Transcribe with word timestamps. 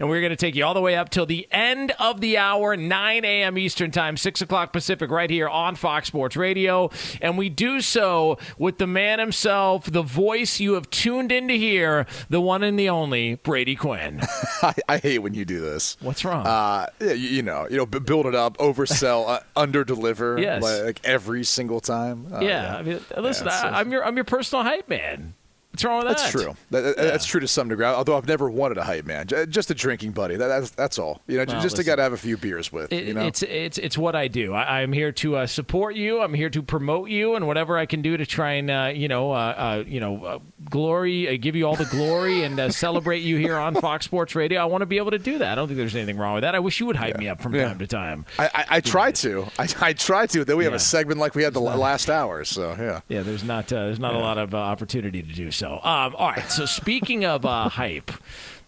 And 0.00 0.08
we're 0.08 0.20
going 0.20 0.30
to 0.30 0.36
take 0.36 0.54
you 0.54 0.64
all 0.64 0.74
the 0.74 0.80
way 0.80 0.96
up 0.96 1.08
till 1.10 1.26
the 1.26 1.48
end 1.50 1.92
of 1.98 2.20
the 2.20 2.38
hour, 2.38 2.76
9 2.76 3.24
a.m. 3.24 3.58
Eastern 3.58 3.90
Time, 3.90 4.16
6 4.16 4.40
o'clock 4.42 4.72
Pacific, 4.72 5.10
right 5.10 5.28
here 5.28 5.48
on 5.48 5.74
Fox 5.74 6.06
Sports 6.08 6.36
Radio. 6.36 6.90
And 7.20 7.36
we 7.36 7.48
do 7.48 7.80
so 7.80 8.38
with 8.58 8.78
the 8.78 8.86
man 8.86 9.18
himself, 9.18 9.90
the 9.90 10.02
voice 10.02 10.60
you 10.60 10.74
have 10.74 10.88
tuned 10.90 11.32
in 11.32 11.48
to 11.48 11.56
hear, 11.58 12.06
the 12.28 12.40
one 12.40 12.62
and 12.62 12.78
the 12.78 12.88
only 12.88 13.34
Brady 13.36 13.74
Quinn. 13.74 14.20
I, 14.62 14.74
I 14.88 14.98
hate 14.98 15.18
when 15.18 15.34
you 15.34 15.44
do 15.44 15.60
this. 15.60 15.96
What's 16.00 16.24
wrong? 16.24 16.46
Uh, 16.46 16.86
yeah, 17.00 17.12
you, 17.12 17.28
you 17.28 17.42
know, 17.42 17.66
you 17.68 17.76
know, 17.76 17.86
build 17.86 18.26
it 18.26 18.34
up, 18.34 18.56
oversell, 18.58 19.28
uh, 19.28 19.40
underdeliver, 19.56 20.40
Yes. 20.40 20.62
like 20.62 21.00
every 21.04 21.42
single 21.44 21.80
time. 21.80 22.32
Uh, 22.32 22.40
yeah, 22.40 22.76
I 22.76 22.82
mean, 22.82 23.00
listen, 23.16 23.46
it's- 23.48 23.62
I, 23.64 23.80
I'm 23.80 23.90
your 23.90 24.04
I'm 24.04 24.14
your 24.16 24.24
personal 24.24 24.62
hype 24.64 24.88
man. 24.88 25.34
What's 25.78 25.84
wrong 25.84 26.04
with 26.04 26.16
That's 26.16 26.30
true. 26.32 26.56
That- 26.70 26.80
that- 26.80 26.96
That's 26.96 27.24
true 27.24 27.38
to 27.40 27.46
some 27.46 27.68
degree. 27.68 27.84
Although 27.86 28.16
I've 28.16 28.26
never 28.26 28.50
wanted 28.50 28.78
a 28.78 28.84
hype 28.84 29.06
man, 29.06 29.26
just 29.28 29.70
a 29.70 29.74
drinking 29.74 30.10
buddy. 30.12 30.34
That, 30.34 30.48
that's 30.48 30.70
that's 30.70 30.98
all. 30.98 31.20
You 31.28 31.38
know, 31.38 31.44
Well, 31.46 31.60
just 31.62 31.76
to 31.76 31.84
get 31.84 31.96
to 31.96 32.02
have 32.02 32.12
a 32.12 32.16
few 32.16 32.36
beers 32.36 32.72
with. 32.72 32.92
It, 32.92 33.04
you 33.06 33.14
know, 33.14 33.24
It's 33.26 33.42
it's 33.44 33.78
it's 33.78 33.96
what 33.96 34.16
I 34.16 34.26
do. 34.28 34.54
I, 34.54 34.80
I'm 34.82 34.92
here 34.92 35.12
to 35.12 35.36
uh, 35.36 35.46
support 35.46 35.94
you. 35.94 36.20
I'm 36.20 36.34
here 36.34 36.50
to 36.50 36.62
promote 36.62 37.10
you, 37.10 37.36
and 37.36 37.46
whatever 37.46 37.78
I 37.78 37.86
can 37.86 38.02
do 38.02 38.16
to 38.16 38.26
try 38.26 38.54
and 38.54 38.70
uh, 38.70 38.90
you 38.94 39.06
know 39.08 39.30
uh, 39.32 39.36
uh, 39.36 39.84
you 39.86 40.00
know 40.00 40.24
uh, 40.24 40.38
glory, 40.68 41.28
uh, 41.28 41.36
give 41.40 41.54
you 41.54 41.66
all 41.66 41.76
the 41.76 41.84
glory, 41.86 42.42
and 42.42 42.58
uh, 42.58 42.70
celebrate 42.70 43.20
you 43.22 43.36
here 43.36 43.56
on 43.56 43.74
Fox 43.76 44.04
Sports 44.04 44.34
Radio. 44.34 44.60
I 44.60 44.64
want 44.64 44.82
to 44.82 44.86
be 44.86 44.96
able 44.98 45.12
to 45.12 45.18
do 45.18 45.38
that. 45.38 45.52
I 45.52 45.54
don't 45.54 45.68
think 45.68 45.78
there's 45.78 45.94
anything 45.96 46.16
wrong 46.18 46.34
with 46.34 46.42
that. 46.42 46.54
I 46.54 46.58
wish 46.58 46.80
you 46.80 46.86
would 46.86 46.96
hype 46.96 47.16
me 47.18 47.28
up 47.28 47.40
from 47.40 47.54
Yeah. 47.54 47.68
time 47.68 47.78
to 47.78 47.86
time. 47.86 48.26
I, 48.38 48.46
I, 48.54 48.64
I 48.76 48.80
try 48.80 49.12
to. 49.12 49.46
I, 49.58 49.68
I 49.80 49.92
try 49.92 50.26
to. 50.26 50.44
Then 50.44 50.56
we 50.56 50.64
have 50.64 50.74
a 50.74 50.78
segment 50.78 51.20
like 51.20 51.34
we 51.34 51.42
had 51.44 51.54
the 51.54 51.60
la- 51.60 51.76
last 51.76 52.10
hour. 52.10 52.44
So 52.44 52.74
yeah. 52.78 53.00
Yeah, 53.08 53.22
there's 53.22 53.44
not 53.44 53.72
uh, 53.72 53.84
there's 53.86 54.00
not 54.00 54.14
a 54.14 54.18
lot 54.18 54.38
of 54.38 54.54
uh, 54.54 54.58
opportunity 54.58 55.22
to 55.22 55.32
do 55.32 55.50
so. 55.50 55.67
Um, 55.76 56.16
all 56.16 56.30
right. 56.30 56.50
So 56.50 56.66
speaking 56.66 57.24
of 57.24 57.44
uh, 57.44 57.68
hype. 57.68 58.10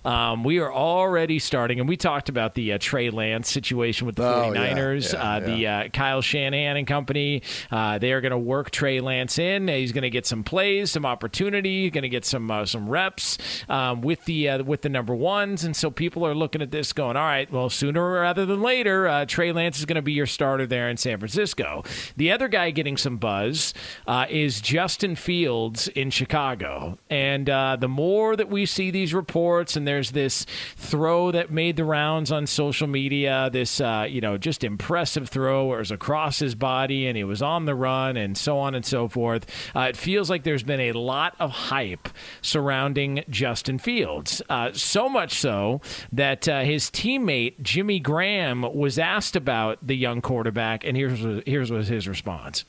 Um, 0.05 0.45
we 0.45 0.59
are 0.61 0.73
already 0.73 1.39
starting, 1.39 1.79
and 1.81 1.89
we 1.89 1.97
talked 1.97 2.29
about 2.29 2.55
the 2.55 2.73
uh, 2.73 2.79
Trey 2.81 3.11
Lance 3.11 3.51
situation 3.51 4.07
with 4.07 4.17
the 4.17 4.23
Oh, 4.25 4.53
yeah, 4.53 4.73
49ers. 4.75 5.13
yeah, 5.13 5.23
uh, 5.23 5.41
The 5.41 5.67
uh, 5.67 5.89
Kyle 5.91 6.23
Shanahan 6.23 6.77
and 6.77 6.87
company, 6.87 7.43
uh, 7.71 7.99
they 7.99 8.13
are 8.13 8.21
going 8.21 8.31
to 8.31 8.39
work 8.39 8.71
Trey 8.71 9.01
Lance 9.01 9.39
in. 9.39 9.69
He's 9.69 9.93
going 9.93 10.03
to 10.03 10.11
get 10.11 10.25
some 10.27 10.43
plays, 10.45 10.91
some 10.91 11.05
opportunity, 11.05 11.91
going 11.91 12.03
to 12.03 12.09
get 12.09 12.25
some 12.25 12.51
uh, 12.51 12.65
some 12.65 12.89
reps 12.89 13.37
um, 13.69 14.01
with 14.01 14.25
the 14.25 14.49
uh, 14.49 14.63
with 14.63 14.83
the 14.83 14.89
number 14.89 15.15
ones, 15.15 15.65
and 15.65 15.77
so 15.77 15.91
people 15.91 16.27
are 16.27 16.35
looking 16.35 16.63
at 16.63 16.71
this, 16.71 16.93
going, 16.93 17.17
"All 17.17 17.25
right, 17.25 17.51
well, 17.53 17.69
sooner 17.69 18.13
rather 18.21 18.47
than 18.47 18.63
later, 18.63 19.07
uh, 19.07 19.25
Trey 19.27 19.53
Lance 19.53 19.79
is 19.79 19.85
going 19.85 19.97
to 19.97 20.03
be 20.03 20.13
your 20.13 20.27
starter 20.27 20.67
there 20.67 20.89
in 20.89 20.97
San 20.97 21.19
Francisco." 21.19 21.85
The 22.17 22.31
other 22.33 22.49
guy 22.49 22.71
getting 22.71 22.97
some 22.97 23.17
buzz 23.19 23.75
uh, 24.07 24.27
is 24.31 24.61
Justin 24.61 25.15
Fields 25.17 25.89
in 25.89 26.11
Chicago, 26.11 26.99
and 27.11 27.51
uh, 27.51 27.77
the 27.79 27.89
more 27.89 28.37
that 28.37 28.49
we 28.49 28.65
see 28.67 28.91
these 28.91 29.13
reports, 29.13 29.77
and 29.77 29.87
there's 29.91 30.13
this 30.13 30.47
throw 30.77 31.33
that 31.33 31.51
made 31.51 31.77
the 31.77 31.85
rounds 31.85 32.31
on 32.31 32.47
social 32.47 32.87
media, 32.87 33.51
this 33.53 33.81
uh, 33.81 34.07
you 34.09 34.21
know 34.21 34.39
just 34.39 34.63
impressive 34.63 35.29
throw 35.29 35.67
where 35.67 35.79
it 35.79 35.81
was 35.81 35.91
across 35.91 36.39
his 36.39 36.55
body 36.55 37.09
and 37.09 37.17
he 37.17 37.25
was 37.25 37.43
on 37.43 37.65
the 37.65 37.75
run 37.75 38.17
and 38.17 38.39
so 38.39 38.59
on 38.59 38.75
and 38.77 38.85
so 38.87 39.09
forth. 39.09 39.47
Uh, 39.75 39.81
it 39.81 39.97
feels 39.97 40.31
like 40.31 40.45
there's 40.45 40.63
been 40.63 40.81
a 40.81 40.93
lot 40.93 41.35
of 41.41 41.51
hype 41.51 42.09
surrounding 42.41 43.25
Justin 43.29 43.79
Fields, 43.79 44.41
uh, 44.49 44.71
so 44.73 45.09
much 45.09 45.33
so 45.41 45.81
that 46.13 46.49
uh, 46.49 46.61
his 46.61 46.85
teammate 46.91 47.61
Jimmy 47.63 47.99
Graham 47.99 48.63
was 48.75 48.99
asked 48.99 49.35
about 49.35 49.85
the 49.87 49.97
young 49.97 50.21
quarterback, 50.21 50.85
and 50.85 50.97
here's 50.97 51.21
what- 51.21 51.47
here's 51.47 51.71
was 51.71 51.89
his 51.89 52.07
response. 52.07 52.65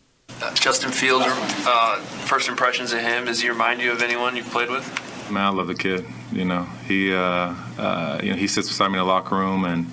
Justin 0.56 0.92
Fields, 0.92 1.26
uh, 1.68 1.98
first 2.26 2.48
impressions 2.48 2.94
of 2.94 3.00
him, 3.00 3.26
does 3.26 3.42
he 3.42 3.50
remind 3.50 3.82
you 3.82 3.92
of 3.92 4.02
anyone 4.02 4.36
you've 4.36 4.50
played 4.50 4.70
with? 4.70 5.11
Man, 5.30 5.46
I 5.46 5.50
love 5.50 5.68
the 5.68 5.76
kid. 5.76 6.06
You 6.32 6.46
know, 6.46 6.64
he 6.88 7.14
uh, 7.14 7.56
uh, 7.78 8.20
you 8.24 8.32
know 8.32 8.36
he 8.38 8.48
sits 8.48 8.68
beside 8.68 8.88
me 8.88 8.94
in 8.94 9.00
the 9.00 9.06
locker 9.06 9.36
room, 9.36 9.66
and 9.66 9.88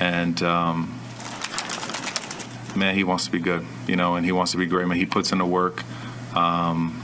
and 0.00 0.42
um, 0.42 1.00
man, 2.76 2.94
he 2.94 3.04
wants 3.04 3.24
to 3.26 3.30
be 3.30 3.38
good. 3.38 3.66
You 3.86 3.96
know, 3.96 4.16
and 4.16 4.24
he 4.24 4.32
wants 4.32 4.52
to 4.52 4.58
be 4.58 4.66
great. 4.66 4.86
Man, 4.86 4.96
he 4.96 5.06
puts 5.06 5.32
in 5.32 5.38
the 5.38 5.46
work. 5.46 5.82
Um, 6.36 7.02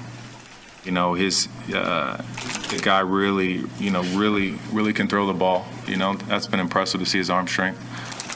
you 0.84 0.92
know, 0.92 1.14
his 1.14 1.48
uh, 1.74 2.22
the 2.68 2.80
guy 2.82 3.00
really, 3.00 3.64
you 3.78 3.90
know, 3.90 4.02
really, 4.14 4.58
really 4.72 4.92
can 4.92 5.08
throw 5.08 5.26
the 5.26 5.32
ball. 5.32 5.66
You 5.86 5.96
know, 5.96 6.14
that's 6.14 6.46
been 6.46 6.60
impressive 6.60 7.00
to 7.00 7.06
see 7.06 7.18
his 7.18 7.30
arm 7.30 7.46
strength. 7.46 7.80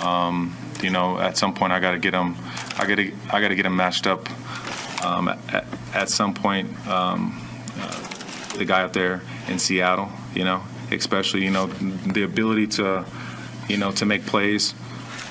Um, 0.02 0.56
you 0.82 0.90
know, 0.90 1.18
at 1.18 1.36
some 1.36 1.54
point, 1.54 1.72
I 1.72 1.80
got 1.80 1.92
to 1.92 1.98
get 1.98 2.14
him. 2.14 2.36
I 2.78 2.86
got 2.86 2.96
to. 2.96 3.12
I 3.30 3.40
got 3.40 3.48
to 3.48 3.54
get 3.54 3.66
him 3.66 3.76
matched 3.76 4.06
up. 4.06 4.28
Um, 5.04 5.28
at, 5.28 5.64
at 5.94 6.08
some 6.08 6.34
point, 6.34 6.70
um, 6.88 7.40
uh, 7.78 8.08
the 8.58 8.64
guy 8.64 8.82
up 8.82 8.92
there 8.92 9.22
in 9.48 9.58
Seattle. 9.58 10.10
You 10.34 10.44
know, 10.44 10.62
especially 10.90 11.44
you 11.44 11.50
know 11.50 11.66
the 11.66 12.22
ability 12.22 12.66
to, 12.78 13.04
you 13.68 13.76
know, 13.76 13.92
to 13.92 14.06
make 14.06 14.26
plays 14.26 14.74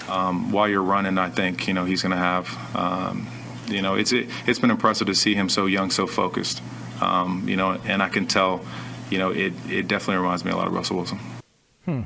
um, 0.10 0.52
while 0.52 0.68
you're 0.68 0.84
running. 0.84 1.18
I 1.18 1.30
think 1.30 1.68
you 1.68 1.74
know 1.74 1.86
he's 1.86 2.02
going 2.02 2.12
to 2.12 2.18
have. 2.18 2.76
Um, 2.76 3.28
you 3.68 3.82
know, 3.82 3.96
it's 3.96 4.12
it, 4.14 4.30
it's 4.46 4.60
been 4.60 4.72
impressive 4.72 5.08
to 5.08 5.16
see 5.16 5.36
him 5.36 5.50
so 5.50 5.66
young, 5.66 5.92
so 5.92 6.08
focused. 6.08 6.62
Um, 7.02 7.48
you 7.48 7.56
know, 7.56 7.80
and 7.86 8.02
I 8.02 8.10
can 8.10 8.26
tell, 8.28 8.66
you 9.10 9.20
know, 9.20 9.32
it 9.32 9.54
it 9.70 9.88
definitely 9.88 10.18
reminds 10.18 10.46
me 10.46 10.52
a 10.52 10.56
lot 10.56 10.68
of 10.68 10.74
Russell 10.74 10.98
Wilson. 10.98 11.20
Hmm. 11.86 12.02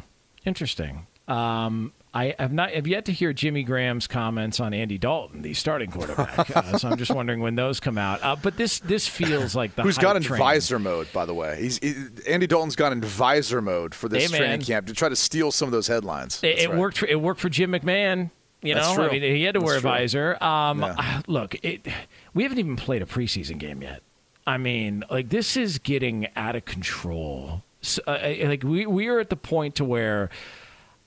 Interesting. 0.45 1.07
Um, 1.27 1.93
I 2.13 2.35
have 2.37 2.51
not 2.51 2.71
have 2.71 2.87
yet 2.87 3.05
to 3.05 3.13
hear 3.13 3.31
Jimmy 3.31 3.63
Graham's 3.63 4.05
comments 4.05 4.59
on 4.59 4.73
Andy 4.73 4.97
Dalton, 4.97 5.41
the 5.43 5.53
starting 5.53 5.89
quarterback. 5.89 6.55
uh, 6.57 6.77
so 6.77 6.89
I'm 6.89 6.97
just 6.97 7.11
wondering 7.11 7.39
when 7.39 7.55
those 7.55 7.79
come 7.79 7.97
out. 7.97 8.21
Uh, 8.21 8.35
but 8.35 8.57
this 8.57 8.79
this 8.79 9.07
feels 9.07 9.55
like 9.55 9.75
the 9.75 9.83
Who's 9.83 9.97
got 9.97 10.17
in 10.17 10.23
train. 10.23 10.37
visor 10.39 10.77
mode, 10.77 11.07
by 11.13 11.25
the 11.25 11.33
way. 11.33 11.61
He's 11.61 11.77
he, 11.79 11.95
Andy 12.27 12.47
Dalton's 12.47 12.75
gone 12.75 12.91
in 12.91 12.99
visor 13.01 13.61
mode 13.61 13.95
for 13.95 14.09
this 14.09 14.29
Hey, 14.29 14.37
training 14.39 14.61
camp 14.61 14.87
to 14.87 14.93
try 14.93 15.07
to 15.07 15.15
steal 15.15 15.51
some 15.51 15.67
of 15.67 15.71
those 15.71 15.87
headlines. 15.87 16.43
It, 16.43 16.59
it 16.59 16.69
right. 16.69 16.77
worked. 16.77 16.97
For, 16.97 17.05
it 17.05 17.21
worked 17.21 17.39
for 17.39 17.47
Jim 17.49 17.71
McMahon. 17.71 18.29
You 18.61 18.75
That's 18.75 18.89
know, 18.89 18.95
true. 18.95 19.03
I 19.05 19.11
mean, 19.11 19.23
he 19.23 19.43
had 19.43 19.53
to 19.53 19.59
That's 19.59 19.67
wear 19.69 19.77
a 19.77 19.81
true. 19.81 19.89
visor. 19.89 20.43
Um, 20.43 20.81
Yeah. 20.81 20.95
uh, 20.97 21.21
Look, 21.27 21.55
it, 21.63 21.87
we 22.33 22.43
haven't 22.43 22.59
even 22.59 22.75
played 22.75 23.01
a 23.01 23.05
preseason 23.05 23.57
game 23.57 23.81
yet. 23.81 24.03
I 24.45 24.57
mean, 24.57 25.05
like 25.09 25.29
this 25.29 25.55
is 25.55 25.79
getting 25.79 26.27
out 26.35 26.55
of 26.57 26.65
control. 26.65 27.63
So, 27.81 28.01
uh, 28.05 28.11
uh, 28.11 28.35
like 28.49 28.63
we 28.63 28.85
we 28.85 29.07
are 29.07 29.19
at 29.19 29.29
the 29.29 29.37
point 29.37 29.75
to 29.75 29.85
where. 29.85 30.29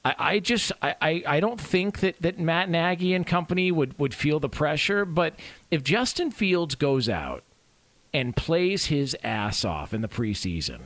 I, 0.04 0.14
I 0.18 0.38
just 0.38 0.70
I, 0.82 1.22
I, 1.26 1.40
don't 1.40 1.60
think 1.60 2.00
that, 2.00 2.20
that 2.20 2.38
Matt 2.38 2.68
Nagy 2.68 3.14
and 3.14 3.26
company 3.26 3.72
would, 3.72 3.98
would 3.98 4.12
feel 4.12 4.38
the 4.38 4.48
pressure, 4.48 5.04
but 5.04 5.34
if 5.70 5.82
Justin 5.82 6.30
Fields 6.30 6.74
goes 6.74 7.08
out 7.08 7.42
and 8.12 8.36
plays 8.36 8.86
his 8.86 9.16
ass 9.24 9.64
off 9.64 9.94
in 9.94 10.02
the 10.02 10.08
preseason, 10.08 10.80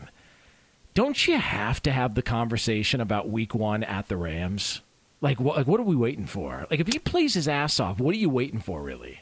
don't 0.95 1.27
you 1.27 1.37
have 1.39 1.83
to 1.83 1.93
have 1.93 2.15
the 2.15 2.23
conversation 2.23 3.01
about 3.01 3.29
week 3.29 3.55
one 3.55 3.83
at 3.83 4.09
the 4.09 4.17
Rams? 4.17 4.83
Like, 5.21 5.41
what, 5.41 5.57
like, 5.57 5.67
what 5.67 5.81
are 5.81 5.85
we 5.85 5.97
waiting 5.97 6.27
for? 6.27 6.67
Like, 6.71 6.79
if 6.79 6.87
he 6.87 6.99
plays 7.01 7.35
his 7.35 7.49
ass 7.49 7.81
off, 7.81 7.99
what 7.99 8.15
are 8.15 8.19
you 8.19 8.31
waiting 8.31 8.61
for, 8.61 8.83
really? 8.83 9.21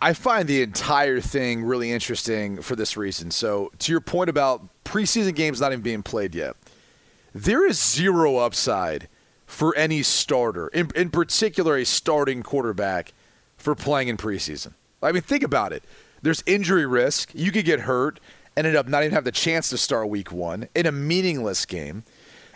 I 0.00 0.14
find 0.14 0.48
the 0.48 0.62
entire 0.62 1.20
thing 1.20 1.62
really 1.62 1.92
interesting 1.92 2.60
for 2.60 2.74
this 2.74 2.96
reason. 2.96 3.30
So, 3.30 3.70
to 3.78 3.92
your 3.92 4.00
point 4.00 4.28
about 4.28 4.66
preseason 4.84 5.34
games 5.34 5.60
not 5.60 5.70
even 5.70 5.82
being 5.82 6.02
played 6.02 6.34
yet, 6.34 6.56
there 7.32 7.64
is 7.64 7.80
zero 7.80 8.38
upside 8.38 9.08
for 9.46 9.74
any 9.76 10.02
starter, 10.02 10.68
in, 10.68 10.90
in 10.94 11.10
particular, 11.10 11.76
a 11.76 11.84
starting 11.84 12.42
quarterback, 12.42 13.12
for 13.56 13.74
playing 13.74 14.08
in 14.08 14.16
preseason. 14.16 14.74
I 15.02 15.12
mean, 15.12 15.22
think 15.22 15.42
about 15.42 15.72
it. 15.72 15.84
There's 16.20 16.42
injury 16.46 16.86
risk. 16.86 17.30
You 17.34 17.52
could 17.52 17.64
get 17.64 17.80
hurt, 17.80 18.20
and 18.56 18.66
end 18.66 18.76
up 18.76 18.88
not 18.88 19.02
even 19.02 19.14
have 19.14 19.24
the 19.24 19.32
chance 19.32 19.70
to 19.70 19.78
start 19.78 20.08
week 20.08 20.32
one 20.32 20.68
in 20.74 20.86
a 20.86 20.92
meaningless 20.92 21.64
game. 21.64 22.04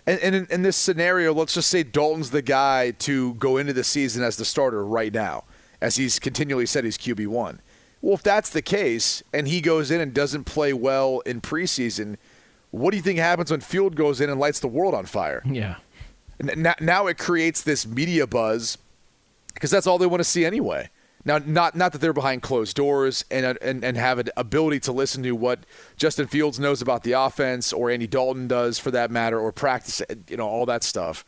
And, 0.06 0.18
and 0.20 0.34
in, 0.34 0.46
in 0.50 0.62
this 0.62 0.76
scenario, 0.76 1.32
let's 1.32 1.54
just 1.54 1.70
say 1.70 1.82
Dalton's 1.82 2.30
the 2.30 2.42
guy 2.42 2.90
to 2.92 3.34
go 3.34 3.56
into 3.56 3.72
the 3.72 3.84
season 3.84 4.22
as 4.22 4.36
the 4.36 4.44
starter 4.44 4.84
right 4.84 5.12
now, 5.12 5.44
as 5.80 5.96
he's 5.96 6.18
continually 6.18 6.66
said 6.66 6.84
he's 6.84 6.98
QB 6.98 7.28
one. 7.28 7.60
Well, 8.02 8.14
if 8.14 8.22
that's 8.22 8.50
the 8.50 8.62
case, 8.62 9.22
and 9.32 9.46
he 9.46 9.60
goes 9.60 9.90
in 9.90 10.00
and 10.00 10.14
doesn't 10.14 10.44
play 10.44 10.72
well 10.72 11.20
in 11.20 11.42
preseason, 11.42 12.16
what 12.70 12.92
do 12.92 12.96
you 12.96 13.02
think 13.02 13.18
happens 13.18 13.50
when 13.50 13.60
Field 13.60 13.94
goes 13.94 14.20
in 14.20 14.30
and 14.30 14.40
lights 14.40 14.60
the 14.60 14.68
world 14.68 14.94
on 14.94 15.04
fire? 15.04 15.42
Yeah. 15.44 15.76
Now, 16.40 17.06
it 17.06 17.18
creates 17.18 17.62
this 17.62 17.86
media 17.86 18.26
buzz 18.26 18.78
because 19.54 19.70
that's 19.70 19.86
all 19.86 19.98
they 19.98 20.06
want 20.06 20.20
to 20.20 20.24
see 20.24 20.44
anyway. 20.44 20.88
Now, 21.24 21.38
not 21.38 21.76
not 21.76 21.92
that 21.92 21.98
they're 22.00 22.14
behind 22.14 22.40
closed 22.40 22.76
doors 22.76 23.26
and 23.30 23.44
uh, 23.44 23.54
and, 23.60 23.84
and 23.84 23.96
have 23.98 24.18
an 24.18 24.30
ability 24.38 24.80
to 24.80 24.92
listen 24.92 25.22
to 25.24 25.32
what 25.32 25.60
Justin 25.98 26.26
Fields 26.26 26.58
knows 26.58 26.80
about 26.80 27.02
the 27.02 27.12
offense 27.12 27.74
or 27.74 27.90
Andy 27.90 28.06
Dalton 28.06 28.48
does 28.48 28.78
for 28.78 28.90
that 28.92 29.10
matter, 29.10 29.38
or 29.38 29.52
practice, 29.52 30.00
uh, 30.00 30.14
you 30.28 30.38
know, 30.38 30.48
all 30.48 30.64
that 30.64 30.82
stuff. 30.82 31.24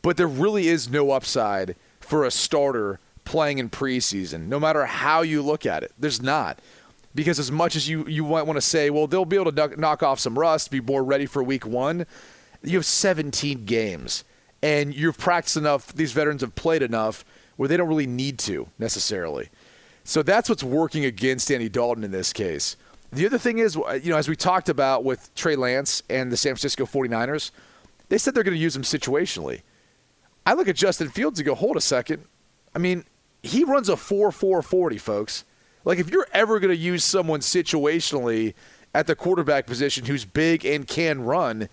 But 0.00 0.16
there 0.16 0.28
really 0.28 0.68
is 0.68 0.88
no 0.88 1.10
upside 1.10 1.74
for 1.98 2.24
a 2.24 2.30
starter 2.30 3.00
playing 3.24 3.58
in 3.58 3.68
preseason, 3.68 4.46
no 4.46 4.60
matter 4.60 4.84
how 4.86 5.22
you 5.22 5.42
look 5.42 5.66
at 5.66 5.82
it. 5.82 5.92
There's 5.98 6.22
not. 6.22 6.60
Because 7.14 7.38
as 7.38 7.52
much 7.52 7.76
as 7.76 7.88
you, 7.88 8.06
you 8.06 8.24
might 8.24 8.42
want 8.42 8.56
to 8.56 8.62
say, 8.62 8.90
well, 8.90 9.06
they'll 9.06 9.24
be 9.24 9.36
able 9.36 9.52
to 9.52 9.56
knock, 9.56 9.78
knock 9.78 10.02
off 10.02 10.18
some 10.18 10.38
rust, 10.38 10.70
be 10.70 10.80
more 10.80 11.04
ready 11.04 11.26
for 11.26 11.42
week 11.42 11.66
one, 11.66 12.06
you 12.62 12.78
have 12.78 12.86
17 12.86 13.64
games. 13.64 14.24
And 14.62 14.94
you've 14.94 15.18
practiced 15.18 15.56
enough, 15.56 15.92
these 15.92 16.12
veterans 16.12 16.40
have 16.42 16.54
played 16.54 16.82
enough 16.82 17.24
where 17.56 17.68
they 17.68 17.76
don't 17.76 17.88
really 17.88 18.06
need 18.06 18.38
to 18.40 18.68
necessarily. 18.78 19.48
So 20.04 20.22
that's 20.22 20.48
what's 20.48 20.62
working 20.62 21.04
against 21.04 21.50
Andy 21.50 21.68
Dalton 21.68 22.04
in 22.04 22.10
this 22.10 22.32
case. 22.32 22.76
The 23.12 23.26
other 23.26 23.38
thing 23.38 23.58
is, 23.58 23.76
you 23.76 24.10
know, 24.10 24.16
as 24.16 24.28
we 24.28 24.36
talked 24.36 24.68
about 24.68 25.04
with 25.04 25.34
Trey 25.34 25.54
Lance 25.54 26.02
and 26.08 26.32
the 26.32 26.36
San 26.36 26.52
Francisco 26.52 26.86
49ers, 26.86 27.50
they 28.08 28.18
said 28.18 28.34
they're 28.34 28.42
going 28.42 28.56
to 28.56 28.60
use 28.60 28.74
him 28.74 28.82
situationally. 28.82 29.62
I 30.46 30.54
look 30.54 30.66
at 30.66 30.76
Justin 30.76 31.08
Fields 31.08 31.38
and 31.38 31.46
go, 31.46 31.54
hold 31.54 31.76
a 31.76 31.80
second. 31.80 32.24
I 32.74 32.78
mean, 32.78 33.04
he 33.42 33.64
runs 33.64 33.88
a 33.88 33.96
4 33.96 34.32
4 34.32 34.62
40, 34.62 34.98
folks. 34.98 35.44
Like, 35.84 35.98
if 35.98 36.10
you're 36.10 36.28
ever 36.32 36.58
going 36.58 36.74
to 36.74 36.76
use 36.76 37.04
someone 37.04 37.40
situationally 37.40 38.54
at 38.94 39.06
the 39.06 39.14
quarterback 39.14 39.66
position 39.66 40.06
who's 40.06 40.24
big 40.24 40.64
and 40.64 40.86
can 40.86 41.22
run, 41.22 41.68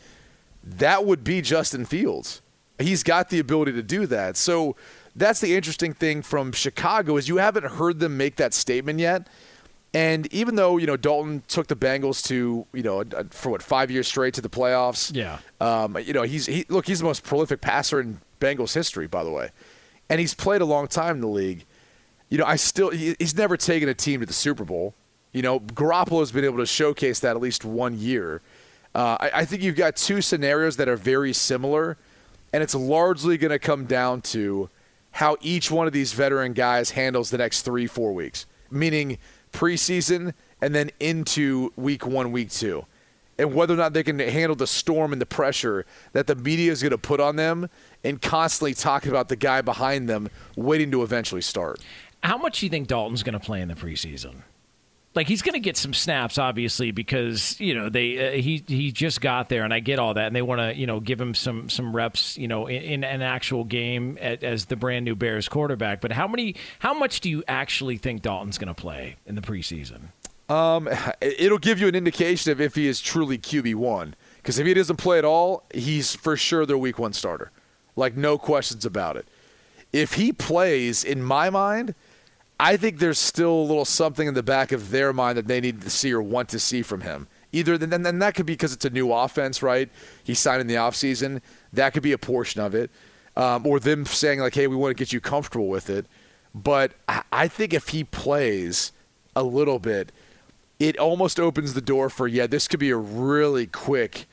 that 0.63 1.05
would 1.05 1.23
be 1.23 1.41
Justin 1.41 1.85
Fields. 1.85 2.41
He's 2.79 3.03
got 3.03 3.29
the 3.29 3.39
ability 3.39 3.73
to 3.73 3.83
do 3.83 4.05
that. 4.07 4.37
So 4.37 4.75
that's 5.15 5.41
the 5.41 5.55
interesting 5.55 5.93
thing 5.93 6.21
from 6.21 6.51
Chicago 6.53 7.17
is 7.17 7.27
you 7.27 7.37
haven't 7.37 7.65
heard 7.65 7.99
them 7.99 8.15
make 8.17 8.37
that 8.37 8.53
statement 8.53 8.99
yet. 8.99 9.27
And 9.93 10.31
even 10.31 10.55
though 10.55 10.77
you 10.77 10.85
know 10.85 10.95
Dalton 10.97 11.43
took 11.47 11.67
the 11.67 11.75
Bengals 11.75 12.23
to 12.27 12.65
you 12.73 12.83
know 12.83 13.03
for 13.31 13.49
what 13.49 13.63
five 13.63 13.89
years 13.89 14.07
straight 14.07 14.33
to 14.35 14.41
the 14.41 14.49
playoffs, 14.49 15.13
Yeah. 15.15 15.39
um, 15.59 15.97
you 15.97 16.13
know 16.13 16.21
he's 16.21 16.45
he 16.45 16.65
look 16.69 16.85
he's 16.87 16.99
the 16.99 17.05
most 17.05 17.23
prolific 17.23 17.59
passer 17.59 17.99
in 17.99 18.21
Bengals 18.39 18.73
history, 18.75 19.07
by 19.07 19.23
the 19.23 19.31
way, 19.31 19.49
and 20.07 20.19
he's 20.19 20.33
played 20.35 20.61
a 20.61 20.65
long 20.65 20.87
time 20.87 21.15
in 21.15 21.21
the 21.21 21.27
league. 21.27 21.65
You 22.29 22.37
know, 22.37 22.45
I 22.45 22.55
still 22.55 22.91
he, 22.91 23.15
he's 23.17 23.35
never 23.35 23.57
taken 23.57 23.89
a 23.89 23.95
team 23.95 24.19
to 24.19 24.27
the 24.27 24.33
Super 24.33 24.63
Bowl. 24.63 24.93
You 25.33 25.41
know, 25.41 25.59
Garoppolo 25.59 26.19
has 26.19 26.31
been 26.31 26.45
able 26.45 26.59
to 26.59 26.65
showcase 26.67 27.19
that 27.21 27.35
at 27.35 27.41
least 27.41 27.65
one 27.65 27.97
year. 27.97 28.41
Uh, 28.93 29.17
I, 29.19 29.31
I 29.41 29.45
think 29.45 29.63
you've 29.63 29.75
got 29.75 29.95
two 29.95 30.21
scenarios 30.21 30.77
that 30.77 30.87
are 30.87 30.95
very 30.97 31.33
similar, 31.33 31.97
and 32.53 32.63
it's 32.63 32.75
largely 32.75 33.37
going 33.37 33.51
to 33.51 33.59
come 33.59 33.85
down 33.85 34.21
to 34.21 34.69
how 35.11 35.37
each 35.41 35.71
one 35.71 35.87
of 35.87 35.93
these 35.93 36.13
veteran 36.13 36.53
guys 36.53 36.91
handles 36.91 37.29
the 37.29 37.37
next 37.37 37.63
three, 37.63 37.87
four 37.87 38.13
weeks, 38.13 38.45
meaning 38.69 39.17
preseason 39.51 40.33
and 40.61 40.75
then 40.75 40.91
into 40.99 41.71
week 41.75 42.05
one, 42.05 42.31
week 42.31 42.49
two, 42.49 42.85
and 43.37 43.53
whether 43.53 43.73
or 43.73 43.77
not 43.77 43.93
they 43.93 44.03
can 44.03 44.19
handle 44.19 44.55
the 44.55 44.67
storm 44.67 45.13
and 45.13 45.21
the 45.21 45.25
pressure 45.25 45.85
that 46.13 46.27
the 46.27 46.35
media 46.35 46.71
is 46.71 46.81
going 46.81 46.91
to 46.91 46.97
put 46.97 47.19
on 47.19 47.35
them 47.37 47.69
and 48.03 48.21
constantly 48.21 48.73
talking 48.73 49.09
about 49.09 49.29
the 49.29 49.35
guy 49.35 49.61
behind 49.61 50.09
them 50.09 50.29
waiting 50.55 50.91
to 50.91 51.03
eventually 51.03 51.41
start. 51.41 51.79
How 52.21 52.37
much 52.37 52.59
do 52.59 52.65
you 52.65 52.69
think 52.69 52.87
Dalton's 52.87 53.23
going 53.23 53.33
to 53.33 53.39
play 53.39 53.61
in 53.61 53.69
the 53.69 53.75
preseason? 53.75 54.41
Like 55.19 55.27
he's 55.27 55.41
going 55.41 55.51
to 55.51 55.59
get 55.59 55.75
some 55.75 55.93
snaps, 55.93 56.37
obviously, 56.37 56.91
because 56.91 57.59
you 57.59 57.75
know 57.75 57.89
they 57.89 58.29
uh, 58.29 58.31
he 58.41 58.63
he 58.65 58.93
just 58.93 59.19
got 59.19 59.49
there, 59.49 59.65
and 59.65 59.73
I 59.73 59.81
get 59.81 59.99
all 59.99 60.13
that, 60.13 60.27
and 60.27 60.33
they 60.33 60.41
want 60.41 60.61
to 60.61 60.73
you 60.73 60.87
know 60.87 61.01
give 61.01 61.19
him 61.19 61.35
some 61.35 61.69
some 61.69 61.93
reps, 61.93 62.37
you 62.37 62.47
know, 62.47 62.67
in, 62.67 62.81
in 62.81 63.03
an 63.03 63.21
actual 63.21 63.65
game 63.65 64.17
at, 64.21 64.45
as 64.45 64.67
the 64.67 64.77
brand 64.77 65.03
new 65.03 65.17
Bears 65.17 65.49
quarterback. 65.49 65.99
But 65.99 66.13
how 66.13 66.25
many 66.25 66.55
how 66.79 66.93
much 66.93 67.19
do 67.19 67.29
you 67.29 67.43
actually 67.49 67.97
think 67.97 68.21
Dalton's 68.21 68.57
going 68.57 68.69
to 68.69 68.73
play 68.73 69.17
in 69.25 69.35
the 69.35 69.41
preseason? 69.41 70.13
Um, 70.47 70.87
it'll 71.21 71.57
give 71.57 71.81
you 71.81 71.89
an 71.89 71.95
indication 71.95 72.53
of 72.53 72.61
if 72.61 72.75
he 72.75 72.87
is 72.87 73.01
truly 73.01 73.37
QB 73.37 73.75
one. 73.75 74.15
Because 74.37 74.57
if 74.57 74.65
he 74.65 74.73
doesn't 74.73 74.95
play 74.95 75.17
at 75.17 75.25
all, 75.25 75.65
he's 75.73 76.15
for 76.15 76.37
sure 76.37 76.65
their 76.65 76.77
week 76.77 76.97
one 76.97 77.11
starter. 77.11 77.51
Like 77.97 78.15
no 78.15 78.37
questions 78.37 78.85
about 78.85 79.17
it. 79.17 79.27
If 79.91 80.13
he 80.13 80.31
plays, 80.31 81.03
in 81.03 81.21
my 81.21 81.49
mind, 81.49 81.93
I 82.59 82.75
think 82.75 82.99
there's 82.99 83.19
still 83.19 83.53
a 83.53 83.63
little 83.63 83.85
something 83.85 84.27
in 84.27 84.33
the 84.33 84.43
back 84.43 84.71
of 84.71 84.91
their 84.91 85.13
mind 85.13 85.37
that 85.37 85.47
they 85.47 85.61
need 85.61 85.81
to 85.81 85.89
see 85.89 86.11
or 86.11 86.21
want 86.21 86.49
to 86.49 86.59
see 86.59 86.81
from 86.81 87.01
him. 87.01 87.27
Either 87.51 87.77
then, 87.77 88.03
then 88.03 88.19
that 88.19 88.35
could 88.35 88.45
be 88.45 88.53
because 88.53 88.73
it's 88.73 88.85
a 88.85 88.89
new 88.89 89.11
offense, 89.13 89.63
right? 89.63 89.89
He 90.23 90.33
signed 90.33 90.61
in 90.61 90.67
the 90.67 90.75
offseason. 90.75 91.41
That 91.71 91.93
could 91.93 92.03
be 92.03 92.11
a 92.11 92.17
portion 92.17 92.61
of 92.61 92.75
it. 92.75 92.91
Um, 93.37 93.65
or 93.65 93.79
them 93.79 94.05
saying, 94.05 94.39
like, 94.39 94.55
hey, 94.55 94.67
we 94.67 94.75
want 94.75 94.91
to 94.91 95.01
get 95.01 95.13
you 95.13 95.21
comfortable 95.21 95.69
with 95.69 95.89
it. 95.89 96.05
But 96.53 96.91
I, 97.07 97.23
I 97.31 97.47
think 97.47 97.73
if 97.73 97.89
he 97.89 98.03
plays 98.03 98.91
a 99.35 99.43
little 99.43 99.79
bit, 99.79 100.11
it 100.79 100.97
almost 100.97 101.39
opens 101.39 101.73
the 101.73 101.81
door 101.81 102.09
for, 102.09 102.27
yeah, 102.27 102.47
this 102.47 102.67
could 102.67 102.79
be 102.79 102.89
a 102.89 102.97
really 102.97 103.67
quick 103.67 104.27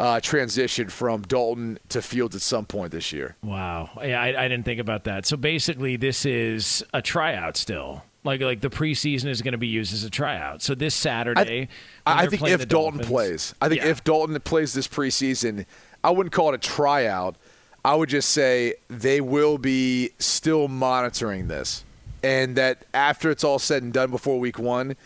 uh, 0.00 0.18
transition 0.18 0.88
from 0.88 1.20
Dalton 1.22 1.78
to 1.90 2.00
Fields 2.00 2.34
at 2.34 2.40
some 2.42 2.64
point 2.64 2.90
this 2.90 3.12
year. 3.12 3.36
Wow, 3.42 3.90
yeah, 4.02 4.20
I, 4.20 4.28
I 4.44 4.48
didn't 4.48 4.64
think 4.64 4.80
about 4.80 5.04
that. 5.04 5.26
So 5.26 5.36
basically, 5.36 5.96
this 5.96 6.24
is 6.24 6.82
a 6.94 7.02
tryout 7.02 7.56
still. 7.58 8.02
Like 8.24 8.40
like 8.40 8.60
the 8.62 8.70
preseason 8.70 9.26
is 9.26 9.42
going 9.42 9.52
to 9.52 9.58
be 9.58 9.66
used 9.68 9.92
as 9.94 10.02
a 10.04 10.10
tryout. 10.10 10.62
So 10.62 10.74
this 10.74 10.94
Saturday, 10.94 11.68
when 12.04 12.18
I 12.18 12.26
think 12.26 12.42
if 12.48 12.66
Dalton 12.68 12.98
Dolphins- 12.98 13.06
plays, 13.06 13.54
I 13.60 13.68
think 13.68 13.82
Yeah. 13.82 13.88
if 13.88 14.02
Dalton 14.02 14.38
plays 14.40 14.72
this 14.72 14.88
preseason, 14.88 15.64
I 16.02 16.10
wouldn't 16.10 16.32
call 16.32 16.48
it 16.52 16.54
a 16.54 16.58
tryout. 16.58 17.36
I 17.84 17.94
would 17.94 18.08
just 18.10 18.30
say 18.30 18.74
they 18.88 19.20
will 19.22 19.56
be 19.58 20.10
still 20.18 20.68
monitoring 20.68 21.48
this, 21.48 21.84
and 22.22 22.56
that 22.56 22.84
after 22.92 23.30
it's 23.30 23.44
all 23.44 23.58
said 23.58 23.82
and 23.82 23.92
done 23.92 24.10
before 24.10 24.38
week 24.38 24.58
one, 24.58 24.96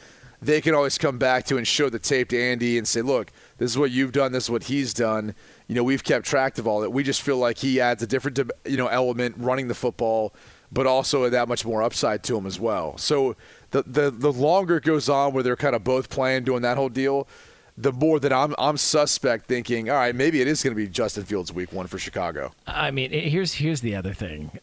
they 0.42 0.60
can 0.60 0.74
always 0.74 0.98
come 0.98 1.18
back 1.18 1.44
to 1.46 1.56
and 1.56 1.66
show 1.66 1.88
the 1.88 2.00
tape 2.00 2.28
to 2.30 2.40
Andy 2.40 2.78
and 2.78 2.86
say, 2.86 3.00
"Look, 3.00 3.30
this 3.58 3.70
is 3.70 3.78
what 3.78 3.90
you've 3.90 4.12
done. 4.12 4.32
This 4.32 4.44
is 4.44 4.50
what 4.50 4.64
he's 4.64 4.92
done. 4.94 5.34
You 5.68 5.74
know, 5.74 5.84
we've 5.84 6.04
kept 6.04 6.26
track 6.26 6.58
of 6.58 6.66
all 6.66 6.80
that. 6.80 6.90
We 6.90 7.02
just 7.02 7.22
feel 7.22 7.38
like 7.38 7.58
he 7.58 7.80
adds 7.80 8.02
a 8.02 8.06
different, 8.06 8.38
you 8.64 8.76
know, 8.76 8.88
element 8.88 9.36
running 9.38 9.68
the 9.68 9.74
football." 9.74 10.34
But 10.72 10.88
also 10.88 11.30
that 11.30 11.46
much 11.46 11.64
more 11.64 11.84
upside 11.84 12.24
to 12.24 12.36
him 12.36 12.46
as 12.46 12.58
well. 12.58 12.98
So 12.98 13.36
the, 13.70 13.84
the 13.86 14.10
the 14.10 14.32
longer 14.32 14.78
it 14.78 14.84
goes 14.84 15.08
on 15.08 15.32
where 15.32 15.44
they're 15.44 15.54
kind 15.54 15.76
of 15.76 15.84
both 15.84 16.10
playing, 16.10 16.42
doing 16.44 16.62
that 16.62 16.76
whole 16.76 16.88
deal, 16.88 17.28
the 17.76 17.92
more 17.92 18.18
that 18.20 18.32
I'm 18.32 18.54
I'm 18.58 18.76
suspect 18.76 19.46
thinking, 19.46 19.88
all 19.88 19.96
right, 19.96 20.14
maybe 20.14 20.40
it 20.40 20.48
is 20.48 20.62
going 20.62 20.74
to 20.74 20.76
be 20.76 20.88
Justin 20.88 21.24
Fields 21.24 21.52
week 21.52 21.72
one 21.72 21.86
for 21.86 21.98
Chicago. 21.98 22.52
I 22.66 22.90
mean, 22.90 23.10
here's 23.12 23.54
here's 23.54 23.82
the 23.82 23.94
other 23.94 24.14
thing. 24.14 24.58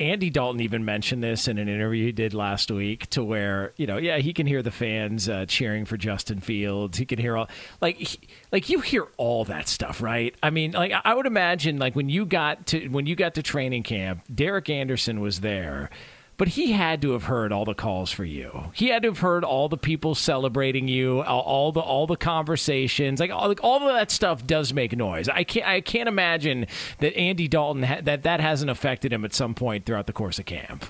Andy 0.00 0.30
Dalton 0.30 0.60
even 0.60 0.84
mentioned 0.84 1.22
this 1.22 1.48
in 1.48 1.58
an 1.58 1.68
interview 1.68 2.06
he 2.06 2.12
did 2.12 2.34
last 2.34 2.70
week, 2.70 3.08
to 3.10 3.24
where 3.24 3.72
you 3.76 3.86
know, 3.86 3.96
yeah, 3.96 4.18
he 4.18 4.32
can 4.32 4.46
hear 4.46 4.62
the 4.62 4.70
fans 4.70 5.28
uh, 5.28 5.46
cheering 5.46 5.84
for 5.84 5.96
Justin 5.96 6.40
Fields. 6.40 6.98
He 6.98 7.04
can 7.04 7.18
hear 7.18 7.36
all 7.36 7.48
like 7.80 7.96
he, 7.96 8.18
like 8.52 8.68
you 8.68 8.80
hear 8.80 9.06
all 9.16 9.44
that 9.44 9.68
stuff, 9.68 10.00
right? 10.00 10.34
I 10.42 10.50
mean, 10.50 10.72
like 10.72 10.92
I 11.04 11.14
would 11.14 11.26
imagine, 11.26 11.78
like 11.78 11.96
when 11.96 12.08
you 12.08 12.26
got 12.26 12.66
to 12.68 12.88
when 12.88 13.06
you 13.06 13.16
got 13.16 13.34
to 13.34 13.42
training 13.42 13.82
camp, 13.82 14.22
Derek 14.32 14.70
Anderson 14.70 15.20
was 15.20 15.40
there 15.40 15.90
but 16.38 16.48
he 16.48 16.72
had 16.72 17.00
to 17.02 17.12
have 17.12 17.24
heard 17.24 17.52
all 17.52 17.64
the 17.64 17.74
calls 17.74 18.10
for 18.10 18.24
you. 18.24 18.70
He 18.74 18.88
had 18.88 19.02
to 19.02 19.08
have 19.08 19.20
heard 19.20 19.42
all 19.42 19.68
the 19.68 19.78
people 19.78 20.14
celebrating 20.14 20.86
you, 20.86 21.22
all, 21.22 21.72
the 21.72 21.80
all 21.80 22.06
the 22.06 22.16
conversations, 22.16 23.20
like 23.20 23.30
all, 23.30 23.48
like 23.48 23.62
all 23.62 23.86
of 23.86 23.94
that 23.94 24.10
stuff 24.10 24.46
does 24.46 24.72
make 24.72 24.94
noise. 24.96 25.28
I 25.28 25.44
can't 25.44 25.66
I 25.66 25.80
can't 25.80 26.08
imagine 26.08 26.66
that 26.98 27.16
Andy 27.16 27.48
Dalton 27.48 27.84
ha- 27.84 28.00
that 28.02 28.22
that 28.24 28.40
hasn't 28.40 28.70
affected 28.70 29.12
him 29.12 29.24
at 29.24 29.34
some 29.34 29.54
point 29.54 29.86
throughout 29.86 30.06
the 30.06 30.12
course 30.12 30.38
of 30.38 30.44
camp. 30.44 30.84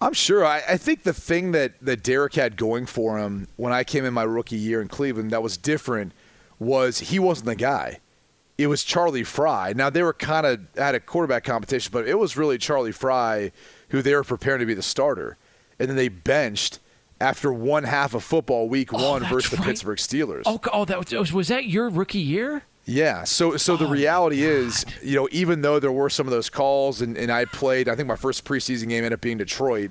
I'm 0.00 0.12
sure. 0.12 0.44
I, 0.44 0.62
I, 0.68 0.76
think 0.76 1.04
the 1.04 1.14
thing 1.14 1.52
that, 1.52 1.72
that 1.80 2.02
Derek 2.02 2.34
had 2.34 2.58
going 2.58 2.84
for 2.84 3.18
him 3.18 3.48
when 3.56 3.72
I 3.72 3.82
came 3.82 4.04
in 4.04 4.12
my 4.12 4.24
rookie 4.24 4.56
year 4.56 4.82
in 4.82 4.88
Cleveland 4.88 5.30
that 5.30 5.42
was 5.42 5.56
different 5.56 6.12
was 6.58 6.98
he 6.98 7.18
wasn't 7.18 7.46
the 7.46 7.54
guy. 7.54 8.00
It 8.58 8.66
was 8.66 8.84
Charlie 8.84 9.24
Frye. 9.24 9.72
Now 9.74 9.88
they 9.88 10.02
were 10.02 10.12
kind 10.12 10.44
of 10.44 10.60
at 10.76 10.94
a 10.94 11.00
quarterback 11.00 11.44
competition, 11.44 11.90
but 11.92 12.06
it 12.06 12.18
was 12.18 12.36
really 12.36 12.58
Charlie 12.58 12.92
Frye 12.92 13.52
who 13.88 14.02
they 14.02 14.14
were 14.14 14.24
preparing 14.24 14.60
to 14.60 14.66
be 14.66 14.74
the 14.74 14.82
starter. 14.82 15.36
And 15.78 15.88
then 15.88 15.96
they 15.96 16.08
benched 16.08 16.78
after 17.20 17.52
one 17.52 17.84
half 17.84 18.14
of 18.14 18.24
football 18.24 18.68
week 18.68 18.92
oh, 18.92 19.10
one 19.10 19.24
versus 19.24 19.52
right. 19.52 19.60
the 19.60 19.64
Pittsburgh 19.64 19.98
Steelers. 19.98 20.42
Oh, 20.46 20.60
oh, 20.72 20.84
that 20.84 21.12
was, 21.12 21.32
was 21.32 21.48
that 21.48 21.66
your 21.66 21.88
rookie 21.88 22.18
year? 22.18 22.62
Yeah. 22.84 23.24
So 23.24 23.56
so 23.56 23.76
the 23.76 23.86
oh, 23.86 23.90
reality 23.90 24.42
is, 24.42 24.86
you 25.02 25.16
know, 25.16 25.28
even 25.32 25.62
though 25.62 25.80
there 25.80 25.92
were 25.92 26.10
some 26.10 26.26
of 26.26 26.30
those 26.30 26.48
calls, 26.48 27.00
and, 27.00 27.16
and 27.16 27.32
I 27.32 27.44
played, 27.44 27.88
I 27.88 27.96
think 27.96 28.08
my 28.08 28.16
first 28.16 28.44
preseason 28.44 28.88
game 28.88 28.98
ended 28.98 29.14
up 29.14 29.20
being 29.20 29.38
Detroit, 29.38 29.90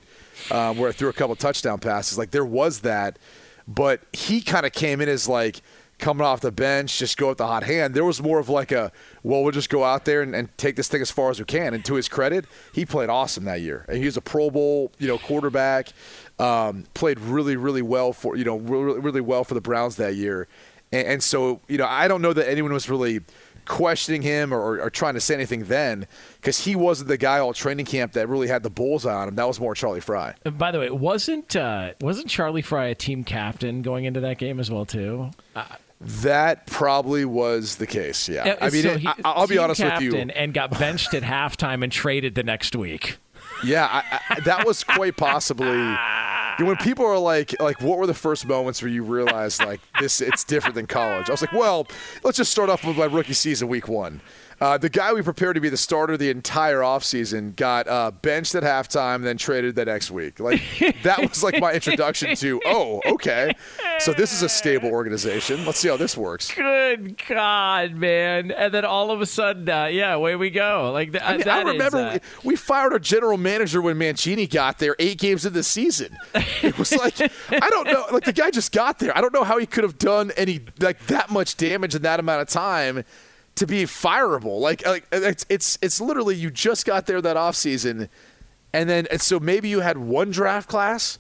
um, 0.52 0.78
where 0.78 0.90
I 0.90 0.92
threw 0.92 1.10
a 1.10 1.14
couple 1.14 1.36
touchdown 1.36 1.80
passes. 1.80 2.18
Like 2.18 2.32
there 2.32 2.46
was 2.46 2.82
that, 2.82 3.20
but 3.68 4.02
he 4.14 4.42
kind 4.42 4.66
of 4.66 4.72
came 4.72 5.02
in 5.02 5.10
as 5.10 5.28
like– 5.28 5.62
coming 6.00 6.26
off 6.26 6.42
the 6.42 6.52
bench, 6.52 6.98
just 7.00 7.18
go 7.18 7.30
with 7.30 7.38
the 7.38 7.48
hot 7.48 7.64
hand. 7.64 7.94
There 7.94 8.06
was 8.06 8.22
more 8.22 8.40
of 8.40 8.50
like 8.50 8.72
a, 8.72 8.92
well, 9.24 9.44
we'll 9.44 9.52
just 9.52 9.70
go 9.70 9.84
out 9.84 10.06
there 10.06 10.22
and, 10.22 10.36
and, 10.36 10.56
take 10.58 10.76
this 10.76 10.88
thing 10.88 11.02
as 11.02 11.12
far 11.12 11.30
as 11.30 11.40
we 11.40 11.46
can. 11.46 11.74
And 11.74 11.84
to 11.86 11.96
his 11.96 12.08
credit, 12.08 12.46
he 12.74 12.86
played 12.86 13.10
awesome 13.10 13.46
that 13.46 13.62
year. 13.62 13.86
And 13.88 13.98
he 13.98 14.06
was 14.06 14.18
a 14.18 14.22
Pro 14.22 14.50
Bowl, 14.50 14.92
you 15.00 15.08
know, 15.08 15.18
quarterback. 15.18 15.90
Um, 16.38 16.86
played 16.94 17.20
really, 17.20 17.56
really 17.56 17.82
well 17.82 18.12
for, 18.12 18.36
you 18.36 18.44
know, 18.44 18.58
really, 18.58 19.00
really 19.00 19.22
well 19.22 19.44
for 19.44 19.54
the 19.54 19.62
Browns 19.62 19.96
that 19.96 20.16
year. 20.16 20.48
And, 20.92 21.08
and, 21.08 21.24
so, 21.24 21.62
you 21.68 21.78
know, 21.78 21.88
I 21.88 22.08
don't 22.08 22.22
know 22.22 22.34
that 22.34 22.50
anyone 22.50 22.74
was 22.74 22.90
really 22.90 23.22
questioning 23.66 24.22
him 24.22 24.54
or, 24.54 24.80
or 24.80 24.90
trying 24.90 25.16
to 25.16 25.22
say 25.22 25.34
anything 25.34 25.66
then 25.66 26.08
because 26.36 26.66
he 26.66 26.76
wasn't 26.76 27.08
the 27.08 27.18
guy 27.18 27.40
all 27.40 27.54
training 27.54 27.86
camp 27.86 28.14
that 28.14 28.30
really 28.30 28.48
had 28.48 28.64
the 28.64 28.70
bullseye 28.70 29.14
on 29.14 29.28
him. 29.28 29.36
That 29.36 29.48
was 29.48 29.60
more 29.60 29.74
Charlie 29.76 30.02
Frye. 30.02 30.36
By 30.44 30.72
the 30.72 30.80
way, 30.80 30.90
wasn't 30.90 31.56
uh, 31.56 31.94
wasn't 32.02 32.28
Charlie 32.28 32.62
Frye 32.62 32.88
a 32.88 32.96
team 32.96 33.24
captain 33.24 33.82
going 33.82 34.06
into 34.06 34.20
that 34.22 34.38
game 34.38 34.60
as 34.60 34.70
well 34.70 34.86
too? 34.86 35.32
Uh, 35.56 35.66
that 36.02 36.68
probably 36.68 37.26
was 37.26 37.78
the 37.78 37.88
case. 37.88 38.28
Yeah, 38.28 38.58
I 38.62 38.70
mean, 38.70 38.84
so 38.84 38.98
he, 38.98 39.10
I, 39.24 39.40
will 39.40 39.48
be 39.48 39.58
honest 39.58 39.84
with 39.84 40.02
you. 40.02 40.16
And 40.16 40.54
got 40.54 40.78
benched 40.78 41.14
at 41.14 41.24
halftime 41.24 41.84
and 41.84 41.92
traded 41.92 42.36
the 42.36 42.44
next 42.44 42.76
week. 42.76 43.18
Yeah, 43.64 43.88
I, 43.90 44.20
I, 44.30 44.40
that 44.42 44.66
was 44.66 44.84
quite 44.84 45.18
possibly. 45.18 45.68
when 46.60 46.76
people 46.78 47.06
are 47.06 47.18
like, 47.18 47.60
like, 47.60 47.82
what 47.82 47.98
were 47.98 48.08
the 48.08 48.14
first 48.14 48.48
moments 48.48 48.82
where 48.82 48.90
you 48.90 49.04
realized 49.04 49.64
like 49.64 49.82
this? 50.00 50.22
It's 50.22 50.44
different 50.44 50.76
than 50.76 50.88
college. 50.88 51.30
I 51.30 51.34
was 51.34 51.42
like, 51.42 51.54
well, 51.54 51.88
let's 52.24 52.38
just 52.38 52.52
start 52.52 52.70
off 52.70 52.84
with 52.86 52.98
my 52.98 53.06
rookie 53.06 53.34
season, 53.34 53.68
week 53.68 53.88
one. 53.88 54.22
Uh, 54.62 54.78
the 54.78 54.90
guy 54.90 55.12
we 55.14 55.22
prepared 55.22 55.56
to 55.56 55.62
be 55.62 55.70
the 55.70 55.78
starter 55.78 56.16
the 56.18 56.30
entire 56.30 56.80
offseason 56.80 57.56
got 57.56 57.88
uh, 57.88 58.12
benched 58.22 58.56
at 58.56 58.64
halftime, 58.64 59.24
then 59.24 59.38
traded 59.38 59.76
the 59.76 59.86
next 59.86 60.12
week. 60.12 60.40
Like 60.40 60.62
that 61.04 61.20
was 61.28 61.44
like 61.44 61.60
my 61.60 61.74
introduction 61.74 62.36
to, 62.38 62.62
oh, 62.66 63.02
okay, 63.06 63.52
so 64.00 64.14
this 64.14 64.32
is 64.32 64.44
a 64.44 64.50
stable 64.50 64.90
organization. 64.90 65.66
Let's 65.66 65.80
see 65.80 65.90
how 65.90 65.98
this 65.98 66.16
works. 66.16 66.54
Good 66.54 67.22
God, 67.28 67.96
man! 67.96 68.52
And 68.52 68.74
then 68.74 68.86
all 68.86 69.12
of 69.12 69.22
a 69.22 69.26
sudden, 69.26 69.68
uh, 69.68 69.86
yeah, 69.86 70.14
away 70.14 70.36
we 70.36 70.50
go. 70.50 70.92
Like 70.94 71.12
th- 71.12 71.24
I, 71.24 71.38
mean, 71.38 71.50
I 71.50 71.62
remember 71.62 71.98
is, 71.98 72.16
uh, 72.16 72.20
we, 72.44 72.50
we, 72.52 72.56
fired 72.56 72.94
our 72.94 73.00
general 73.00 73.38
manager 73.38 73.82
when 73.82 73.98
Mangini 73.98 74.50
got 74.50 74.80
there, 74.80 74.96
eight 75.00 75.20
games 75.20 75.46
into 75.46 75.56
the 75.56 75.64
season. 75.64 76.18
It 76.62 76.78
was 76.78 76.92
like 76.96 77.20
I 77.22 77.70
don't 77.70 77.88
know, 77.88 78.06
like 78.12 78.24
the 78.24 78.34
guy 78.34 78.52
just 78.52 78.72
got 78.72 79.00
there. 79.00 79.16
I 79.18 79.22
don't 79.22 79.34
know 79.34 79.44
how 79.44 79.58
he 79.58 79.66
could 79.66 79.84
have 79.84 79.98
done 79.98 80.32
any 80.38 80.62
like 80.80 81.06
that 81.08 81.30
much 81.30 81.58
damage 81.58 81.96
in 81.96 82.04
that 82.04 82.20
amount 82.20 82.42
of 82.42 82.48
time 82.48 83.04
to 83.56 83.66
be 83.66 83.84
fireable. 83.84 84.60
Like, 84.60 84.86
uh, 84.86 84.92
like 84.92 85.08
uh, 85.14 85.22
it's 85.22 85.46
it's 85.50 85.78
it's 85.82 86.02
literally 86.02 86.36
you 86.36 86.52
just 86.52 86.86
got 86.86 87.06
there 87.06 87.22
that 87.22 87.38
off 87.38 87.56
season, 87.56 88.10
and 88.74 88.90
then 88.90 89.08
and 89.10 89.22
so 89.22 89.40
maybe 89.40 89.70
you 89.70 89.80
had 89.80 89.98
one 89.98 90.32
draft 90.32 90.70
class 90.70 91.20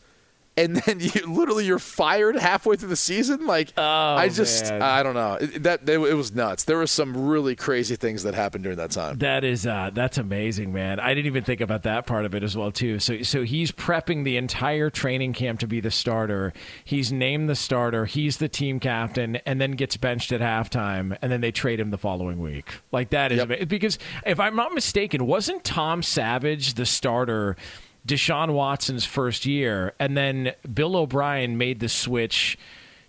and 0.58 0.76
then 0.78 1.00
you 1.02 1.12
literally 1.28 1.66
you're 1.66 1.80
fired 1.80 2.36
halfway 2.36 2.76
through 2.76 2.90
the 2.90 2.96
season. 2.96 3.46
Like 3.46 3.74
oh, 3.78 3.84
I 3.84 4.30
just 4.30 4.66
man. 4.66 4.82
I 4.82 5.04
don't 5.04 5.14
know 5.14 5.38
it, 5.40 5.64
that 5.64 5.88
it, 5.88 5.98
was 5.98 6.34
nuts. 6.34 6.64
There 6.64 6.78
were 6.78 6.88
some 6.88 7.28
really 7.28 7.56
crazy 7.56 7.96
things 7.96 8.24
that 8.24 8.34
happened 8.34 8.64
during 8.64 8.78
that 8.78 8.92
time. 8.92 9.18
That 9.20 9.44
is 9.44 9.66
uh, 9.66 9.92
that's 9.94 10.18
amazing, 10.18 10.74
man. 10.74 11.00
I 11.00 11.14
didn't 11.14 11.28
even 11.28 11.44
think 11.44 11.62
about 11.62 11.84
that 11.84 12.06
part 12.06 12.26
of 12.26 12.36
it 12.36 12.44
as 12.44 12.56
well 12.56 12.72
too. 12.72 13.00
So 13.00 13.22
so 13.24 13.44
he's 13.44 13.72
prepping 13.72 14.24
the 14.24 14.38
entire 14.38 14.90
training 14.90 15.34
camp 15.34 15.60
to 15.60 15.68
be 15.68 15.80
the 15.80 15.92
starter. 15.92 16.54
He's 16.84 17.12
named 17.12 17.50
the 17.50 17.56
starter. 17.56 18.06
He's 18.06 18.38
the 18.38 18.50
team 18.50 18.80
captain, 18.80 19.38
and 19.38 19.60
then 19.60 19.72
gets 19.72 19.98
benched 19.98 20.32
at 20.32 20.42
halftime, 20.42 21.18
and 21.22 21.32
then 21.32 21.42
they 21.42 21.52
trade 21.52 21.80
him 21.80 21.90
the 21.90 21.98
following 21.98 22.40
week. 22.40 22.80
Like 22.92 23.10
that 23.10 23.32
is 23.32 23.46
yep. 23.46 23.68
because 23.68 24.00
if 24.26 24.40
I'm 24.40 24.56
not 24.56 24.74
mistaken, 24.74 25.26
wasn't 25.26 25.64
Tom 25.64 26.02
Savage 26.02 26.76
the 26.76 26.86
starter? 26.86 27.56
Deshaun 28.06 28.54
Watson's 28.54 29.06
first 29.06 29.46
year, 29.46 29.94
and 30.00 30.16
then 30.16 30.54
Bill 30.72 30.96
O'Brien 30.96 31.58
made 31.58 31.80
the 31.80 31.90
switch 31.90 32.58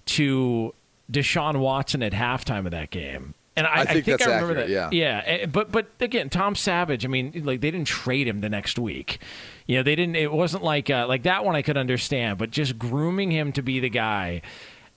to 0.07 0.75
Deshaun 1.11 1.59
Watson 1.59 2.03
at 2.03 2.13
halftime 2.13 2.65
of 2.65 2.71
that 2.71 2.91
game. 2.91 3.35
And 3.59 3.67
I, 3.67 3.81
I, 3.81 3.85
think, 3.87 4.09
I 4.09 4.17
think 4.17 4.23
I 4.23 4.25
remember 4.25 4.61
accurate, 4.61 4.69
that. 4.69 4.93
Yeah, 4.95 5.23
yeah. 5.25 5.41
Eh, 5.43 5.47
but 5.47 5.73
but 5.73 5.87
again, 6.01 6.29
Tom 6.29 6.55
Savage. 6.55 7.07
I 7.07 7.09
mean, 7.09 7.33
like 7.45 7.63
they 7.63 7.71
didn't 7.71 7.87
trade 7.87 8.29
him 8.29 8.43
the 8.43 8.51
next 8.51 8.79
week. 8.79 9.19
You 9.67 9.77
know, 9.77 9.83
they 9.83 9.97
didn't. 9.97 10.17
It 10.17 10.31
wasn't 10.31 10.63
like 10.63 10.91
uh, 10.91 11.07
like 11.09 11.23
that 11.23 11.43
one 11.43 11.57
I 11.57 11.63
could 11.63 11.79
understand, 11.79 12.37
but 12.37 12.51
just 12.51 12.79
grooming 12.79 13.31
him 13.31 13.53
to 13.53 13.63
be 13.63 13.81
the 13.81 13.89
guy 13.89 14.43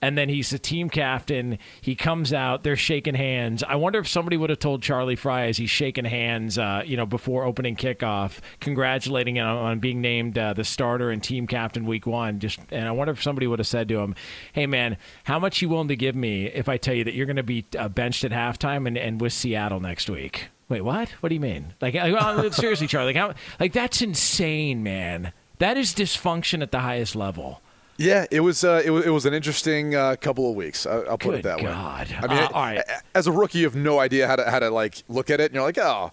and 0.02 0.16
then 0.16 0.28
he's 0.28 0.50
the 0.50 0.58
team 0.58 0.88
captain. 0.88 1.58
He 1.80 1.94
comes 1.94 2.32
out, 2.32 2.62
they're 2.62 2.76
shaking 2.76 3.14
hands. 3.14 3.62
I 3.62 3.76
wonder 3.76 3.98
if 3.98 4.08
somebody 4.08 4.36
would 4.36 4.50
have 4.50 4.58
told 4.58 4.82
Charlie 4.82 5.16
Frye 5.16 5.46
as 5.46 5.56
he's 5.56 5.70
shaking 5.70 6.04
hands, 6.04 6.58
uh, 6.58 6.82
you 6.84 6.96
know, 6.96 7.06
before 7.06 7.44
opening 7.44 7.76
kickoff, 7.76 8.38
congratulating 8.60 9.36
him 9.36 9.46
on 9.46 9.78
being 9.78 10.00
named 10.00 10.38
uh, 10.38 10.52
the 10.52 10.64
starter 10.64 11.10
and 11.10 11.22
team 11.22 11.46
captain 11.46 11.84
week 11.84 12.06
one. 12.06 12.40
Just 12.40 12.60
and 12.70 12.88
I 12.88 12.92
wonder 12.92 13.12
if 13.12 13.22
somebody 13.22 13.46
would 13.46 13.58
have 13.58 13.68
said 13.68 13.88
to 13.88 13.98
him, 13.98 14.14
"Hey 14.52 14.66
man, 14.66 14.96
how 15.24 15.38
much 15.38 15.60
you 15.62 15.68
willing 15.68 15.88
to 15.88 15.96
give 15.96 16.14
me 16.14 16.46
if 16.46 16.68
I 16.68 16.76
tell 16.76 16.94
you 16.94 17.04
that 17.04 17.14
you're 17.14 17.26
going 17.26 17.36
to 17.36 17.42
be 17.42 17.66
uh, 17.78 17.88
benched 17.88 18.24
at 18.24 18.32
halftime 18.32 18.86
and, 18.86 18.96
and 18.96 19.20
with 19.20 19.32
Seattle 19.32 19.80
next 19.80 20.08
week?" 20.08 20.48
Wait, 20.68 20.82
what? 20.82 21.08
What 21.20 21.30
do 21.30 21.34
you 21.34 21.40
mean? 21.40 21.74
Like, 21.80 21.94
seriously, 22.54 22.86
Charlie? 22.86 23.12
Like, 23.12 23.16
how, 23.16 23.34
like 23.58 23.72
that's 23.72 24.00
insane, 24.00 24.84
man. 24.84 25.32
That 25.58 25.76
is 25.76 25.92
dysfunction 25.92 26.62
at 26.62 26.70
the 26.70 26.78
highest 26.78 27.16
level. 27.16 27.60
Yeah, 28.00 28.24
it 28.30 28.40
was 28.40 28.64
uh, 28.64 28.80
it 28.82 28.88
was 28.88 29.04
it 29.04 29.10
was 29.10 29.26
an 29.26 29.34
interesting 29.34 29.94
uh, 29.94 30.16
couple 30.18 30.48
of 30.48 30.56
weeks. 30.56 30.86
I, 30.86 31.00
will 31.00 31.18
put 31.18 31.20
Good 31.20 31.34
it 31.40 31.42
that 31.42 31.60
God. 31.60 32.08
way. 32.08 32.16
I 32.16 32.26
mean, 32.26 32.38
uh, 32.38 32.48
all 32.54 32.62
right. 32.62 32.82
as 33.14 33.26
a 33.26 33.32
rookie, 33.32 33.58
you 33.58 33.64
have 33.64 33.76
no 33.76 33.98
idea 33.98 34.26
how 34.26 34.36
to 34.36 34.50
how 34.50 34.58
to 34.58 34.70
like 34.70 35.02
look 35.08 35.28
at 35.28 35.38
it, 35.38 35.46
and 35.46 35.54
you're 35.54 35.64
like, 35.64 35.76
oh, 35.76 36.10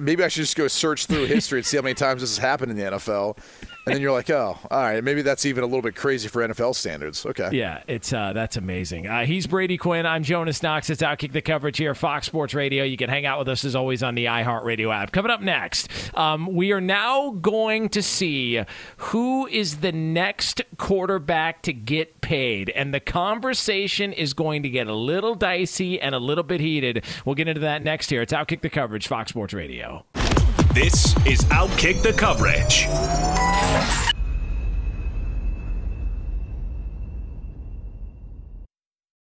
maybe 0.00 0.24
I 0.24 0.28
should 0.28 0.40
just 0.40 0.56
go 0.56 0.68
search 0.68 1.04
through 1.04 1.26
history 1.26 1.58
and 1.58 1.66
see 1.66 1.76
how 1.76 1.82
many 1.82 1.94
times 1.94 2.22
this 2.22 2.30
has 2.30 2.38
happened 2.38 2.70
in 2.70 2.78
the 2.78 2.84
NFL 2.84 3.36
and 3.88 3.94
then 3.96 4.02
you're 4.02 4.12
like, 4.12 4.30
oh, 4.30 4.58
all 4.70 4.82
right, 4.82 5.02
maybe 5.02 5.22
that's 5.22 5.46
even 5.46 5.64
a 5.64 5.66
little 5.66 5.82
bit 5.82 5.94
crazy 5.96 6.28
for 6.28 6.46
NFL 6.46 6.74
standards. 6.74 7.24
Okay. 7.24 7.50
Yeah, 7.52 7.82
it's 7.86 8.12
uh, 8.12 8.32
that's 8.32 8.56
amazing. 8.56 9.06
Uh, 9.06 9.24
he's 9.24 9.46
Brady 9.46 9.76
Quinn. 9.76 10.06
I'm 10.06 10.22
Jonas 10.22 10.62
Knox. 10.62 10.90
It's 10.90 11.02
Outkick 11.02 11.32
the 11.32 11.42
coverage 11.42 11.78
here, 11.78 11.94
Fox 11.94 12.26
Sports 12.26 12.54
Radio. 12.54 12.84
You 12.84 12.96
can 12.96 13.08
hang 13.08 13.26
out 13.26 13.38
with 13.38 13.48
us 13.48 13.64
as 13.64 13.74
always 13.74 14.02
on 14.02 14.14
the 14.14 14.26
iHeartRadio 14.26 14.94
app. 14.94 15.12
Coming 15.12 15.30
up 15.30 15.40
next, 15.40 15.88
um, 16.16 16.46
we 16.54 16.72
are 16.72 16.80
now 16.80 17.30
going 17.30 17.88
to 17.90 18.02
see 18.02 18.62
who 18.98 19.46
is 19.46 19.78
the 19.78 19.92
next 19.92 20.60
quarterback 20.76 21.62
to 21.62 21.72
get 21.72 22.20
paid, 22.20 22.70
and 22.70 22.92
the 22.92 23.00
conversation 23.00 24.12
is 24.12 24.34
going 24.34 24.62
to 24.62 24.68
get 24.68 24.86
a 24.86 24.94
little 24.94 25.34
dicey 25.34 26.00
and 26.00 26.14
a 26.14 26.18
little 26.18 26.44
bit 26.44 26.60
heated. 26.60 27.04
We'll 27.24 27.34
get 27.34 27.48
into 27.48 27.60
that 27.62 27.82
next 27.82 28.10
here. 28.10 28.22
It's 28.22 28.32
Outkick 28.32 28.60
the 28.60 28.70
coverage, 28.70 29.08
Fox 29.08 29.30
Sports 29.30 29.54
Radio. 29.54 30.04
This 30.74 31.16
is 31.26 31.40
Outkick 31.44 32.02
the 32.02 32.12
Coverage. 32.12 32.86
Thank 33.68 34.02
you. 34.02 34.07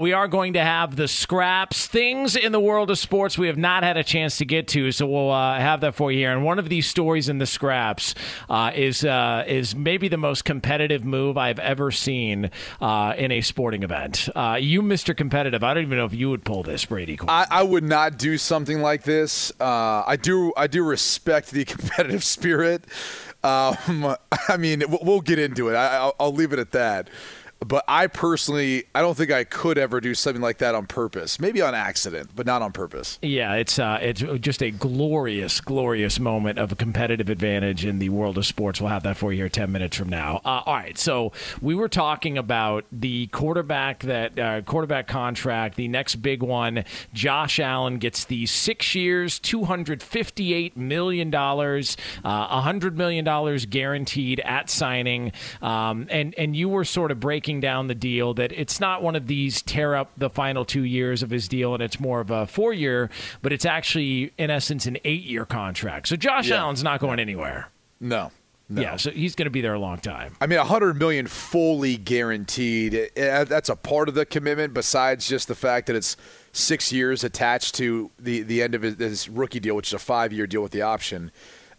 We 0.00 0.14
are 0.14 0.28
going 0.28 0.54
to 0.54 0.64
have 0.64 0.96
the 0.96 1.06
scraps, 1.06 1.86
things 1.86 2.34
in 2.34 2.52
the 2.52 2.58
world 2.58 2.90
of 2.90 2.98
sports 2.98 3.36
we 3.36 3.48
have 3.48 3.58
not 3.58 3.82
had 3.82 3.98
a 3.98 4.02
chance 4.02 4.38
to 4.38 4.46
get 4.46 4.66
to, 4.68 4.92
so 4.92 5.06
we'll 5.06 5.30
uh, 5.30 5.58
have 5.58 5.82
that 5.82 5.94
for 5.94 6.10
you 6.10 6.20
here. 6.20 6.32
And 6.32 6.42
one 6.42 6.58
of 6.58 6.70
these 6.70 6.86
stories 6.86 7.28
in 7.28 7.36
the 7.36 7.44
scraps 7.44 8.14
uh, 8.48 8.72
is 8.74 9.04
uh, 9.04 9.44
is 9.46 9.76
maybe 9.76 10.08
the 10.08 10.16
most 10.16 10.46
competitive 10.46 11.04
move 11.04 11.36
I've 11.36 11.58
ever 11.58 11.90
seen 11.90 12.50
uh, 12.80 13.12
in 13.18 13.30
a 13.30 13.42
sporting 13.42 13.82
event. 13.82 14.30
Uh, 14.34 14.56
you, 14.58 14.80
Mister 14.80 15.12
Competitive, 15.12 15.62
I 15.62 15.74
don't 15.74 15.82
even 15.82 15.98
know 15.98 16.06
if 16.06 16.14
you 16.14 16.30
would 16.30 16.46
pull 16.46 16.62
this, 16.62 16.86
Brady. 16.86 17.18
I, 17.28 17.46
I 17.50 17.62
would 17.62 17.84
not 17.84 18.16
do 18.16 18.38
something 18.38 18.80
like 18.80 19.02
this. 19.02 19.52
Uh, 19.60 20.02
I 20.06 20.16
do 20.16 20.54
I 20.56 20.66
do 20.66 20.82
respect 20.82 21.50
the 21.50 21.64
competitive 21.66 22.24
spirit. 22.24 22.84
Um, 23.44 24.16
I 24.48 24.56
mean, 24.56 24.82
we'll 24.88 25.20
get 25.20 25.38
into 25.38 25.68
it. 25.68 25.74
I, 25.74 26.06
will 26.06 26.16
I'll 26.18 26.32
leave 26.32 26.54
it 26.54 26.58
at 26.58 26.72
that. 26.72 27.10
But 27.64 27.84
I 27.86 28.06
personally, 28.06 28.84
I 28.94 29.02
don't 29.02 29.16
think 29.16 29.30
I 29.30 29.44
could 29.44 29.76
ever 29.76 30.00
do 30.00 30.14
something 30.14 30.40
like 30.40 30.58
that 30.58 30.74
on 30.74 30.86
purpose. 30.86 31.38
Maybe 31.38 31.60
on 31.60 31.74
accident, 31.74 32.30
but 32.34 32.46
not 32.46 32.62
on 32.62 32.72
purpose. 32.72 33.18
Yeah, 33.20 33.54
it's 33.54 33.78
uh, 33.78 33.98
it's 34.00 34.22
just 34.40 34.62
a 34.62 34.70
glorious, 34.70 35.60
glorious 35.60 36.18
moment 36.18 36.58
of 36.58 36.72
a 36.72 36.74
competitive 36.74 37.28
advantage 37.28 37.84
in 37.84 37.98
the 37.98 38.08
world 38.08 38.38
of 38.38 38.46
sports. 38.46 38.80
We'll 38.80 38.90
have 38.90 39.02
that 39.02 39.16
for 39.16 39.32
you 39.32 39.38
here 39.40 39.48
ten 39.48 39.72
minutes 39.72 39.96
from 39.96 40.08
now. 40.08 40.40
Uh, 40.44 40.62
all 40.66 40.74
right, 40.74 40.96
so 40.98 41.32
we 41.60 41.74
were 41.74 41.88
talking 41.88 42.38
about 42.38 42.84
the 42.92 43.26
quarterback 43.28 44.00
that 44.00 44.38
uh, 44.38 44.62
quarterback 44.62 45.06
contract, 45.06 45.76
the 45.76 45.88
next 45.88 46.16
big 46.16 46.42
one. 46.42 46.84
Josh 47.12 47.58
Allen 47.58 47.98
gets 47.98 48.24
the 48.24 48.46
six 48.46 48.94
years, 48.94 49.38
two 49.38 49.64
hundred 49.64 50.02
fifty-eight 50.02 50.76
million 50.76 51.30
dollars, 51.30 51.96
uh, 52.24 52.60
hundred 52.60 52.96
million 52.96 53.24
dollars 53.24 53.66
guaranteed 53.66 54.40
at 54.40 54.70
signing, 54.70 55.32
um, 55.60 56.06
and 56.10 56.34
and 56.36 56.56
you 56.56 56.68
were 56.68 56.84
sort 56.84 57.10
of 57.10 57.20
breaking 57.20 57.49
down 57.58 57.88
the 57.88 57.94
deal 57.94 58.34
that 58.34 58.52
it's 58.52 58.78
not 58.78 59.02
one 59.02 59.16
of 59.16 59.26
these 59.26 59.62
tear 59.62 59.96
up 59.96 60.12
the 60.16 60.30
final 60.30 60.64
two 60.64 60.84
years 60.84 61.22
of 61.24 61.30
his 61.30 61.48
deal 61.48 61.74
and 61.74 61.82
it's 61.82 61.98
more 61.98 62.20
of 62.20 62.30
a 62.30 62.46
four 62.46 62.72
year, 62.72 63.10
but 63.42 63.52
it's 63.52 63.64
actually 63.64 64.32
in 64.38 64.50
essence 64.50 64.86
an 64.86 64.98
eight 65.04 65.24
year 65.24 65.44
contract. 65.44 66.06
So 66.06 66.14
Josh 66.16 66.48
Yeah. 66.48 66.58
Allen's 66.60 66.84
not 66.84 67.00
going 67.00 67.18
anywhere. 67.18 67.68
No. 67.98 68.30
No. 68.72 68.82
Yeah, 68.82 68.96
so 68.98 69.10
he's 69.10 69.34
going 69.34 69.46
to 69.46 69.50
be 69.50 69.62
there 69.62 69.74
a 69.74 69.80
long 69.80 69.98
time. 69.98 70.36
I 70.40 70.46
mean, 70.46 70.58
100 70.58 70.94
million 70.96 71.26
fully 71.26 71.96
guaranteed. 71.96 73.10
eh, 73.16 73.42
That's 73.42 73.68
a 73.68 73.74
part 73.74 74.08
of 74.08 74.14
the 74.14 74.24
commitment. 74.24 74.74
Besides 74.74 75.26
just 75.28 75.48
the 75.48 75.56
fact 75.56 75.88
that 75.88 75.96
it's 75.96 76.16
six 76.52 76.92
years 76.92 77.24
attached 77.24 77.74
to 77.76 78.12
the 78.18 78.42
the 78.42 78.62
end 78.62 78.76
of 78.76 78.82
his, 78.82 78.96
his 78.98 79.28
rookie 79.28 79.58
deal, 79.58 79.74
which 79.74 79.88
is 79.88 79.94
a 79.94 79.98
five 79.98 80.32
year 80.32 80.46
deal 80.46 80.62
with 80.62 80.70
the 80.70 80.82
option. 80.82 81.32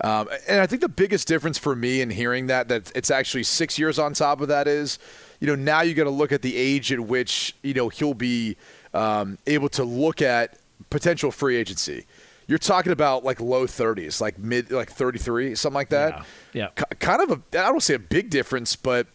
Um, 0.04 0.28
and 0.48 0.60
I 0.60 0.66
think 0.68 0.82
the 0.82 0.90
biggest 0.90 1.28
difference 1.28 1.58
for 1.58 1.76
me 1.76 2.02
in 2.02 2.10
hearing 2.10 2.48
that 2.48 2.68
that 2.70 2.92
it's 2.96 3.12
actually 3.12 3.44
six 3.44 3.80
years 3.80 3.98
on 4.00 4.14
top 4.14 4.42
of 4.42 4.48
that 4.50 4.68
is, 4.68 5.00
you 5.42 5.48
know, 5.48 5.56
now 5.56 5.82
you 5.82 5.94
got 5.94 6.06
to 6.06 6.10
look 6.12 6.32
at 6.32 6.42
the 6.44 6.56
age 6.56 6.94
at 6.94 7.00
which 7.02 7.54
you 7.64 7.74
know 7.74 7.90
he'll 7.90 8.14
be 8.14 8.56
um, 8.94 9.38
able 9.48 9.68
to 9.70 9.84
look 9.84 10.22
at 10.22 10.58
potential 10.90 11.32
free 11.32 11.58
agency. 11.58 12.06
You're 12.48 12.60
talking 12.60 12.92
about 12.92 13.24
like 13.24 13.42
low 13.42 13.66
30s, 13.66 14.22
like 14.22 14.38
mid, 14.38 14.72
like 14.72 14.92
33, 14.92 15.56
something 15.56 15.76
like 15.76 15.90
that 15.90 16.26
Yeah. 16.54 16.68
K- 16.76 16.84
kind 17.00 17.22
of 17.22 17.32
a 17.32 17.60
I 17.60 17.70
don't 17.70 17.82
say 17.82 17.96
a 17.96 18.00
big 18.00 18.30
difference, 18.30 18.76
but 18.76 19.08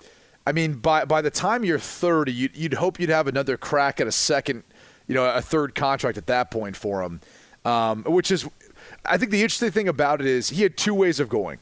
I 0.47 0.53
mean 0.53 0.75
by 0.75 1.05
by 1.05 1.23
the 1.23 1.31
time 1.31 1.65
you're 1.65 1.79
30, 1.79 2.33
you'd, 2.33 2.57
you'd 2.57 2.75
hope 2.75 2.99
you'd 2.99 3.11
have 3.11 3.29
another 3.29 3.57
crack 3.57 4.01
at 4.01 4.07
a 4.07 4.13
second, 4.13 4.65
you 5.07 5.15
know, 5.15 5.25
a 5.25 5.41
third 5.43 5.75
contract 5.75 6.19
at 6.19 6.27
that 6.27 6.51
point 6.51 6.77
for 6.77 7.03
him, 7.03 7.21
um, 7.65 8.03
which 8.05 8.31
is 8.31 8.49
I 9.05 9.17
think 9.17 9.31
the 9.31 9.43
interesting 9.43 9.71
thing 9.71 9.89
about 9.89 10.21
it 10.21 10.27
is 10.27 10.49
he 10.49 10.63
had 10.63 10.77
two 10.77 10.95
ways 10.95 11.21
of 11.21 11.29
going. 11.29 11.59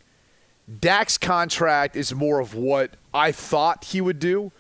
Dak's 0.81 1.19
contract 1.19 1.97
is 1.97 2.15
more 2.15 2.41
of 2.41 2.55
what 2.55 2.93
I 3.13 3.33
thought 3.33 3.85
he 3.85 4.01
would 4.01 4.19
do, 4.19 4.51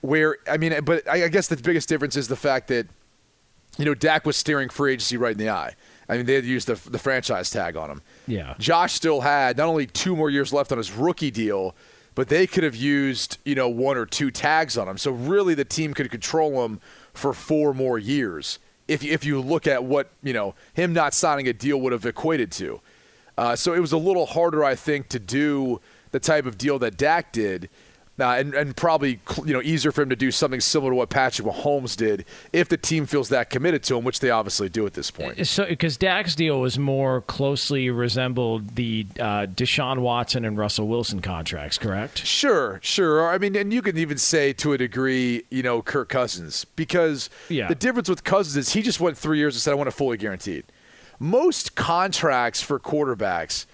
where 0.00 0.36
I 0.50 0.56
mean, 0.56 0.82
but 0.84 1.08
I, 1.08 1.24
I 1.24 1.28
guess 1.28 1.48
the 1.48 1.56
biggest 1.56 1.88
difference 1.88 2.16
is 2.16 2.28
the 2.28 2.36
fact 2.36 2.68
that 2.68 2.86
you 3.78 3.84
know 3.84 3.94
Dak 3.94 4.26
was 4.26 4.36
staring 4.36 4.68
free 4.68 4.94
agency 4.94 5.16
right 5.16 5.32
in 5.32 5.38
the 5.38 5.50
eye. 5.50 5.74
I 6.08 6.16
mean, 6.16 6.26
they 6.26 6.34
had 6.34 6.44
used 6.44 6.66
the 6.66 6.90
the 6.90 6.98
franchise 6.98 7.50
tag 7.50 7.76
on 7.76 7.90
him. 7.90 8.02
Yeah. 8.26 8.54
Josh 8.58 8.94
still 8.94 9.20
had 9.20 9.56
not 9.56 9.68
only 9.68 9.86
two 9.86 10.16
more 10.16 10.30
years 10.30 10.52
left 10.52 10.72
on 10.72 10.78
his 10.78 10.90
rookie 10.92 11.30
deal, 11.30 11.76
but 12.14 12.28
they 12.28 12.48
could 12.48 12.64
have 12.64 12.74
used, 12.74 13.38
you 13.44 13.54
know, 13.54 13.68
one 13.68 13.96
or 13.96 14.06
two 14.06 14.32
tags 14.32 14.76
on 14.76 14.88
him. 14.88 14.98
So 14.98 15.12
really 15.12 15.54
the 15.54 15.64
team 15.64 15.94
could 15.94 16.10
control 16.10 16.64
him 16.64 16.80
for 17.12 17.32
four 17.32 17.72
more 17.72 17.98
years 17.98 18.58
if 18.88 19.04
if 19.04 19.24
you 19.24 19.40
look 19.40 19.68
at 19.68 19.84
what, 19.84 20.10
you 20.22 20.32
know, 20.32 20.54
him 20.74 20.92
not 20.92 21.14
signing 21.14 21.46
a 21.46 21.52
deal 21.52 21.80
would 21.80 21.92
have 21.92 22.04
equated 22.04 22.50
to. 22.52 22.80
Uh, 23.38 23.54
so 23.56 23.72
it 23.72 23.78
was 23.80 23.92
a 23.92 23.98
little 23.98 24.26
harder, 24.26 24.64
I 24.64 24.74
think, 24.74 25.08
to 25.10 25.18
do 25.20 25.80
the 26.10 26.18
type 26.18 26.44
of 26.44 26.58
deal 26.58 26.78
that 26.80 26.96
Dak 26.96 27.32
did. 27.32 27.70
Uh, 28.20 28.34
and, 28.36 28.52
and 28.52 28.76
probably 28.76 29.20
you 29.46 29.52
know 29.52 29.62
easier 29.62 29.92
for 29.92 30.02
him 30.02 30.10
to 30.10 30.16
do 30.16 30.32
something 30.32 30.58
similar 30.60 30.90
to 30.90 30.96
what 30.96 31.08
Patrick 31.08 31.46
Mahomes 31.46 31.96
did 31.96 32.24
if 32.52 32.68
the 32.68 32.76
team 32.76 33.06
feels 33.06 33.28
that 33.28 33.48
committed 33.48 33.84
to 33.84 33.96
him, 33.96 34.02
which 34.02 34.18
they 34.18 34.28
obviously 34.28 34.68
do 34.68 34.84
at 34.86 34.94
this 34.94 35.08
point. 35.12 35.46
So, 35.46 35.64
because 35.66 35.96
Dak's 35.96 36.34
deal 36.34 36.60
was 36.60 36.80
more 36.80 37.20
closely 37.20 37.90
resembled 37.90 38.74
the 38.74 39.06
uh, 39.20 39.46
Deshaun 39.46 40.00
Watson 40.00 40.44
and 40.44 40.58
Russell 40.58 40.88
Wilson 40.88 41.20
contracts, 41.20 41.78
correct? 41.78 42.26
Sure, 42.26 42.80
sure. 42.82 43.28
I 43.28 43.38
mean, 43.38 43.54
and 43.54 43.72
you 43.72 43.82
can 43.82 43.96
even 43.96 44.18
say 44.18 44.52
to 44.54 44.72
a 44.72 44.78
degree, 44.78 45.44
you 45.48 45.62
know, 45.62 45.80
Kirk 45.80 46.08
Cousins, 46.08 46.64
because 46.74 47.30
Yeah. 47.48 47.68
the 47.68 47.76
difference 47.76 48.08
with 48.08 48.24
Cousins 48.24 48.56
is 48.56 48.72
he 48.72 48.82
just 48.82 48.98
went 48.98 49.16
three 49.16 49.38
years 49.38 49.54
and 49.54 49.62
said, 49.62 49.70
I 49.70 49.74
want 49.74 49.86
it 49.86 49.92
fully 49.92 50.16
guaranteed. 50.16 50.64
Most 51.18 51.74
contracts 51.74 52.62
for 52.62 52.78
quarterbacks, 52.78 53.66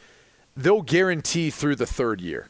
they'll 0.56 0.82
guarantee 0.82 1.50
through 1.50 1.76
the 1.76 1.86
third 1.86 2.20
year. 2.20 2.48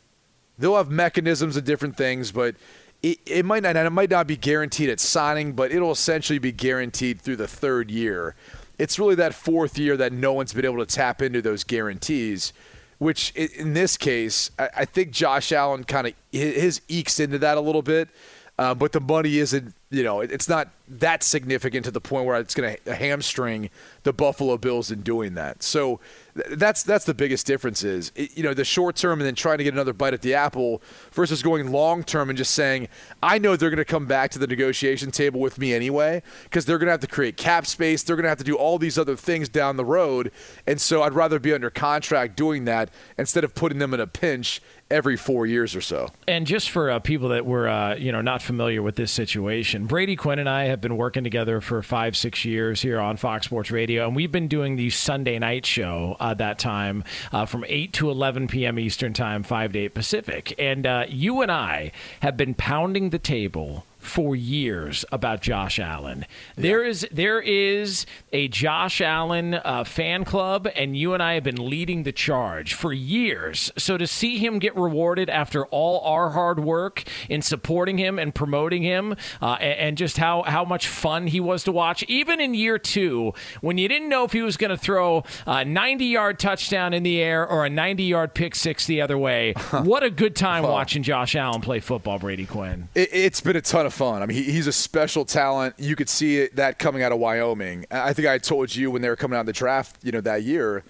They'll 0.58 0.76
have 0.76 0.90
mechanisms 0.90 1.56
and 1.56 1.66
different 1.66 1.96
things, 1.96 2.30
but 2.30 2.54
it, 3.02 3.18
it 3.26 3.44
might 3.44 3.62
not. 3.62 3.76
It 3.76 3.90
might 3.90 4.10
not 4.10 4.26
be 4.26 4.36
guaranteed 4.36 4.88
at 4.88 5.00
signing, 5.00 5.52
but 5.52 5.72
it'll 5.72 5.90
essentially 5.90 6.38
be 6.38 6.52
guaranteed 6.52 7.20
through 7.20 7.36
the 7.36 7.48
third 7.48 7.90
year. 7.90 8.34
It's 8.78 8.98
really 8.98 9.14
that 9.16 9.34
fourth 9.34 9.78
year 9.78 9.96
that 9.96 10.12
no 10.12 10.32
one's 10.32 10.52
been 10.52 10.64
able 10.64 10.84
to 10.84 10.86
tap 10.86 11.22
into 11.22 11.42
those 11.42 11.64
guarantees. 11.64 12.52
Which 12.98 13.32
in 13.34 13.74
this 13.74 13.96
case, 13.96 14.50
I, 14.58 14.70
I 14.78 14.84
think 14.84 15.10
Josh 15.10 15.52
Allen 15.52 15.84
kind 15.84 16.06
of 16.06 16.14
his 16.30 16.80
ekes 16.88 17.18
into 17.20 17.38
that 17.40 17.58
a 17.58 17.60
little 17.60 17.82
bit, 17.82 18.08
uh, 18.58 18.74
but 18.74 18.92
the 18.92 19.00
money 19.00 19.38
isn't. 19.38 19.74
You 19.90 20.02
know, 20.02 20.22
it's 20.22 20.48
not 20.48 20.70
that 20.88 21.22
significant 21.22 21.84
to 21.84 21.92
the 21.92 22.00
point 22.00 22.26
where 22.26 22.40
it's 22.40 22.52
going 22.54 22.76
to 22.84 22.94
hamstring 22.96 23.70
the 24.02 24.12
Buffalo 24.12 24.58
Bills 24.58 24.90
in 24.90 25.02
doing 25.02 25.34
that. 25.34 25.62
So 25.62 26.00
th- 26.34 26.58
that's 26.58 26.82
that's 26.82 27.04
the 27.04 27.14
biggest 27.14 27.46
difference 27.46 27.84
is 27.84 28.10
it- 28.16 28.36
you 28.36 28.42
know 28.42 28.54
the 28.54 28.64
short 28.64 28.96
term 28.96 29.20
and 29.20 29.26
then 29.26 29.36
trying 29.36 29.58
to 29.58 29.64
get 29.64 29.72
another 29.72 29.92
bite 29.92 30.12
at 30.12 30.22
the 30.22 30.34
apple 30.34 30.82
versus 31.12 31.44
going 31.44 31.70
long 31.70 32.02
term 32.02 32.28
and 32.28 32.36
just 32.36 32.54
saying 32.54 32.88
I 33.22 33.38
know 33.38 33.54
they're 33.54 33.70
going 33.70 33.76
to 33.76 33.84
come 33.84 34.06
back 34.06 34.32
to 34.32 34.40
the 34.40 34.48
negotiation 34.48 35.12
table 35.12 35.38
with 35.38 35.58
me 35.60 35.72
anyway 35.72 36.22
because 36.44 36.64
they're 36.64 36.78
going 36.78 36.88
to 36.88 36.92
have 36.92 37.00
to 37.00 37.06
create 37.06 37.36
cap 37.36 37.64
space 37.64 38.02
they're 38.02 38.16
going 38.16 38.24
to 38.24 38.28
have 38.30 38.38
to 38.38 38.44
do 38.44 38.56
all 38.56 38.78
these 38.78 38.98
other 38.98 39.14
things 39.14 39.48
down 39.48 39.76
the 39.76 39.84
road 39.84 40.32
and 40.66 40.80
so 40.80 41.02
I'd 41.02 41.12
rather 41.12 41.38
be 41.38 41.52
under 41.54 41.70
contract 41.70 42.34
doing 42.36 42.64
that 42.64 42.90
instead 43.16 43.44
of 43.44 43.54
putting 43.54 43.78
them 43.78 43.94
in 43.94 44.00
a 44.00 44.08
pinch 44.08 44.60
every 44.94 45.16
4 45.16 45.46
years 45.46 45.74
or 45.74 45.80
so. 45.80 46.08
And 46.28 46.46
just 46.46 46.70
for 46.70 46.90
uh, 46.90 47.00
people 47.00 47.30
that 47.30 47.44
were, 47.44 47.68
uh, 47.68 47.96
you 47.96 48.12
know, 48.12 48.20
not 48.20 48.42
familiar 48.42 48.80
with 48.80 48.96
this 48.96 49.10
situation, 49.10 49.86
Brady 49.86 50.16
Quinn 50.16 50.38
and 50.38 50.48
I 50.48 50.64
have 50.64 50.80
been 50.80 50.96
working 50.96 51.24
together 51.24 51.60
for 51.60 51.82
five, 51.82 52.16
six 52.16 52.44
years 52.44 52.80
here 52.80 53.00
on 53.00 53.16
Fox 53.16 53.46
Sports 53.46 53.70
Radio, 53.70 54.06
and 54.06 54.14
we've 54.14 54.32
been 54.32 54.48
doing 54.48 54.76
the 54.76 54.90
Sunday 54.90 55.38
night 55.38 55.66
show 55.66 56.16
uh, 56.20 56.34
that 56.34 56.58
time 56.58 57.02
uh, 57.32 57.44
from 57.44 57.64
8 57.66 57.92
to 57.94 58.10
11 58.10 58.48
p.m. 58.48 58.78
Eastern 58.78 59.12
Time, 59.12 59.42
5 59.42 59.72
to 59.72 59.78
8 59.80 59.94
Pacific. 59.94 60.54
And 60.58 60.86
uh, 60.86 61.06
you 61.08 61.42
and 61.42 61.50
I 61.50 61.92
have 62.20 62.36
been 62.36 62.54
pounding 62.54 63.10
the 63.10 63.18
table 63.18 63.84
for 64.04 64.36
years 64.36 65.04
about 65.10 65.40
Josh 65.40 65.78
Allen. 65.78 66.26
There 66.56 66.84
is 66.84 67.06
there 67.10 67.40
is 67.40 68.06
a 68.32 68.48
Josh 68.48 69.00
Allen 69.00 69.54
uh, 69.54 69.84
fan 69.84 70.24
club, 70.24 70.68
and 70.76 70.96
you 70.96 71.14
and 71.14 71.22
I 71.22 71.34
have 71.34 71.44
been 71.44 71.68
leading 71.68 72.02
the 72.02 72.12
charge 72.12 72.74
for 72.74 72.92
years. 72.92 73.72
So 73.78 73.96
to 73.96 74.06
see 74.06 74.38
him 74.38 74.58
get 74.58 74.76
rewarded 74.76 75.30
after 75.30 75.66
all 75.66 76.00
our 76.00 76.30
hard 76.30 76.60
work 76.60 77.04
in 77.28 77.42
supporting 77.42 77.98
him 77.98 78.18
and 78.18 78.34
promoting 78.34 78.82
him, 78.82 79.16
uh, 79.40 79.56
and, 79.60 79.78
and 79.78 79.98
just 79.98 80.18
how 80.18 80.42
how 80.42 80.64
much 80.64 80.86
fun 80.86 81.26
he 81.28 81.40
was 81.40 81.64
to 81.64 81.72
watch, 81.72 82.02
even 82.04 82.40
in 82.40 82.54
year 82.54 82.78
two 82.78 83.32
when 83.60 83.78
you 83.78 83.88
didn't 83.88 84.08
know 84.08 84.24
if 84.24 84.32
he 84.32 84.42
was 84.42 84.56
going 84.56 84.70
to 84.70 84.76
throw 84.76 85.24
a 85.46 85.64
90 85.64 86.04
yard 86.04 86.38
touchdown 86.38 86.92
in 86.92 87.02
the 87.02 87.20
air 87.20 87.46
or 87.46 87.64
a 87.64 87.70
90 87.70 88.02
yard 88.02 88.34
pick 88.34 88.54
six 88.54 88.86
the 88.86 89.00
other 89.00 89.16
way. 89.16 89.52
what 89.70 90.02
a 90.02 90.10
good 90.10 90.36
time 90.36 90.62
watching 90.62 91.02
Josh 91.02 91.34
Allen 91.34 91.60
play 91.60 91.80
football, 91.80 92.18
Brady 92.18 92.46
Quinn. 92.46 92.88
It, 92.94 93.08
it's 93.12 93.40
been 93.40 93.56
a 93.56 93.60
ton 93.60 93.86
of 93.86 93.93
fun. 93.94 94.22
I 94.22 94.26
mean, 94.26 94.36
he, 94.36 94.52
he's 94.52 94.66
a 94.66 94.72
special 94.72 95.24
talent. 95.24 95.76
You 95.78 95.96
could 95.96 96.08
see 96.08 96.38
it, 96.38 96.56
that 96.56 96.78
coming 96.78 97.02
out 97.02 97.12
of 97.12 97.18
Wyoming. 97.18 97.86
I 97.90 98.12
think 98.12 98.28
I 98.28 98.38
told 98.38 98.74
you 98.74 98.90
when 98.90 99.00
they 99.02 99.08
were 99.08 99.16
coming 99.16 99.36
out 99.36 99.40
of 99.40 99.46
the 99.46 99.52
draft, 99.52 99.96
you 100.02 100.12
know, 100.12 100.20
that 100.20 100.42
year. 100.42 100.84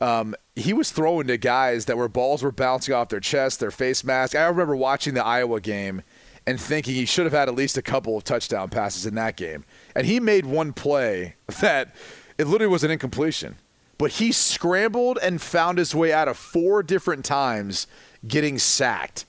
Um, 0.00 0.34
he 0.56 0.72
was 0.72 0.90
throwing 0.90 1.26
to 1.28 1.36
guys 1.36 1.86
that 1.86 1.96
were 1.96 2.08
balls 2.08 2.42
were 2.42 2.52
bouncing 2.52 2.94
off 2.94 3.08
their 3.08 3.20
chest, 3.20 3.60
their 3.60 3.70
face 3.70 4.04
mask. 4.04 4.34
I 4.34 4.44
remember 4.46 4.76
watching 4.76 5.14
the 5.14 5.24
Iowa 5.24 5.60
game 5.60 6.02
and 6.46 6.60
thinking 6.60 6.94
he 6.94 7.06
should 7.06 7.24
have 7.24 7.32
had 7.32 7.48
at 7.48 7.54
least 7.54 7.76
a 7.76 7.82
couple 7.82 8.16
of 8.16 8.24
touchdown 8.24 8.68
passes 8.68 9.06
in 9.06 9.14
that 9.14 9.36
game. 9.36 9.64
And 9.94 10.06
he 10.06 10.20
made 10.20 10.46
one 10.46 10.72
play 10.72 11.36
that 11.60 11.94
it 12.38 12.46
literally 12.46 12.72
was 12.72 12.84
an 12.84 12.90
incompletion. 12.90 13.56
But 13.96 14.12
he 14.12 14.32
scrambled 14.32 15.18
and 15.22 15.40
found 15.40 15.78
his 15.78 15.94
way 15.94 16.12
out 16.12 16.28
of 16.28 16.36
four 16.36 16.82
different 16.82 17.24
times 17.24 17.86
getting 18.26 18.58
sacked 18.58 19.24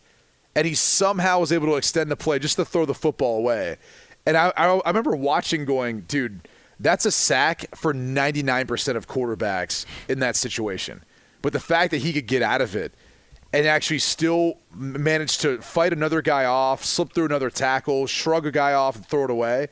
and 0.55 0.65
he 0.65 0.73
somehow 0.73 1.39
was 1.39 1.51
able 1.51 1.67
to 1.67 1.75
extend 1.75 2.09
the 2.09 2.15
play 2.15 2.39
just 2.39 2.55
to 2.55 2.65
throw 2.65 2.85
the 2.85 2.93
football 2.93 3.37
away. 3.37 3.77
And 4.25 4.37
I, 4.37 4.51
I, 4.55 4.67
I 4.67 4.87
remember 4.89 5.15
watching, 5.15 5.65
going, 5.65 6.01
dude, 6.01 6.47
that's 6.79 7.05
a 7.05 7.11
sack 7.11 7.75
for 7.75 7.93
99% 7.93 8.95
of 8.95 9.07
quarterbacks 9.07 9.85
in 10.09 10.19
that 10.19 10.35
situation. 10.35 11.03
But 11.41 11.53
the 11.53 11.59
fact 11.59 11.91
that 11.91 11.99
he 11.99 12.11
could 12.13 12.25
get 12.25 12.41
out 12.41 12.61
of 12.61 12.75
it 12.75 12.93
and 13.53 13.67
actually 13.67 13.99
still 13.99 14.57
manage 14.73 15.37
to 15.39 15.61
fight 15.61 15.93
another 15.93 16.21
guy 16.21 16.45
off, 16.45 16.83
slip 16.83 17.13
through 17.13 17.25
another 17.25 17.49
tackle, 17.49 18.07
shrug 18.07 18.45
a 18.45 18.51
guy 18.51 18.73
off, 18.73 18.95
and 18.95 19.05
throw 19.05 19.25
it 19.25 19.29
away, 19.29 19.67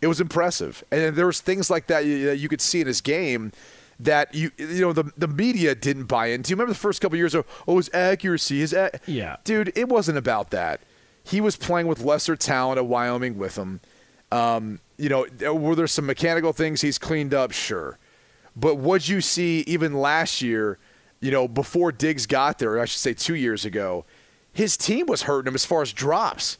it 0.00 0.06
was 0.06 0.20
impressive. 0.20 0.84
And 0.92 1.16
there 1.16 1.26
was 1.26 1.40
things 1.40 1.70
like 1.70 1.86
that 1.86 2.02
that 2.02 2.38
you 2.38 2.48
could 2.48 2.60
see 2.60 2.80
in 2.80 2.86
his 2.86 3.00
game 3.00 3.52
that 4.04 4.34
you 4.34 4.50
you 4.56 4.80
know 4.80 4.92
the 4.92 5.10
the 5.16 5.28
media 5.28 5.74
didn't 5.74 6.04
buy 6.04 6.26
into. 6.28 6.50
You 6.50 6.56
remember 6.56 6.72
the 6.72 6.78
first 6.78 7.00
couple 7.00 7.16
of 7.16 7.18
years 7.18 7.34
of 7.34 7.44
oh 7.68 7.76
his 7.78 7.90
accuracy, 7.92 8.60
his 8.60 8.74
Yeah. 9.06 9.36
dude, 9.44 9.72
it 9.76 9.88
wasn't 9.88 10.18
about 10.18 10.50
that. 10.50 10.80
he 11.26 11.40
was 11.40 11.56
playing 11.56 11.86
with 11.86 12.00
lesser 12.00 12.36
talent 12.36 12.78
at 12.78 12.86
Wyoming 12.86 13.38
with 13.38 13.56
him. 13.56 13.80
Um, 14.30 14.80
you 14.98 15.08
know, 15.08 15.26
were 15.54 15.74
there 15.74 15.86
some 15.86 16.06
mechanical 16.06 16.52
things 16.52 16.80
he's 16.82 16.98
cleaned 16.98 17.32
up? 17.34 17.52
Sure. 17.52 17.98
But 18.54 18.76
what 18.76 19.08
you 19.08 19.20
see 19.20 19.60
even 19.66 19.94
last 19.94 20.42
year, 20.42 20.78
you 21.20 21.30
know, 21.30 21.48
before 21.48 21.92
Diggs 21.92 22.26
got 22.26 22.58
there, 22.58 22.78
I 22.78 22.84
should 22.84 23.00
say 23.00 23.14
two 23.14 23.34
years 23.34 23.64
ago, 23.64 24.04
his 24.52 24.76
team 24.76 25.06
was 25.06 25.22
hurting 25.22 25.48
him 25.48 25.54
as 25.54 25.64
far 25.64 25.82
as 25.82 25.92
drops. 25.92 26.58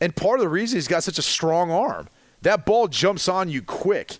And 0.00 0.16
part 0.16 0.38
of 0.40 0.44
the 0.44 0.48
reason 0.48 0.76
he's 0.78 0.88
got 0.88 1.04
such 1.04 1.18
a 1.18 1.22
strong 1.22 1.70
arm, 1.70 2.08
that 2.42 2.64
ball 2.66 2.88
jumps 2.88 3.28
on 3.28 3.48
you 3.48 3.60
quick. 3.62 4.18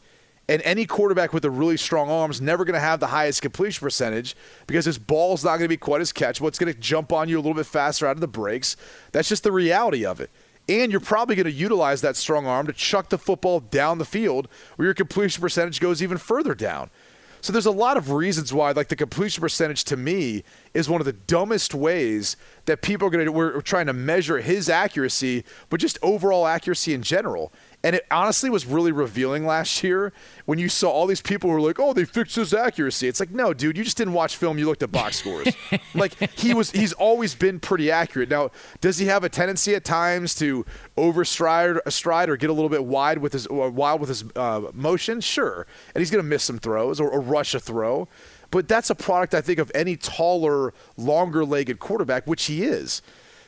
And 0.49 0.63
any 0.63 0.87
quarterback 0.87 1.33
with 1.33 1.45
a 1.45 1.51
really 1.51 1.77
strong 1.77 2.09
arm 2.09 2.31
is 2.31 2.41
never 2.41 2.65
going 2.65 2.75
to 2.75 2.81
have 2.81 3.01
the 3.01 3.09
highest 3.09 3.43
completion 3.43 3.85
percentage 3.85 4.37
because 4.67 4.85
his 4.85 4.99
ball's 4.99 5.45
not 5.45 5.57
going 5.59 5.63
to 5.63 5.69
be 5.69 5.77
quite 5.77 6.01
as 6.01 6.13
catchable. 6.13 6.47
It's 6.47 6.59
going 6.59 6.73
to 6.73 6.79
jump 6.79 7.13
on 7.13 7.29
you 7.29 7.37
a 7.37 7.41
little 7.41 7.55
bit 7.55 7.67
faster 7.67 8.07
out 8.07 8.17
of 8.17 8.21
the 8.21 8.29
breaks. 8.29 8.77
That's 9.11 9.29
just 9.29 9.43
the 9.43 9.51
reality 9.51 10.07
of 10.07 10.21
it. 10.21 10.31
And 10.69 10.91
you're 10.91 11.01
probably 11.01 11.37
going 11.37 11.47
to 11.47 11.53
utilize 11.53 12.01
that 12.03 12.17
strong 12.17 12.47
arm 12.47 12.67
to 12.67 12.73
chuck 12.73 13.09
the 13.09 13.19
football 13.19 13.61
down 13.61 13.99
the 13.99 14.05
field 14.05 14.49
where 14.77 14.87
your 14.87 14.95
completion 14.95 15.41
percentage 15.41 15.81
goes 15.81 16.03
even 16.03 16.19
further 16.19 16.55
down. 16.55 16.91
So 17.41 17.53
there's 17.53 17.67
a 17.67 17.71
lot 17.71 17.97
of 17.97 18.11
reasons 18.11 18.53
why, 18.53 18.73
like 18.73 18.89
the 18.89 18.97
completion 18.97 19.41
percentage 19.41 19.85
to 19.85 19.97
me 19.97 20.43
is 20.75 20.89
one 20.89 21.01
of 21.01 21.05
the 21.05 21.13
dumbest 21.13 21.75
ways 21.75 22.37
that 22.65 22.83
people 22.83 23.07
are 23.07 23.11
going 23.11 23.25
to. 23.25 23.31
We're 23.31 23.61
trying 23.61 23.87
to 23.87 23.93
measure 23.93 24.41
his 24.41 24.69
accuracy, 24.69 25.45
but 25.71 25.79
just 25.79 25.97
overall 26.03 26.49
accuracy 26.49 26.93
in 26.93 27.03
general. 27.03 27.53
And 27.87 27.95
it 27.95 28.05
honestly 28.11 28.51
was 28.51 28.67
really 28.67 28.91
revealing 28.91 29.47
last 29.47 29.85
year 29.85 30.13
when 30.45 30.59
you 30.59 30.69
saw 30.69 30.91
all 30.91 31.07
these 31.07 31.21
people 31.21 31.49
who 31.49 31.55
were 31.55 31.61
like, 31.61 31.79
"Oh, 31.79 31.93
they 31.93 32.05
fixed 32.05 32.35
his 32.35 32.53
accuracy." 32.53 33.07
It's 33.07 33.21
like, 33.21 33.31
no, 33.31 33.55
dude, 33.55 33.79
you 33.79 33.85
just 33.85 33.97
didn't 33.97 34.13
watch 34.13 34.35
film. 34.35 34.59
You 34.59 34.67
looked 34.67 34.83
at 34.83 34.91
box 34.91 35.21
scores. 35.21 35.55
like 35.95 36.19
he 36.37 36.53
was, 36.53 36.73
he's 36.73 36.93
always 36.95 37.37
been 37.37 37.61
pretty 37.61 37.93
accurate. 37.93 38.29
Now, 38.29 38.51
does 38.81 38.99
he 38.99 39.07
have 39.07 39.23
a 39.23 39.29
tendency 39.29 39.73
at 39.77 39.85
times 39.85 40.35
to 40.35 40.67
overstride, 40.97 41.79
stride, 41.93 42.29
or 42.29 42.37
get 42.37 42.51
a 42.51 42.53
little 42.53 42.69
bit 42.69 42.85
wide 42.85 43.19
with 43.19 43.33
his 43.33 43.47
or 43.47 43.71
wild 43.71 44.01
with 44.01 44.09
his 44.09 44.25
uh, 44.35 44.63
motion? 44.75 45.21
Sure, 45.21 45.65
and 45.95 46.01
he's 46.01 46.11
going 46.11 46.25
to 46.25 46.29
miss 46.29 46.43
some 46.43 46.59
throws 46.59 46.99
or, 46.99 47.09
or 47.09 47.21
rush 47.21 47.55
a 47.55 47.61
throw. 47.61 48.09
But 48.51 48.67
that's 48.67 48.91
a 48.91 48.97
product, 48.97 49.33
I 49.33 49.41
think, 49.41 49.61
of 49.61 49.71
any 49.77 49.97
taller, 49.97 50.75
longer-legged 50.97 51.79
quarterback, 51.79 52.27
which 52.27 52.47
he 52.47 52.65
is. 52.65 53.01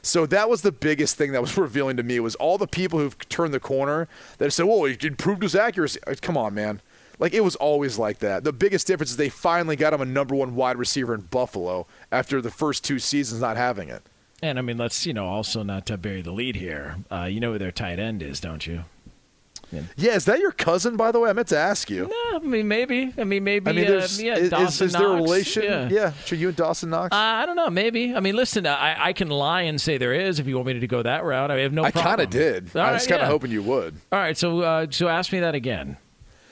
So 0.03 0.27
that 0.27 0.49
was 0.49 0.63
the 0.63 0.73
biggest 0.73 1.17
thing 1.17 1.33
that 1.33 1.41
was 1.41 1.57
revealing 1.59 1.97
to 1.97 2.03
me 2.03 2.21
was 2.21 2.35
all 2.37 2.59
the 2.59 2.67
people 2.67 2.99
who've 2.99 3.19
turned 3.29 3.55
the 3.55 3.61
corner 3.61 4.09
that 4.39 4.53
said, 4.53 4.67
"Well, 4.67 4.85
he 4.85 4.97
improved 5.07 5.43
his 5.43 5.55
accuracy." 5.55 6.01
Come 6.23 6.37
on, 6.37 6.55
man. 6.55 6.81
Like 7.19 7.35
it 7.35 7.43
was 7.43 7.57
always 7.57 7.99
like 7.99 8.19
that. 8.21 8.45
The 8.45 8.53
biggest 8.53 8.87
difference 8.87 9.11
is 9.11 9.17
they 9.17 9.29
finally 9.29 9.77
got 9.77 9.93
him 9.93 10.01
a 10.01 10.05
number 10.05 10.35
one 10.35 10.55
wide 10.55 10.77
receiver 10.77 11.15
in 11.15 11.23
Buffalo 11.23 11.87
after 12.13 12.41
the 12.41 12.51
first 12.51 12.85
two 12.85 12.99
seasons 12.99 13.41
not 13.41 13.57
having 13.57 13.89
it. 13.89 14.03
And 14.41 14.57
I 14.59 14.63
mean, 14.63 14.79
let's 14.79 15.05
you 15.05 15.13
know 15.13 15.27
also 15.27 15.65
not 15.65 15.85
to 15.87 15.97
bury 15.97 16.23
the 16.23 16.31
lead 16.31 16.57
here. 16.57 16.99
Uh, 17.11 17.25
you 17.25 17.41
know 17.41 17.53
who 17.53 17.59
their 17.59 17.73
tight 17.73 17.99
end 17.99 18.23
is, 18.23 18.39
don't 18.39 18.65
you? 18.67 18.85
Yeah. 19.71 19.83
yeah, 19.97 20.15
is 20.15 20.25
that 20.25 20.39
your 20.39 20.53
cousin, 20.53 20.97
by 20.97 21.13
the 21.13 21.21
way? 21.21 21.29
I 21.29 21.35
meant 21.35 21.49
to 21.49 21.59
ask 21.59 21.91
you. 21.91 22.07
No, 22.09 22.37
I 22.37 22.39
mean 22.39 22.69
maybe. 22.69 23.13
I 23.19 23.25
mean 23.25 23.45
maybe. 23.45 23.69
I 23.69 23.73
mean, 23.75 23.87
uh, 23.87 24.09
yeah, 24.19 24.37
is, 24.37 24.51
Dawson 24.51 24.87
is, 24.87 24.93
there 24.95 25.09
a 25.09 25.15
relation? 25.15 25.63
Yeah. 25.63 25.89
yeah, 25.91 26.11
between 26.11 26.41
you 26.41 26.49
and 26.49 26.57
Dawson 26.57 26.91
Knox. 26.91 27.13
Uh, 27.13 27.19
I 27.19 27.45
don't 27.45 27.57
know. 27.57 27.69
Maybe. 27.69 28.15
I 28.15 28.21
mean, 28.21 28.35
listen. 28.35 28.67
I, 28.67 29.09
I 29.09 29.13
can 29.13 29.29
lie 29.29 29.63
and 29.63 29.79
say 29.81 29.99
there 29.99 30.15
is 30.15 30.39
if 30.41 30.47
you 30.47 30.55
want 30.55 30.69
me 30.69 30.81
to 30.81 30.87
go 30.87 31.03
that 31.03 31.23
route. 31.25 31.51
I 31.51 31.59
have 31.59 31.73
no. 31.73 31.85
I 31.85 31.91
kind 31.91 32.21
of 32.21 32.31
did. 32.31 32.75
All 32.75 32.81
I 32.81 32.85
right, 32.87 32.93
was 32.95 33.07
kind 33.07 33.21
of 33.21 33.27
yeah. 33.27 33.31
hoping 33.31 33.51
you 33.51 33.63
would. 33.63 33.95
All 34.11 34.19
right. 34.19 34.37
So 34.39 34.61
uh, 34.61 34.87
so 34.91 35.09
ask 35.09 35.33
me 35.33 35.41
that 35.41 35.55
again. 35.55 35.99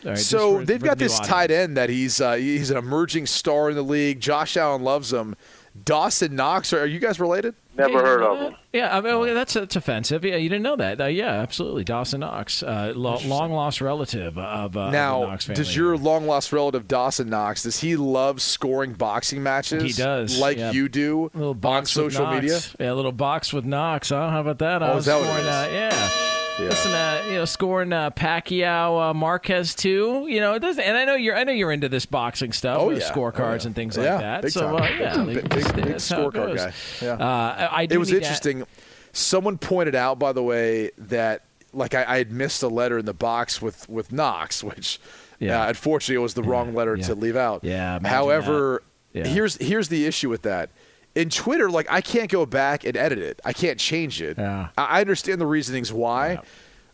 All 0.04 0.10
right, 0.10 0.18
So 0.18 0.58
for- 0.58 0.64
they've 0.64 0.78
for 0.78 0.86
got 0.86 0.98
this 0.98 1.14
audience. 1.14 1.28
tight 1.28 1.50
end 1.50 1.76
that 1.78 1.88
he's 1.88 2.20
uh, 2.20 2.34
he's 2.34 2.70
an 2.70 2.76
emerging 2.76 3.26
star 3.26 3.70
in 3.70 3.76
the 3.76 3.82
league. 3.82 4.20
Josh 4.20 4.56
Allen 4.56 4.82
loves 4.82 5.12
him. 5.12 5.36
Dawson 5.84 6.34
Knox, 6.36 6.72
are, 6.72 6.80
are 6.80 6.86
you 6.86 6.98
guys 6.98 7.20
related? 7.20 7.54
Yeah, 7.78 7.88
you 7.88 7.92
didn't 7.98 8.20
know? 8.20 8.54
Yeah, 8.72 8.96
I 8.96 9.00
mean, 9.02 9.18
well, 9.18 9.34
that's 9.34 9.52
that's 9.52 9.76
offensive. 9.76 10.24
Yeah, 10.24 10.36
you 10.36 10.48
didn't 10.48 10.62
know 10.62 10.76
that. 10.76 11.00
Uh, 11.00 11.06
yeah, 11.06 11.30
absolutely. 11.32 11.84
Dawson 11.84 12.20
Knox, 12.20 12.62
uh, 12.62 12.92
lo- 12.96 13.18
long 13.26 13.52
lost 13.52 13.80
relative 13.82 14.38
of 14.38 14.38
uh, 14.38 14.64
of 14.64 14.72
the 14.72 14.90
now, 14.90 15.24
Knox 15.24 15.44
family. 15.44 15.56
does 15.62 15.76
your 15.76 15.96
long 15.98 16.26
lost 16.26 16.52
relative 16.52 16.88
Dawson 16.88 17.28
Knox 17.28 17.64
does 17.64 17.80
he 17.80 17.96
love 17.96 18.40
scoring 18.40 18.94
boxing 18.94 19.42
matches? 19.42 19.82
He 19.82 19.92
does, 20.02 20.38
like 20.38 20.56
yeah. 20.56 20.70
you 20.72 20.88
do 20.88 21.30
little 21.34 21.50
on 21.50 21.58
box 21.58 21.94
with 21.94 22.12
social 22.12 22.24
Knox. 22.26 22.42
media. 22.42 22.60
Yeah, 22.80 22.92
a 22.92 22.94
little 22.94 23.12
box 23.12 23.52
with 23.52 23.66
Knox. 23.66 24.08
Huh? 24.08 24.30
How 24.30 24.40
about 24.40 24.58
that? 24.60 24.82
I 24.82 24.92
Oh, 24.92 24.94
was 24.96 25.06
is 25.06 25.12
that 25.12 25.20
what 25.20 25.24
it 25.24 25.44
scoring, 25.44 25.46
is? 25.46 25.48
Uh, 25.48 25.68
yeah. 25.72 26.35
Yeah. 26.58 26.68
Listen, 26.68 26.92
uh, 26.92 27.22
you 27.28 27.34
know, 27.34 27.44
scoring 27.44 27.92
uh, 27.92 28.10
Pacquiao, 28.12 29.10
uh, 29.10 29.14
Marquez 29.14 29.74
too. 29.74 30.26
You 30.26 30.40
know, 30.40 30.54
it 30.54 30.60
does, 30.60 30.78
and 30.78 30.96
I 30.96 31.04
know 31.04 31.14
you're, 31.14 31.36
I 31.36 31.44
know 31.44 31.52
you're 31.52 31.70
into 31.70 31.88
this 31.90 32.06
boxing 32.06 32.52
stuff, 32.52 32.78
Oh, 32.80 32.90
yeah. 32.90 33.00
scorecards 33.00 33.40
Oh, 33.40 33.52
yeah. 33.62 33.66
and 33.66 33.74
things 33.74 33.98
like 33.98 34.06
that. 34.06 34.42
big 34.42 34.52
so, 34.52 34.60
time. 34.62 34.74
uh, 34.76 34.88
Big 34.88 35.00
yeah, 35.00 35.24
Big- 35.24 35.34
big- 35.50 35.74
big 35.76 35.86
it 35.86 35.96
scorecard 35.96 36.56
guy. 36.56 36.72
Yeah. 37.02 37.12
Uh, 37.12 37.68
I 37.70 37.84
do 37.84 37.96
it 37.96 37.98
was 37.98 38.10
interesting. 38.12 38.64
Someone 39.12 39.58
pointed 39.58 39.94
out, 39.94 40.18
by 40.18 40.32
the 40.32 40.42
way, 40.42 40.92
that 40.96 41.42
like 41.74 41.94
I, 41.94 42.04
I 42.06 42.18
had 42.18 42.32
missed 42.32 42.62
a 42.62 42.68
letter 42.68 42.96
in 42.98 43.04
the 43.04 43.12
box 43.14 43.60
with 43.60 43.86
with 43.88 44.10
Knox, 44.10 44.64
which 44.64 44.98
Yeah. 45.38 45.62
uh, 45.64 45.68
unfortunately 45.68 46.16
it 46.16 46.22
was 46.22 46.32
the 46.34 46.42
wrong 46.42 46.74
letter 46.74 46.96
to 46.96 47.14
leave 47.14 47.36
out. 47.36 47.64
Yeah, 47.64 47.98
However. 48.02 48.82
Here's 49.12 49.56
here's 49.56 49.88
the 49.88 50.04
issue 50.06 50.28
with 50.28 50.42
that. 50.42 50.68
In 51.16 51.30
Twitter, 51.30 51.70
like 51.70 51.86
I 51.90 52.02
can't 52.02 52.30
go 52.30 52.44
back 52.44 52.84
and 52.84 52.94
edit 52.96 53.18
it. 53.18 53.40
I 53.42 53.54
can't 53.54 53.80
change 53.80 54.20
it. 54.20 54.36
Yeah. 54.36 54.68
I 54.76 54.98
I 54.98 55.00
understand 55.00 55.40
the 55.40 55.46
reasonings 55.46 55.92
why, 55.92 56.40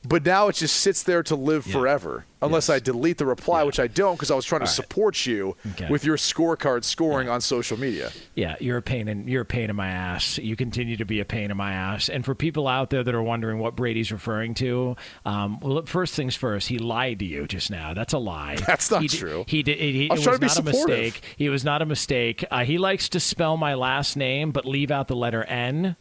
but 0.05 0.25
now 0.25 0.49
it 0.49 0.57
just 0.57 0.77
sits 0.77 1.03
there 1.03 1.23
to 1.25 1.37
live 1.37 1.65
forever 1.65 2.25
unless 2.41 2.69
I 2.69 2.81
delete 2.81 3.19
the 3.19 3.27
reply, 3.27 3.63
which 3.63 3.79
I 3.79 3.87
don't 3.87 4.17
because 4.17 4.31
I 4.33 4.35
was 4.35 4.45
trying 4.45 4.63
to 4.63 4.67
support 4.67 5.27
you 5.27 5.57
Okay. 5.73 5.89
with 5.89 6.05
your 6.05 6.17
scorecard 6.17 6.83
scoring 6.83 7.29
on 7.29 7.41
social 7.41 7.79
media. 7.79 8.11
Yeah, 8.35 8.57
you're 8.59 8.79
a 8.79 8.83
pain 8.83 9.07
in 9.07 9.29
you're 9.29 9.43
a 9.43 9.47
pain 9.47 9.71
in 9.71 9.77
my 9.77 9.89
ass. 9.89 10.39
You 10.39 10.57
continue 10.57 10.97
to 10.97 11.05
be 11.05 11.21
a 11.21 11.25
pain 11.25 11.51
in 11.53 11.57
my 11.57 11.73
ass. 11.73 12.09
And 12.09 12.25
for 12.25 12.35
people 12.35 12.67
out 12.67 12.91
there 12.91 13.05
that 13.05 13.15
are 13.15 13.23
wondering 13.23 13.59
what 13.61 13.77
Brady's 13.77 14.11
referring 14.11 14.55
to, 14.55 14.97
um, 15.25 15.61
well, 15.61 15.83
first 15.87 16.15
things 16.15 16.35
first, 16.35 16.67
he 16.69 16.79
lied 16.79 17.21
to 17.21 17.25
you 17.25 17.47
just 17.47 17.71
now. 17.71 17.95
That's 17.95 18.13
a 18.13 18.19
lie. 18.19 18.57
That's 18.67 18.91
not 18.91 19.03
He 19.03 19.09
true. 19.09 19.45
He 19.47 19.63
did. 19.63 19.79
He, 19.79 20.11
I 20.11 20.15
was 20.15 20.27
it 20.27 20.41
be 20.41 20.47
not 20.49 20.59
a 20.59 20.63
mistake. 20.65 21.21
He 21.37 21.49
was 21.49 21.65
not 21.65 21.81
a 21.81 21.87
mistake. 21.87 22.45
Uh, 22.51 22.65
he 22.65 22.79
likes 22.79 23.09
to 23.11 23.21
spell 23.21 23.57
my 23.57 23.75
last 23.75 24.17
name 24.17 24.51
but 24.51 24.65
leave 24.67 24.91
out 24.91 25.07
the 25.07 25.17
letter 25.17 25.45
N. 25.45 25.95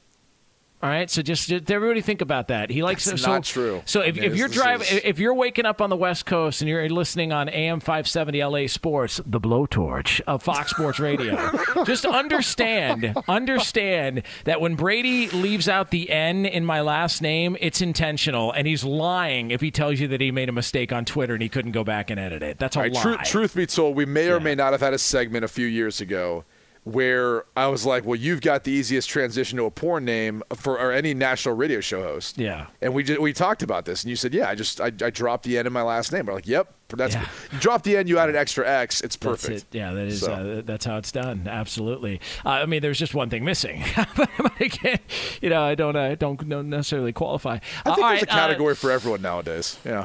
All 0.84 0.90
right, 0.90 1.10
so 1.10 1.22
just, 1.22 1.48
just 1.48 1.70
everybody 1.70 2.02
think 2.02 2.22
about 2.22 2.48
that. 2.48 2.70
He 2.72 2.82
likes 2.82 3.06
That's 3.06 3.22
so, 3.22 3.30
not 3.32 3.44
true. 3.44 3.84
So 3.86 4.02
if, 4.02 4.18
I 4.18 4.22
mean, 4.22 4.32
if 4.32 4.36
you're 4.38 4.48
driving, 4.48 4.88
is- 4.88 5.02
if 5.04 5.20
you're 5.20 5.34
waking 5.36 5.66
up 5.66 5.80
on 5.80 5.90
the 5.92 5.96
West 5.96 6.26
Coast 6.26 6.62
and 6.62 6.68
you're 6.70 6.90
listening 6.90 7.32
on 7.32 7.50
AM 7.50 7.80
570 7.80 8.44
LA 8.44 8.68
Sports, 8.68 9.22
the 9.26 9.40
blowtorch 9.40 10.22
of 10.26 10.42
Fox 10.42 10.72
Sports 10.72 11.00
Radio, 11.00 11.52
just 11.86 12.04
understand, 12.06 13.16
understand 13.28 14.24
that 14.46 14.60
when 14.62 14.76
Brady 14.76 15.30
leaves 15.30 15.70
out 15.70 15.92
the 15.92 16.10
N 16.10 16.46
in 16.46 16.66
my 16.66 16.82
last 16.82 17.22
name, 17.22 17.58
it's 17.60 17.82
intentional, 17.82 18.52
and 18.52 18.66
he's 18.68 18.84
lying 18.84 19.52
if 19.52 19.62
he 19.62 19.72
tells 19.72 20.00
you 20.00 20.08
that 20.10 20.22
he 20.22 20.32
made 20.32 20.50
a 20.50 20.54
mistake 20.54 20.92
on 20.92 21.06
Twitter 21.06 21.34
and 21.34 21.44
he 21.44 21.50
couldn't 21.50 21.72
go 21.74 21.84
back 21.84 22.10
and 22.10 22.20
edit 22.20 22.42
it. 22.44 22.58
That's 22.58 22.76
a 22.76 22.80
All 22.80 22.84
right, 22.84 22.94
lie. 22.94 23.02
tru- 23.02 23.18
truth 23.18 23.56
be 23.56 23.66
told, 23.68 23.96
we 23.96 24.06
may 24.06 24.30
or 24.30 24.40
may 24.40 24.56
not 24.56 24.72
have 24.72 24.82
had 24.82 24.94
a 24.94 24.98
segment 25.00 25.46
a 25.46 25.48
few 25.48 25.68
years 25.68 26.02
ago 26.02 26.44
where 26.84 27.46
I 27.56 27.68
was 27.68 27.86
like, 27.86 28.06
"Well, 28.06 28.16
you've 28.16 28.42
got 28.42 28.64
the 28.64 28.72
easiest 28.72 29.08
transition 29.10 29.58
to 29.58 29.66
a 29.66 29.72
porn 29.72 30.04
name 30.04 30.42
for 30.56 30.80
or 30.80 30.92
any 30.92 31.14
national 31.14 31.56
radio 31.56 31.80
show 31.80 32.02
host." 32.02 32.38
Yeah. 32.40 32.68
and 32.82 32.94
we 32.94 33.04
just, 33.04 33.20
we 33.22 33.34
talked 33.34 33.62
about 33.62 33.86
this, 33.86 34.04
and 34.04 34.10
you 34.10 34.16
said, 34.16 34.34
"Yeah, 34.34 34.50
I 34.50 34.56
just 34.56 34.82
I, 34.82 34.86
I 34.88 35.10
dropped 35.12 35.44
the 35.44 35.58
N 35.60 35.68
in 35.68 35.74
my 35.74 35.84
last 35.84 36.12
name." 36.12 36.26
We're 36.26 36.34
like, 36.34 36.48
"Yep, 36.48 36.74
that's 36.98 37.14
Yeah. 37.14 37.28
you 37.52 37.60
drop 37.60 37.84
the 37.84 37.98
N, 37.98 38.08
you 38.08 38.18
added 38.18 38.36
extra 38.36 38.68
X, 38.68 39.02
it's 39.02 39.16
perfect." 39.16 39.58
it. 39.60 39.66
Yeah, 39.78 39.94
that 39.94 40.08
is 40.08 40.22
So- 40.22 40.32
uh, 40.34 40.62
that's 40.66 40.86
how 40.86 40.98
it's 40.98 41.12
done. 41.12 41.48
Absolutely. 41.48 42.20
Uh, 42.44 42.50
I 42.50 42.66
mean, 42.66 42.82
there's 42.82 42.98
just 43.00 43.14
one 43.14 43.30
thing 43.30 43.46
missing, 43.46 43.84
but, 44.16 44.30
can't, 44.72 45.02
you 45.42 45.50
know, 45.52 45.62
I 45.62 45.76
don't 45.76 45.96
I 45.96 46.16
don't 46.16 46.42
necessarily 46.70 47.14
qualify. 47.14 47.56
I 47.56 47.60
think 47.60 47.86
Uh, 47.86 47.96
there's 47.96 48.02
right, 48.02 48.24
a 48.24 48.26
category 48.26 48.74
for 48.76 48.90
everyone 48.90 49.22
nowadays. 49.22 49.78
Yeah. 49.86 50.00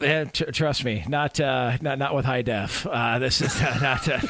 Uh, 0.00 0.04
yeah, 0.06 0.24
tr- 0.24 0.50
trust 0.52 0.84
me, 0.84 1.04
not 1.08 1.40
uh, 1.40 1.76
not 1.80 1.98
not 1.98 2.14
with 2.14 2.24
high 2.24 2.42
def. 2.42 2.86
Uh, 2.86 3.18
this 3.18 3.40
is 3.40 3.60
not. 3.82 4.08
Uh, 4.08 4.20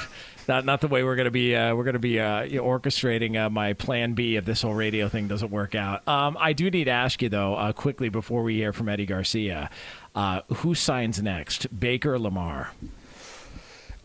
Not, 0.49 0.65
not 0.65 0.81
the 0.81 0.89
way 0.89 1.05
we're 1.05 1.17
gonna 1.17 1.31
be. 1.31 1.55
Uh, 1.55 1.75
we're 1.75 1.85
gonna 1.85 1.99
be 1.99 2.19
uh, 2.19 2.45
orchestrating 2.45 3.37
uh, 3.37 3.51
my 3.51 3.75
plan 3.75 4.15
B 4.15 4.37
if 4.37 4.47
this 4.47 4.63
whole 4.63 4.73
radio 4.73 5.09
thing 5.09 5.29
doesn't 5.29 5.51
work 5.51 5.75
out. 5.75 6.09
Um, 6.09 6.39
I 6.41 6.55
do 6.55 6.71
need 6.71 6.85
to 6.85 6.91
ask 6.91 7.21
you 7.21 7.29
though, 7.29 7.55
uh, 7.55 7.73
quickly 7.73 8.09
before 8.09 8.43
we 8.43 8.57
hear 8.57 8.73
from 8.73 8.89
Eddie 8.89 9.05
Garcia, 9.05 9.69
uh, 10.15 10.41
who 10.57 10.75
signs 10.75 11.23
next, 11.23 11.79
Baker 11.79 12.15
or 12.15 12.19
Lamar? 12.19 12.73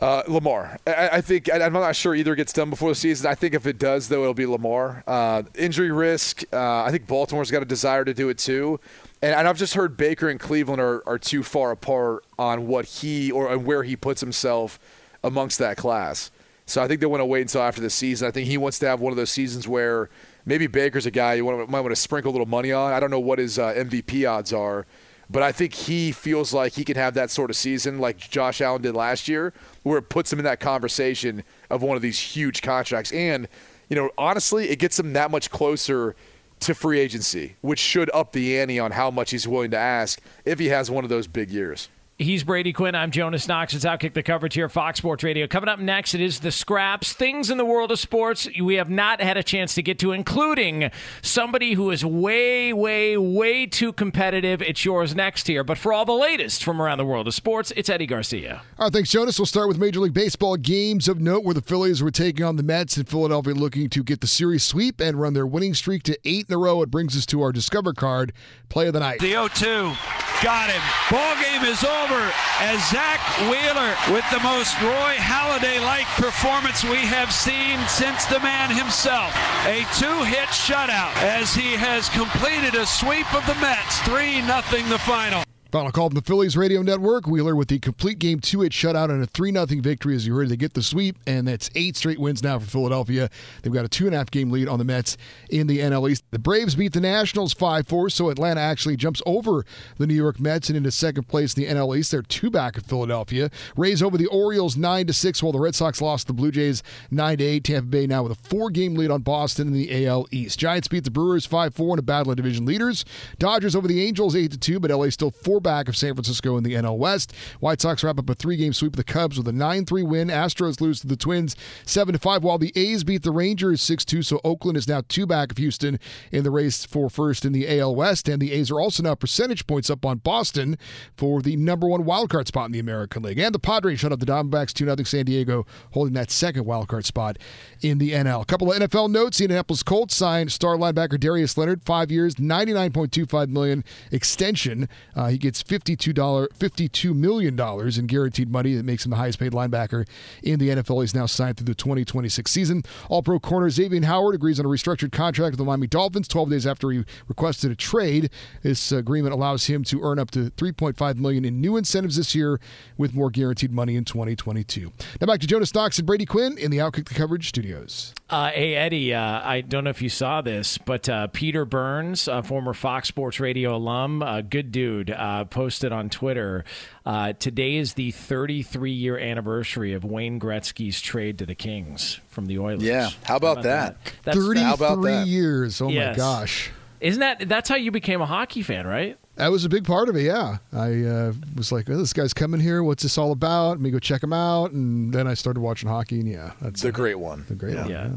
Uh, 0.02 0.22
Lamar. 0.28 0.80
I, 0.86 1.10
I 1.14 1.22
think 1.22 1.50
I, 1.50 1.64
I'm 1.66 1.72
not 1.72 1.96
sure 1.96 2.14
either 2.14 2.36
gets 2.36 2.52
done 2.52 2.70
before 2.70 2.90
the 2.90 2.96
season. 2.96 3.26
I 3.26 3.36
think 3.36 3.54
if 3.54 3.66
it 3.66 3.80
does, 3.80 4.10
though, 4.10 4.24
it'll 4.24 4.34
be 4.34 4.46
Lamar. 4.46 5.02
Uh, 5.08 5.44
injury 5.56 5.92
risk. 5.92 6.44
Uh, 6.52 6.84
I 6.84 6.92
think 6.92 7.08
Baltimore's 7.08 7.52
got 7.52 7.62
a 7.62 7.66
desire 7.66 8.04
to 8.04 8.14
do 8.14 8.28
it 8.28 8.38
too. 8.38 8.82
And, 9.22 9.34
and 9.34 9.48
I've 9.48 9.58
just 9.58 9.76
heard 9.76 9.96
Baker 9.96 10.28
and 10.28 10.42
Cleveland 10.42 10.82
are, 10.82 11.08
are 11.08 11.18
too 11.18 11.42
far 11.42 11.72
apart 11.72 12.26
on 12.38 12.68
what 12.68 12.84
he 12.84 13.32
or 13.32 13.58
where 13.58 13.84
he 13.84 13.96
puts 13.96 14.20
himself 14.20 14.78
amongst 15.24 15.58
that 15.60 15.78
class. 15.78 16.32
So 16.66 16.82
I 16.82 16.88
think 16.88 17.02
they 17.02 17.06
want 17.06 17.22
to 17.22 17.26
wait 17.26 17.42
until 17.42 17.62
after 17.62 17.82
the 17.82 17.90
season. 17.90 18.28
I 18.28 18.32
think 18.32 18.48
he 18.48 18.58
wants 18.58 18.80
to 18.80 18.88
have 18.88 19.02
one 19.02 19.12
of 19.12 19.18
those 19.18 19.32
seasons 19.32 19.68
where 19.68 20.10
maybe 20.46 20.68
Baker's 20.68 21.06
a 21.06 21.12
guy 21.12 21.36
you 21.36 21.44
might 21.46 21.82
want 21.82 21.92
to 21.92 21.96
sprinkle 21.96 22.32
a 22.32 22.34
little 22.34 22.48
money 22.48 22.72
on. 22.72 22.94
I 22.94 23.00
don't 23.00 23.12
know 23.12 23.20
what 23.20 23.40
his 23.40 23.60
uh, 23.60 23.74
MVP 23.74 24.30
odds 24.30 24.54
are, 24.54 24.86
but 25.30 25.44
I 25.44 25.52
think 25.52 25.74
he 25.74 26.12
feels 26.12 26.54
like 26.54 26.74
he 26.74 26.86
can 26.86 26.96
have 26.96 27.16
that 27.16 27.32
sort 27.32 27.50
of 27.50 27.56
season 27.56 28.00
like 28.00 28.18
Josh 28.18 28.62
Allen 28.62 28.82
did 28.82 28.96
last 28.96 29.28
year, 29.28 29.54
where 29.84 29.98
it 29.98 30.10
puts 30.10 30.32
him 30.32 30.40
in 30.40 30.46
that 30.46 30.60
conversation 30.60 31.44
of 31.70 31.82
one 31.82 31.98
of 31.98 32.02
these 32.02 32.20
huge 32.20 32.62
contracts. 32.62 33.12
And, 33.12 33.48
you 33.90 33.96
know, 33.96 34.10
honestly, 34.18 34.70
it 34.70 34.80
gets 34.80 34.98
him 34.98 35.14
that 35.14 35.32
much 35.32 35.50
closer 35.50 36.16
to 36.62 36.74
free 36.74 37.00
agency, 37.00 37.56
which 37.62 37.80
should 37.80 38.10
up 38.14 38.32
the 38.32 38.58
ante 38.58 38.80
on 38.80 38.92
how 38.92 39.12
much 39.12 39.32
he's 39.32 39.48
willing 39.48 39.72
to 39.72 39.78
ask 39.78 40.22
if 40.46 40.60
he 40.60 40.68
has 40.68 40.90
one 40.90 41.04
of 41.04 41.10
those 41.10 41.28
big 41.28 41.52
years. 41.52 41.90
He's 42.20 42.44
Brady 42.44 42.74
Quinn. 42.74 42.94
I'm 42.94 43.10
Jonas 43.10 43.48
Knox. 43.48 43.74
It's 43.74 43.86
Outkick 43.86 44.14
the 44.14 44.22
coverage 44.22 44.54
here, 44.54 44.70
Fox 44.70 45.00
Sports 45.00 45.24
Radio. 45.24 45.48
Coming 45.48 45.68
up 45.68 45.80
next, 45.80 46.14
it 46.14 46.22
is 46.22 46.42
the 46.42 46.52
scraps, 46.52 47.12
things 47.12 47.50
in 47.50 47.58
the 47.58 47.66
world 47.66 47.92
of 47.92 47.98
sports 48.00 48.48
we 48.62 48.76
have 48.76 48.90
not 48.90 49.20
had 49.20 49.36
a 49.36 49.42
chance 49.42 49.74
to 49.74 49.82
get 49.82 49.98
to, 49.98 50.12
including 50.12 50.92
somebody 51.24 51.74
who 51.74 51.90
is 51.90 52.06
way, 52.06 52.72
way, 52.72 53.18
way 53.18 53.66
too 53.66 53.92
competitive. 53.92 54.62
It's 54.62 54.86
yours 54.86 55.16
next 55.16 55.48
here. 55.48 55.64
But 55.64 55.80
for 55.80 55.92
all 55.92 56.06
the 56.06 56.14
latest 56.14 56.64
from 56.64 56.80
around 56.80 57.00
the 57.00 57.06
world 57.06 57.28
of 57.28 57.34
sports, 57.34 57.74
it's 57.76 57.90
Eddie 57.90 58.06
Garcia. 58.06 58.62
All 58.78 58.86
right, 58.86 58.94
thanks, 58.94 59.10
Jonas. 59.10 59.40
We'll 59.40 59.48
start 59.48 59.68
with 59.68 59.80
Major 59.80 60.00
League 60.00 60.14
Baseball 60.14 60.56
games 60.58 61.08
of 61.08 61.20
note 61.20 61.44
where 61.44 61.56
the 61.56 61.62
Phillies 61.62 62.04
were 62.04 62.12
taking 62.12 62.46
on 62.46 62.58
the 62.58 62.64
Mets 62.64 62.96
in 62.96 63.06
Philadelphia 63.06 63.56
looking 63.56 63.90
to 63.90 64.04
get 64.04 64.22
the 64.22 64.28
series 64.28 64.64
sweep 64.64 65.02
and 65.02 65.20
run 65.20 65.34
their 65.34 65.48
winning 65.48 65.74
streak 65.74 66.04
to 66.04 66.18
eight 66.26 66.46
in 66.48 66.54
a 66.54 66.60
row. 66.60 66.84
It 66.84 66.92
brings 66.92 67.18
us 67.18 67.26
to 67.26 67.42
our 67.42 67.52
Discover 67.52 67.94
card, 67.94 68.34
play 68.70 68.86
of 68.86 68.94
the 68.94 69.00
night. 69.00 69.20
The 69.20 69.32
0 69.32 69.48
2. 69.48 70.23
Got 70.44 70.70
him. 70.72 70.82
Ball 71.10 71.36
game 71.42 71.64
is 71.64 71.86
over 71.86 72.32
as 72.60 72.90
Zack 72.92 73.22
Wheeler 73.48 73.96
with 74.14 74.26
the 74.30 74.44
most 74.44 74.76
Roy 74.82 75.16
Halladay 75.16 75.80
like 75.80 76.06
performance 76.20 76.84
we 76.84 76.98
have 76.98 77.32
seen 77.32 77.80
since 77.88 78.26
the 78.26 78.42
man 78.42 78.70
himself. 78.70 79.34
A 79.66 79.88
two 79.98 80.24
hit 80.24 80.50
shutout 80.50 81.16
as 81.24 81.56
he 81.56 81.78
has 81.78 82.10
completed 82.10 82.76
a 82.76 82.86
sweep 82.86 83.34
of 83.34 83.46
the 83.48 83.56
Mets. 83.62 84.00
3 84.00 84.42
0 84.42 84.90
the 84.90 85.00
final. 85.00 85.46
Final 85.74 85.92
call 85.92 86.10
from 86.10 86.14
the 86.14 86.22
Phillies 86.22 86.56
radio 86.56 86.84
network. 86.84 87.26
Wheeler 87.26 87.56
with 87.56 87.68
the 87.68 87.80
complete 87.80 88.20
game 88.20 88.40
two 88.40 88.62
hit 88.62 88.72
shutout 88.74 89.10
and 89.10 89.24
a 89.24 89.26
3 89.26 89.52
0 89.52 89.66
victory 89.82 90.14
as 90.14 90.28
you 90.28 90.36
heard. 90.36 90.50
They 90.50 90.56
get 90.56 90.76
the 90.76 90.84
sweep, 90.84 91.18
and 91.26 91.48
that's 91.48 91.72
eight 91.74 91.96
straight 91.98 92.20
wins 92.20 92.44
now 92.44 92.60
for 92.60 92.68
Philadelphia. 92.68 93.28
They've 93.64 93.74
got 93.74 93.84
a 93.84 93.88
two 93.88 94.06
and 94.06 94.14
a 94.14 94.20
half 94.20 94.30
game 94.30 94.52
lead 94.52 94.68
on 94.68 94.78
the 94.78 94.86
Mets 94.86 95.18
in 95.50 95.66
the 95.66 95.80
NL 95.80 96.12
East. 96.12 96.26
The 96.30 96.38
Braves 96.38 96.76
beat 96.76 96.94
the 96.94 97.02
Nationals 97.02 97.56
5 97.56 97.88
4, 97.88 98.12
so 98.12 98.30
Atlanta 98.30 98.62
actually 98.62 98.98
jumps 98.98 99.20
over 99.26 99.66
the 99.98 100.06
New 100.06 100.14
York 100.14 100.40
Mets 100.40 100.70
and 100.70 100.78
into 100.78 100.92
second 100.92 101.28
place 101.28 101.56
in 101.56 101.64
the 101.64 101.70
NL 101.70 101.98
East. 101.98 102.12
They're 102.12 102.22
two 102.22 102.52
back 102.52 102.78
of 102.78 102.86
Philadelphia. 102.86 103.50
Rays 103.76 104.04
over 104.04 104.16
the 104.16 104.28
Orioles 104.28 104.78
9 104.78 105.08
to 105.08 105.14
6, 105.14 105.42
while 105.42 105.54
the 105.54 105.60
Red 105.60 105.74
Sox 105.74 106.04
lost 106.04 106.28
the 106.28 106.34
Blue 106.34 106.52
Jays 106.52 106.84
9 107.10 107.40
to 107.40 107.44
8. 107.44 107.64
Tampa 107.64 107.88
Bay 107.88 108.06
now 108.06 108.22
with 108.22 108.34
a 108.34 108.48
four 108.48 108.70
game 108.70 108.94
lead 108.94 109.10
on 109.10 109.24
Boston 109.24 109.70
in 109.70 109.74
the 109.74 110.06
AL 110.06 110.28
East. 110.30 110.60
Giants 110.60 110.88
beat 110.88 111.04
the 111.04 111.10
Brewers 111.10 111.48
5 111.48 111.74
4 111.74 111.96
in 111.96 112.00
a 112.00 112.04
battle 112.04 112.30
of 112.30 112.38
division 112.38 112.64
leaders. 112.64 113.06
Dodgers 113.40 113.76
over 113.76 113.88
the 113.88 114.04
Angels 114.06 114.36
8 114.36 114.52
to 114.52 114.58
2, 114.60 114.80
but 114.80 114.92
LA 114.92 115.10
still 115.10 115.32
four 115.32 115.63
back 115.64 115.88
of 115.88 115.98
San 115.98 116.14
Francisco 116.14 116.58
in 116.58 116.64
the 116.64 116.74
NL 116.74 116.98
West. 116.98 117.34
White 117.60 117.82
Sox 117.82 118.04
wrap 118.04 118.20
up 118.20 118.30
a 118.30 118.36
three 118.36 118.58
game 118.58 118.74
sweep 118.74 118.94
of 118.94 118.98
the 118.98 119.04
Cubs 119.04 119.38
with 119.38 119.48
a 119.48 119.52
9 119.52 119.86
3 119.86 120.04
win. 120.04 120.28
Astros 120.28 120.82
lose 120.82 121.00
to 121.02 121.08
the 121.08 121.16
Twins 121.16 121.56
7 121.86 122.18
5, 122.18 122.44
while 122.44 122.58
the 122.58 122.72
A's 122.76 123.04
beat 123.04 123.24
the 123.24 123.32
Rangers 123.32 123.82
6 123.82 124.06
2. 124.06 124.22
So 124.22 124.40
Oakland 124.44 124.78
is 124.78 124.88
now 124.88 125.02
two 125.08 125.26
back 125.26 125.52
of 125.52 125.58
Houston 125.58 126.00
in 126.32 126.44
the 126.44 126.52
race 126.52 126.86
for 126.86 127.10
first 127.10 127.46
in 127.46 127.54
the 127.54 127.80
AL 127.80 127.96
West. 127.96 128.28
And 128.28 128.42
the 128.42 128.52
A's 128.52 128.70
are 128.70 128.80
also 128.80 129.04
now 129.04 129.16
percentage 129.16 129.66
points 129.68 129.90
up 129.90 130.06
on 130.06 130.18
Boston 130.18 130.78
for 131.16 131.42
the 131.42 131.56
number 131.56 131.88
one 131.88 132.04
wildcard 132.04 132.48
spot 132.48 132.66
in 132.68 132.72
the 132.72 132.80
American 132.80 133.24
League. 133.24 133.40
And 133.40 133.56
the 133.56 133.60
Padres 133.60 134.00
shut 134.00 134.12
up 134.12 134.20
the 134.20 134.26
Diamondbacks 134.26 134.74
2 134.74 134.86
0 134.86 134.96
San 135.04 135.26
Diego, 135.26 135.66
holding 135.94 136.14
that 136.14 136.32
second 136.32 136.66
wildcard 136.66 137.06
spot 137.06 137.38
in 137.82 137.98
the 137.98 138.12
NL. 138.12 138.42
A 138.42 138.46
couple 138.46 138.72
of 138.72 138.78
NFL 138.78 139.10
notes. 139.10 139.38
The 139.38 139.46
Indianapolis 139.46 139.84
Colts 139.84 140.16
signed 140.16 140.52
star 140.52 140.76
linebacker 140.76 141.20
Darius 141.20 141.58
Leonard, 141.58 141.84
five 141.84 142.12
years, 142.12 142.36
99.25 142.36 143.50
million 143.50 143.84
extension. 144.12 144.90
Uh, 145.16 145.28
he 145.28 145.38
gets 145.38 145.53
50 145.62 145.94
$52, 145.98 146.48
$52 146.50 147.16
million 147.16 147.60
in 148.00 148.08
guaranteed 148.08 148.50
money 148.50 148.76
that 148.76 148.84
makes 148.84 149.06
him 149.06 149.12
the 149.12 149.18
highest 149.18 149.40
paid 149.40 149.52
linebacker 149.52 150.08
in 150.42 150.60
the 150.60 150.70
NFL. 150.70 151.02
He's 151.02 151.14
now 151.14 151.26
signed 151.26 151.58
through 151.58 151.66
the 151.66 151.76
2026 151.76 152.50
season. 152.50 152.84
All 153.10 153.22
pro 153.22 153.40
corner 153.40 153.70
Xavier 153.70 154.04
Howard 154.06 154.36
agrees 154.36 154.60
on 154.60 154.66
a 154.66 154.70
restructured 154.70 155.12
contract 155.12 155.54
with 155.54 155.58
the 155.60 155.66
Miami 155.66 155.88
Dolphins 155.88 156.28
12 156.28 156.50
days 156.50 156.68
after 156.68 156.90
he 156.90 157.04
requested 157.28 157.72
a 157.72 157.76
trade. 157.76 158.30
This 158.62 158.92
agreement 158.92 159.34
allows 159.34 159.66
him 159.66 159.84
to 159.86 160.02
earn 160.02 160.20
up 160.20 160.32
to 160.32 160.52
3.5 160.52 161.16
million 161.18 161.46
in 161.46 161.62
new 161.62 161.78
incentives 161.78 162.16
this 162.16 162.34
year 162.34 162.60
with 162.98 163.14
more 163.14 163.30
guaranteed 163.30 163.72
money 163.72 163.96
in 163.96 164.06
2022. 164.06 164.92
Now 165.22 165.28
back 165.28 165.40
to 165.42 165.48
Jonas 165.48 165.74
Knox 165.74 165.98
and 166.00 166.08
Brady 166.08 166.26
Quinn 166.26 166.58
in 166.58 166.72
the 166.72 166.78
Outkick 166.78 167.08
the 167.08 167.16
Coverage 167.16 167.50
studios. 167.50 168.14
Uh, 168.30 168.50
hey, 168.50 168.76
Eddie, 168.76 169.14
uh, 169.14 169.42
I 169.44 169.62
don't 169.62 169.84
know 169.84 169.90
if 169.90 170.02
you 170.02 170.10
saw 170.10 170.42
this, 170.42 170.78
but 170.78 171.08
uh, 171.08 171.28
Peter 171.28 171.66
Burns, 171.66 172.28
former 172.44 172.74
Fox 172.74 173.08
Sports 173.08 173.40
Radio 173.40 173.76
alum, 173.76 174.24
a 174.24 174.42
good 174.42 174.72
dude, 174.72 175.12
uh, 175.44 175.46
posted 175.46 175.92
on 175.92 176.10
Twitter. 176.10 176.64
Uh, 177.06 177.34
today 177.34 177.76
is 177.76 177.94
the 177.94 178.12
33 178.12 178.92
year 178.92 179.18
anniversary 179.18 179.94
of 179.94 180.04
Wayne 180.04 180.40
Gretzky's 180.40 181.00
trade 181.02 181.38
to 181.40 181.46
the 181.46 181.56
Kings 181.56 182.20
from 182.30 182.46
the 182.48 182.60
Oilers. 182.60 182.84
Yeah, 182.84 183.10
how 183.24 183.36
about, 183.36 183.64
that? 183.64 183.98
That's 184.24 184.38
33 184.38 184.60
how 184.64 184.74
about 184.74 185.02
that? 185.04 185.28
years. 185.28 185.82
Oh 185.82 185.90
Yes. 185.90 186.18
my 186.18 186.24
gosh. 186.24 186.72
Isn't 187.02 187.20
that 187.20 187.50
that's 187.50 187.68
how 187.68 187.76
you 187.76 187.92
became 187.92 188.22
a 188.22 188.26
hockey 188.26 188.62
fan, 188.64 188.88
right? 188.88 189.18
That 189.36 189.52
was 189.52 189.66
a 189.66 189.70
big 189.70 189.84
part 189.84 190.10
of 190.10 190.16
it, 190.16 190.22
yeah. 190.22 190.58
I 190.72 191.04
uh, 191.04 191.34
was 191.56 191.72
like, 191.72 191.90
oh, 191.90 191.98
this 191.98 192.14
guy's 192.14 192.34
coming 192.36 192.60
here. 192.62 192.84
What's 192.84 193.02
this 193.04 193.18
all 193.18 193.32
about? 193.32 193.70
Let 193.72 193.80
me 193.82 193.90
go 193.90 193.98
check 194.00 194.22
him 194.24 194.32
out. 194.32 194.72
And 194.72 195.12
then 195.12 195.28
I 195.28 195.34
started 195.34 195.60
watching 195.60 195.90
hockey, 195.90 196.20
and 196.20 196.30
yeah, 196.30 196.52
that's 196.62 196.82
The 196.84 196.92
great 196.92 197.18
one. 197.20 197.46
the 197.50 197.56
great 197.56 197.76
one. 197.76 197.90
Yeah. 197.90 198.10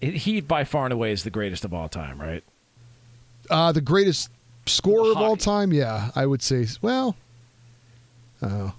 It- 0.00 0.14
He 0.14 0.40
by 0.40 0.64
far 0.64 0.84
and 0.86 0.92
away 0.92 1.10
is 1.12 1.24
the 1.24 1.30
greatest 1.30 1.64
of 1.64 1.74
all 1.74 1.88
time, 1.88 2.20
right? 2.20 2.42
Uh, 3.50 3.72
the 3.72 3.80
greatest 3.80 4.30
scorer 4.70 5.10
of 5.12 5.16
all 5.18 5.36
time, 5.36 5.72
yeah, 5.72 6.10
I 6.14 6.26
would 6.26 6.42
say. 6.42 6.66
Well, 6.82 7.16
oh, 8.42 8.72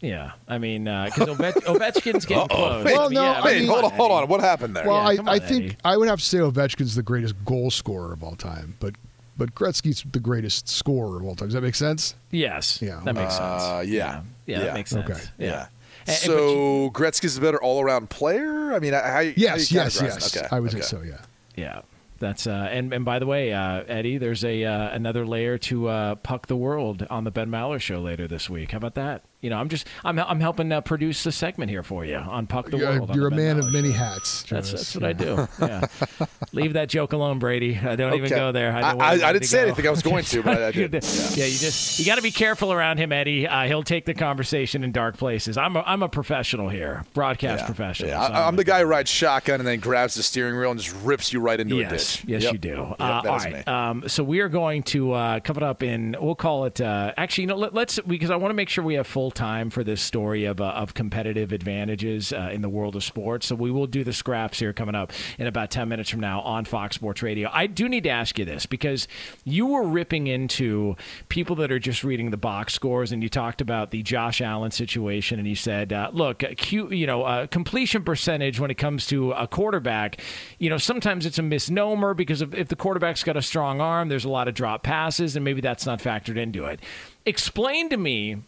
Yeah, 0.00 0.32
I 0.48 0.58
mean, 0.58 0.84
because 0.84 1.28
Ove- 1.28 1.38
Ovechkin's 1.38 2.26
getting 2.26 2.48
close. 2.48 2.84
Well, 2.84 3.10
no, 3.10 3.22
yeah, 3.22 3.40
I 3.40 3.44
Wait, 3.44 3.60
mean- 3.60 3.68
hold 3.68 3.84
on, 3.84 3.90
hold 3.92 4.10
on. 4.12 4.28
What 4.28 4.40
happened 4.40 4.76
there? 4.76 4.86
well, 4.86 4.96
Yeah, 5.02 5.08
I, 5.08 5.16
come 5.16 5.28
I 5.28 5.32
on, 5.34 5.40
think 5.40 5.64
Eddie. 5.64 5.76
I 5.84 5.96
would 5.96 6.08
have 6.08 6.18
to 6.18 6.24
say 6.24 6.38
Ovechkin's 6.38 6.94
the 6.94 7.02
greatest 7.02 7.34
goal 7.44 7.70
scorer 7.70 8.12
of 8.12 8.22
all 8.22 8.36
time, 8.36 8.76
but 8.80 8.94
but 9.36 9.52
Gretzky's 9.56 10.04
the 10.12 10.20
greatest 10.20 10.68
scorer 10.68 11.16
of 11.16 11.24
all 11.24 11.34
time. 11.34 11.48
Does 11.48 11.54
that 11.54 11.62
make 11.62 11.74
sense? 11.74 12.14
Yes, 12.30 12.80
Yeah. 12.80 13.00
that 13.04 13.16
makes 13.16 13.34
Uh, 13.34 13.80
sense. 13.80 13.90
yeah. 13.90 14.20
yeah, 14.46 14.58
Yeah. 14.58 14.64
that 14.66 14.74
makes 14.74 14.90
sense. 14.90 15.10
Okay. 15.10 15.20
Yeah. 15.38 15.46
Yeah. 15.46 15.52
And- 15.56 15.68
and- 16.06 16.06
but 16.06 16.14
So 16.14 16.90
Gretzky's 16.92 17.36
a 17.36 17.40
better 17.40 17.60
all-around 17.60 18.10
player. 18.10 18.72
I 18.72 18.78
mean, 18.78 18.92
how, 18.92 19.00
how 19.02 19.18
Yes, 19.20 19.34
how 19.36 19.56
you 19.56 19.82
yes, 19.84 20.00
yes. 20.00 20.36
Okay, 20.36 20.46
I 20.52 20.60
would 20.60 20.70
okay. 20.72 20.82
say 20.82 20.86
so. 20.86 21.02
Yeah. 21.02 21.16
Yeah, 21.56 21.80
that's 22.18 22.46
uh, 22.46 22.68
and 22.70 22.92
and 22.92 23.04
by 23.04 23.18
the 23.18 23.26
way, 23.26 23.52
uh, 23.52 23.82
Eddie, 23.86 24.18
there's 24.18 24.44
a 24.44 24.64
uh, 24.64 24.90
another 24.90 25.26
layer 25.26 25.58
to 25.58 25.88
uh, 25.88 26.14
puck 26.16 26.46
the 26.46 26.56
world 26.56 27.06
on 27.10 27.24
the 27.24 27.30
Ben 27.30 27.48
Maller 27.48 27.80
show 27.80 28.00
later 28.00 28.26
this 28.26 28.48
week. 28.48 28.72
How 28.72 28.78
about 28.78 28.94
that? 28.94 29.24
You 29.44 29.50
know, 29.50 29.58
I'm 29.58 29.68
just 29.68 29.86
I'm 30.04 30.18
I'm 30.18 30.40
helping 30.40 30.72
uh, 30.72 30.80
produce 30.80 31.22
the 31.22 31.30
segment 31.30 31.70
here 31.70 31.82
for 31.82 32.02
you 32.04 32.16
on 32.16 32.46
puck 32.46 32.70
the 32.70 32.78
You're, 32.78 32.98
world. 32.98 33.14
you're 33.14 33.28
a 33.28 33.30
man 33.30 33.56
Maller 33.60 33.66
of 33.66 33.72
many 33.74 33.92
show. 33.92 33.98
hats. 33.98 34.42
That's, 34.48 34.70
that's 34.70 34.94
what 34.94 35.04
I 35.04 35.12
do. 35.12 35.46
Yeah. 35.60 35.86
Leave 36.52 36.72
that 36.72 36.88
joke 36.88 37.12
alone, 37.12 37.38
Brady. 37.38 37.78
I 37.78 37.94
don't 37.94 38.14
even 38.14 38.30
go 38.30 38.52
there. 38.52 38.72
I, 38.74 38.80
I- 38.80 38.94
I- 38.94 39.28
I 39.28 39.32
didn't 39.34 39.44
say 39.44 39.58
go. 39.58 39.66
anything. 39.66 39.86
I 39.86 39.90
was 39.90 40.02
going 40.02 40.24
to, 40.24 40.42
but 40.42 40.62
I 40.62 40.70
didn't. 40.72 41.04
Yeah. 41.36 41.44
you 41.44 41.58
just 41.58 41.98
you 41.98 42.06
got 42.06 42.14
to 42.16 42.22
be 42.22 42.30
careful 42.30 42.72
around 42.72 42.96
him, 42.98 43.12
Eddie. 43.12 43.46
Uh, 43.46 43.64
he'll 43.66 43.82
take 43.82 44.06
the 44.06 44.14
conversation 44.14 44.82
in 44.82 44.92
dark 44.92 45.18
places. 45.18 45.58
I'm 45.58 45.76
a, 45.76 45.80
I'm 45.86 46.02
a 46.02 46.08
professional 46.08 46.70
here, 46.70 47.04
broadcast 47.12 47.60
Yeah. 47.62 47.66
professional. 47.66 48.08
Yeah, 48.10 48.26
so 48.28 48.32
I, 48.32 48.48
I'm 48.48 48.56
the 48.56 48.64
guy 48.64 48.80
who 48.80 48.86
rides 48.86 49.10
shotgun 49.10 49.60
and 49.60 49.66
then 49.66 49.78
grabs 49.78 50.14
the 50.14 50.22
steering 50.22 50.58
wheel 50.58 50.70
and 50.70 50.80
just 50.80 50.96
rips 51.04 51.32
you 51.34 51.40
right 51.40 51.60
into 51.60 51.76
a 51.76 51.80
yes, 51.80 51.90
ditch. 51.90 52.24
Yes, 52.28 52.42
Yep. 52.44 52.52
you 52.52 52.58
do. 52.58 52.68
Yep, 52.76 52.96
uh, 52.98 53.22
that 53.22 53.28
all 53.30 53.36
is 53.36 53.44
right. 53.44 53.54
me. 53.54 53.64
Um, 53.64 54.08
so 54.08 54.24
we 54.24 54.40
are 54.40 54.48
going 54.48 54.82
to 54.84 55.12
uh, 55.12 55.40
cover 55.40 55.60
it 55.60 55.64
up 55.64 55.82
in. 55.82 56.16
We'll 56.18 56.34
call 56.34 56.64
it. 56.64 56.80
Uh, 56.80 57.12
actually, 57.18 57.42
you 57.42 57.48
know, 57.48 57.56
let, 57.56 57.74
let's 57.74 57.98
because 58.00 58.30
I 58.30 58.36
want 58.36 58.50
to 58.50 58.54
make 58.54 58.70
sure 58.70 58.82
we 58.84 58.94
have 58.94 59.06
full 59.06 59.30
time 59.34 59.70
for 59.70 59.84
this 59.84 60.00
story 60.00 60.44
of 60.44 60.60
uh, 60.60 60.66
of 60.68 60.94
competitive 60.94 61.52
advantages 61.52 62.32
uh, 62.32 62.50
in 62.52 62.62
the 62.62 62.68
world 62.68 62.96
of 62.96 63.04
sports. 63.04 63.46
So 63.46 63.54
we 63.54 63.70
will 63.70 63.86
do 63.86 64.04
the 64.04 64.12
scraps 64.12 64.58
here 64.58 64.72
coming 64.72 64.94
up 64.94 65.12
in 65.38 65.46
about 65.46 65.70
ten 65.70 65.88
minutes 65.88 66.10
from 66.10 66.20
now 66.20 66.40
on 66.40 66.64
Fox 66.64 66.96
Sports 66.96 67.22
Radio. 67.22 67.50
I 67.52 67.66
do 67.66 67.88
need 67.88 68.04
to 68.04 68.10
ask 68.10 68.38
you 68.38 68.44
this 68.44 68.66
because 68.66 69.08
you 69.44 69.66
were 69.66 69.82
ripping 69.82 70.26
into 70.26 70.96
people 71.28 71.56
that 71.56 71.70
are 71.70 71.78
just 71.78 72.04
reading 72.04 72.30
the 72.30 72.36
box 72.36 72.74
scores, 72.74 73.12
and 73.12 73.22
you 73.22 73.28
talked 73.28 73.60
about 73.60 73.90
the 73.90 74.02
Josh 74.02 74.40
Allen 74.40 74.70
situation, 74.70 75.38
and 75.38 75.48
you 75.48 75.56
said, 75.56 75.92
uh, 75.92 76.10
look, 76.12 76.42
you 76.72 77.06
know, 77.06 77.22
uh, 77.22 77.46
completion 77.46 78.04
percentage 78.04 78.60
when 78.60 78.70
it 78.70 78.78
comes 78.78 79.06
to 79.06 79.32
a 79.32 79.46
quarterback, 79.46 80.20
you 80.58 80.70
know, 80.70 80.78
sometimes 80.78 81.26
it's 81.26 81.38
a 81.38 81.42
misnomer 81.42 82.14
because 82.14 82.42
if, 82.42 82.54
if 82.54 82.68
the 82.68 82.76
quarterback's 82.76 83.24
got 83.24 83.36
a 83.36 83.42
strong 83.42 83.80
arm, 83.80 84.08
there's 84.08 84.24
a 84.24 84.28
lot 84.28 84.48
of 84.48 84.54
drop 84.54 84.82
passes, 84.82 85.36
and 85.36 85.44
maybe 85.44 85.60
that's 85.60 85.86
not 85.86 85.98
factored 85.98 86.36
into 86.36 86.64
it. 86.64 86.80
Explain 87.26 87.88
to 87.90 87.96
me 87.96 88.42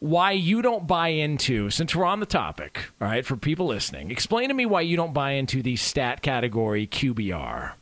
why 0.00 0.32
you 0.32 0.62
don't 0.62 0.86
buy 0.86 1.08
into, 1.08 1.70
since 1.70 1.94
we're 1.94 2.06
on 2.06 2.20
the 2.20 2.26
topic, 2.26 2.80
all 3.00 3.06
right, 3.06 3.24
for 3.24 3.36
people 3.36 3.66
listening, 3.66 4.10
explain 4.10 4.48
to 4.48 4.54
me 4.54 4.66
why 4.66 4.80
you 4.80 4.96
don't 4.96 5.12
buy 5.12 5.32
into 5.32 5.62
the 5.62 5.76
stat 5.76 6.22
category 6.22 6.86
QBR. 6.86 7.72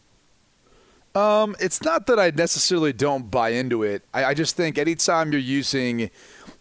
Um, 1.15 1.57
it's 1.61 1.83
not 1.83 2.07
that 2.09 2.19
I 2.19 2.31
necessarily 2.31 2.93
don't 2.93 3.31
buy 3.31 3.51
into 3.51 3.83
it. 3.83 4.03
I, 4.13 4.27
I 4.27 4.35
just 4.35 4.57
think 4.57 4.79
anytime 4.79 5.33
you're 5.33 5.41
using, 5.41 6.11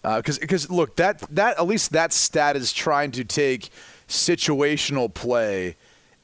because 0.03 0.39
because 0.39 0.69
look 0.69 0.95
that 0.95 1.19
that 1.35 1.59
at 1.59 1.67
least 1.67 1.91
that 1.91 2.13
stat 2.13 2.55
is 2.55 2.71
trying 2.71 3.11
to 3.11 3.23
take 3.23 3.69
situational 4.07 5.13
play 5.13 5.75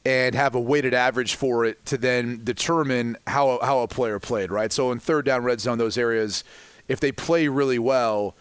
and 0.05 0.35
have 0.35 0.55
a 0.55 0.59
weighted 0.59 0.93
average 0.93 1.35
for 1.35 1.65
it 1.65 1.85
to 1.85 1.97
then 1.97 2.41
determine 2.43 3.17
how 3.27 3.59
how 3.61 3.79
a 3.79 3.87
player 3.87 4.19
played. 4.19 4.51
Right. 4.51 4.71
So 4.71 4.91
in 4.91 4.99
third 4.99 5.25
down, 5.25 5.43
red 5.43 5.59
zone, 5.59 5.77
those 5.77 5.97
areas, 5.97 6.43
if 6.87 6.99
they 6.99 7.11
play 7.11 7.47
really 7.47 7.79
well, 7.79 8.35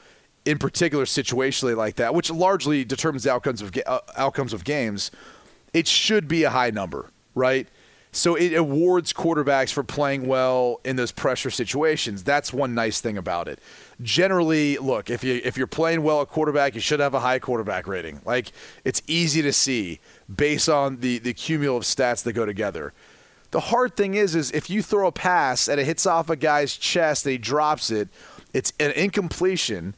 in 0.45 0.59
particular 0.59 1.05
situationally 1.05 1.76
like 1.76 1.97
that, 1.97 2.14
which 2.14 2.30
largely 2.30 2.84
determines 2.84 3.24
the 3.24 3.32
outcomes 3.32 3.62
of 3.62 3.72
uh, 3.86 4.01
outcomes 4.16 4.53
of 4.53 4.64
games, 4.64 5.11
it 5.72 5.86
should 5.86 6.28
be 6.28 6.43
a 6.43 6.51
high 6.51 6.70
number, 6.70 7.11
right? 7.34 7.68
So 8.14 8.34
it 8.34 8.53
awards 8.53 9.14
quarterbacks 9.14 9.72
for 9.72 9.82
playing 9.82 10.26
well 10.26 10.80
in 10.84 10.97
those 10.97 11.12
pressure 11.12 11.49
situations. 11.49 12.22
That's 12.22 12.53
one 12.53 12.74
nice 12.74 13.01
thing 13.01 13.16
about 13.16 13.49
it. 13.49 13.59
Generally, 14.03 14.76
look, 14.78 15.09
if 15.09 15.24
you 15.24 15.40
if 15.45 15.57
you're 15.57 15.66
playing 15.66 16.03
well 16.03 16.20
at 16.20 16.28
quarterback, 16.28 16.74
you 16.74 16.82
should 16.82 17.01
have 17.01 17.14
a 17.14 17.20
high 17.20 17.38
quarterback 17.38 17.86
rating. 17.86 18.20
Like 18.26 18.53
it's 18.84 19.01
easy 19.07 19.40
to 19.40 19.53
see 19.53 19.99
based 20.34 20.68
on 20.68 21.01
the 21.01 21.20
the 21.20 21.32
cumulative 21.32 21.84
stats 21.84 22.22
that 22.24 22.34
go 22.34 22.45
together. 22.45 22.93
The 23.51 23.61
hard 23.61 23.97
thing 23.97 24.14
is 24.14 24.34
is 24.34 24.51
if 24.51 24.68
you 24.68 24.82
throw 24.82 25.07
a 25.07 25.12
pass 25.12 25.66
and 25.66 25.80
it 25.80 25.84
hits 25.84 26.05
off 26.05 26.28
a 26.28 26.36
guy's 26.36 26.76
chest 26.76 27.24
and 27.24 27.32
he 27.32 27.38
drops 27.38 27.90
it, 27.90 28.09
it's 28.53 28.74
an 28.78 28.90
incompletion. 28.90 29.95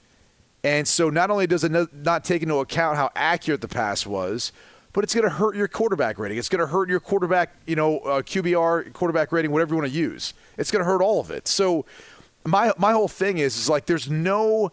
And 0.64 0.88
so 0.88 1.10
not 1.10 1.30
only 1.30 1.46
does 1.46 1.62
it 1.62 1.94
not 1.94 2.24
take 2.24 2.42
into 2.42 2.56
account 2.56 2.96
how 2.96 3.10
accurate 3.14 3.60
the 3.60 3.68
pass 3.68 4.06
was, 4.06 4.50
but 4.94 5.04
it's 5.04 5.14
going 5.14 5.24
to 5.24 5.30
hurt 5.30 5.56
your 5.56 5.68
quarterback 5.68 6.18
rating. 6.18 6.38
It's 6.38 6.48
going 6.48 6.60
to 6.60 6.66
hurt 6.66 6.88
your 6.88 7.00
quarterback, 7.00 7.54
you 7.66 7.76
know, 7.76 7.98
uh, 7.98 8.22
QBR, 8.22 8.92
quarterback 8.94 9.30
rating, 9.30 9.50
whatever 9.50 9.74
you 9.74 9.80
want 9.80 9.92
to 9.92 9.96
use. 9.96 10.32
It's 10.56 10.70
going 10.70 10.82
to 10.82 10.90
hurt 10.90 11.02
all 11.02 11.20
of 11.20 11.30
it. 11.30 11.46
So 11.46 11.84
my 12.44 12.72
my 12.78 12.92
whole 12.92 13.08
thing 13.08 13.38
is 13.38 13.56
is 13.58 13.68
like 13.68 13.86
there's 13.86 14.08
no 14.08 14.72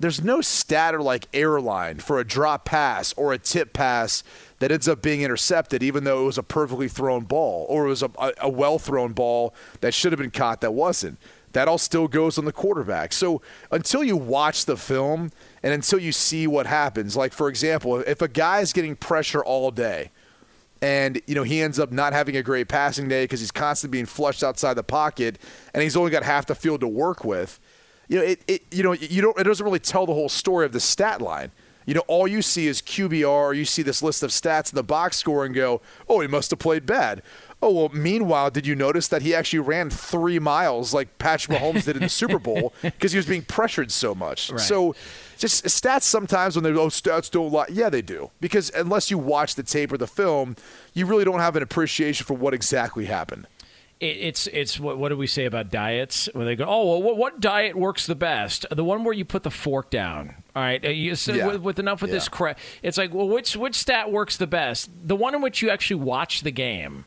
there's 0.00 0.22
no 0.22 0.40
stat 0.40 0.94
or 0.94 1.02
like 1.02 1.26
airline 1.32 1.98
for 1.98 2.18
a 2.18 2.24
drop 2.24 2.64
pass 2.64 3.12
or 3.14 3.32
a 3.32 3.38
tip 3.38 3.72
pass 3.72 4.24
that 4.60 4.72
ends 4.72 4.88
up 4.88 5.02
being 5.02 5.22
intercepted, 5.22 5.82
even 5.82 6.04
though 6.04 6.22
it 6.22 6.26
was 6.26 6.38
a 6.38 6.42
perfectly 6.42 6.88
thrown 6.88 7.24
ball 7.24 7.66
or 7.68 7.86
it 7.86 7.88
was 7.88 8.02
a, 8.02 8.10
a, 8.18 8.32
a 8.42 8.48
well 8.48 8.78
thrown 8.78 9.12
ball 9.12 9.54
that 9.82 9.94
should 9.94 10.12
have 10.12 10.18
been 10.18 10.30
caught 10.30 10.60
that 10.62 10.72
wasn't. 10.72 11.18
That 11.58 11.66
all 11.66 11.76
still 11.76 12.06
goes 12.06 12.38
on 12.38 12.44
the 12.44 12.52
quarterback. 12.52 13.12
So 13.12 13.42
until 13.72 14.04
you 14.04 14.16
watch 14.16 14.64
the 14.64 14.76
film 14.76 15.32
and 15.60 15.74
until 15.74 15.98
you 15.98 16.12
see 16.12 16.46
what 16.46 16.68
happens, 16.68 17.16
like 17.16 17.32
for 17.32 17.48
example, 17.48 17.98
if 17.98 18.22
a 18.22 18.28
guy 18.28 18.60
is 18.60 18.72
getting 18.72 18.94
pressure 18.94 19.42
all 19.44 19.72
day, 19.72 20.12
and 20.80 21.20
you 21.26 21.34
know 21.34 21.42
he 21.42 21.60
ends 21.60 21.80
up 21.80 21.90
not 21.90 22.12
having 22.12 22.36
a 22.36 22.44
great 22.44 22.68
passing 22.68 23.08
day 23.08 23.24
because 23.24 23.40
he's 23.40 23.50
constantly 23.50 23.96
being 23.96 24.06
flushed 24.06 24.44
outside 24.44 24.74
the 24.74 24.84
pocket, 24.84 25.40
and 25.74 25.82
he's 25.82 25.96
only 25.96 26.12
got 26.12 26.22
half 26.22 26.46
the 26.46 26.54
field 26.54 26.78
to 26.82 26.86
work 26.86 27.24
with. 27.24 27.58
You 28.06 28.18
know, 28.18 28.24
it, 28.24 28.40
it 28.46 28.62
you 28.70 28.84
know 28.84 28.92
you 28.92 29.20
don't 29.20 29.36
it 29.36 29.42
doesn't 29.42 29.64
really 29.64 29.80
tell 29.80 30.06
the 30.06 30.14
whole 30.14 30.28
story 30.28 30.64
of 30.64 30.70
the 30.70 30.78
stat 30.78 31.20
line. 31.20 31.50
You 31.86 31.94
know, 31.94 32.04
all 32.06 32.28
you 32.28 32.40
see 32.40 32.68
is 32.68 32.80
QBR, 32.80 33.56
you 33.56 33.64
see 33.64 33.82
this 33.82 34.00
list 34.00 34.22
of 34.22 34.30
stats 34.30 34.72
in 34.72 34.76
the 34.76 34.84
box 34.84 35.16
score 35.16 35.44
and 35.44 35.52
go, 35.52 35.80
"Oh, 36.08 36.20
he 36.20 36.28
must 36.28 36.50
have 36.50 36.60
played 36.60 36.86
bad." 36.86 37.20
Oh 37.60 37.72
well. 37.72 37.88
Meanwhile, 37.88 38.50
did 38.50 38.66
you 38.66 38.74
notice 38.76 39.08
that 39.08 39.22
he 39.22 39.34
actually 39.34 39.58
ran 39.60 39.90
three 39.90 40.38
miles 40.38 40.94
like 40.94 41.18
Patrick 41.18 41.58
Mahomes 41.58 41.84
did 41.84 41.96
in 41.96 42.02
the 42.02 42.08
Super 42.08 42.38
Bowl 42.38 42.72
because 42.82 43.12
he 43.12 43.18
was 43.18 43.26
being 43.26 43.42
pressured 43.42 43.90
so 43.90 44.14
much? 44.14 44.50
Right. 44.50 44.60
So, 44.60 44.94
just 45.38 45.64
stats 45.64 46.02
sometimes 46.02 46.54
when 46.54 46.62
they 46.62 46.70
oh 46.70 46.88
stats 46.88 47.30
don't 47.30 47.52
lie. 47.52 47.66
Yeah, 47.68 47.90
they 47.90 48.02
do 48.02 48.30
because 48.40 48.70
unless 48.70 49.10
you 49.10 49.18
watch 49.18 49.56
the 49.56 49.64
tape 49.64 49.92
or 49.92 49.98
the 49.98 50.06
film, 50.06 50.54
you 50.94 51.04
really 51.06 51.24
don't 51.24 51.40
have 51.40 51.56
an 51.56 51.62
appreciation 51.62 52.24
for 52.24 52.34
what 52.34 52.54
exactly 52.54 53.06
happened. 53.06 53.46
It's 54.00 54.46
it's 54.46 54.78
what 54.78 54.96
what 54.96 55.08
do 55.08 55.16
we 55.16 55.26
say 55.26 55.44
about 55.44 55.70
diets? 55.70 56.28
when 56.32 56.46
they 56.46 56.54
go, 56.54 56.64
oh, 56.68 56.86
well, 56.88 57.02
what, 57.02 57.16
what 57.16 57.40
diet 57.40 57.74
works 57.74 58.06
the 58.06 58.14
best? 58.14 58.64
The 58.70 58.84
one 58.84 59.02
where 59.02 59.12
you 59.12 59.24
put 59.24 59.42
the 59.42 59.50
fork 59.50 59.90
down. 59.90 60.36
All 60.54 60.62
right, 60.62 60.84
uh, 60.84 60.88
you, 60.90 61.16
so 61.16 61.32
Yeah. 61.32 61.48
with, 61.48 61.62
with 61.62 61.78
enough 61.80 62.02
with 62.02 62.12
this 62.12 62.28
crap, 62.28 62.60
it's 62.84 62.96
like, 62.96 63.12
well, 63.12 63.26
which 63.28 63.56
which 63.56 63.74
stat 63.74 64.12
works 64.12 64.36
the 64.36 64.46
best? 64.46 64.90
The 65.04 65.16
one 65.16 65.34
in 65.34 65.42
which 65.42 65.62
you 65.62 65.70
actually 65.70 66.00
watch 66.02 66.42
the 66.42 66.52
game. 66.52 67.06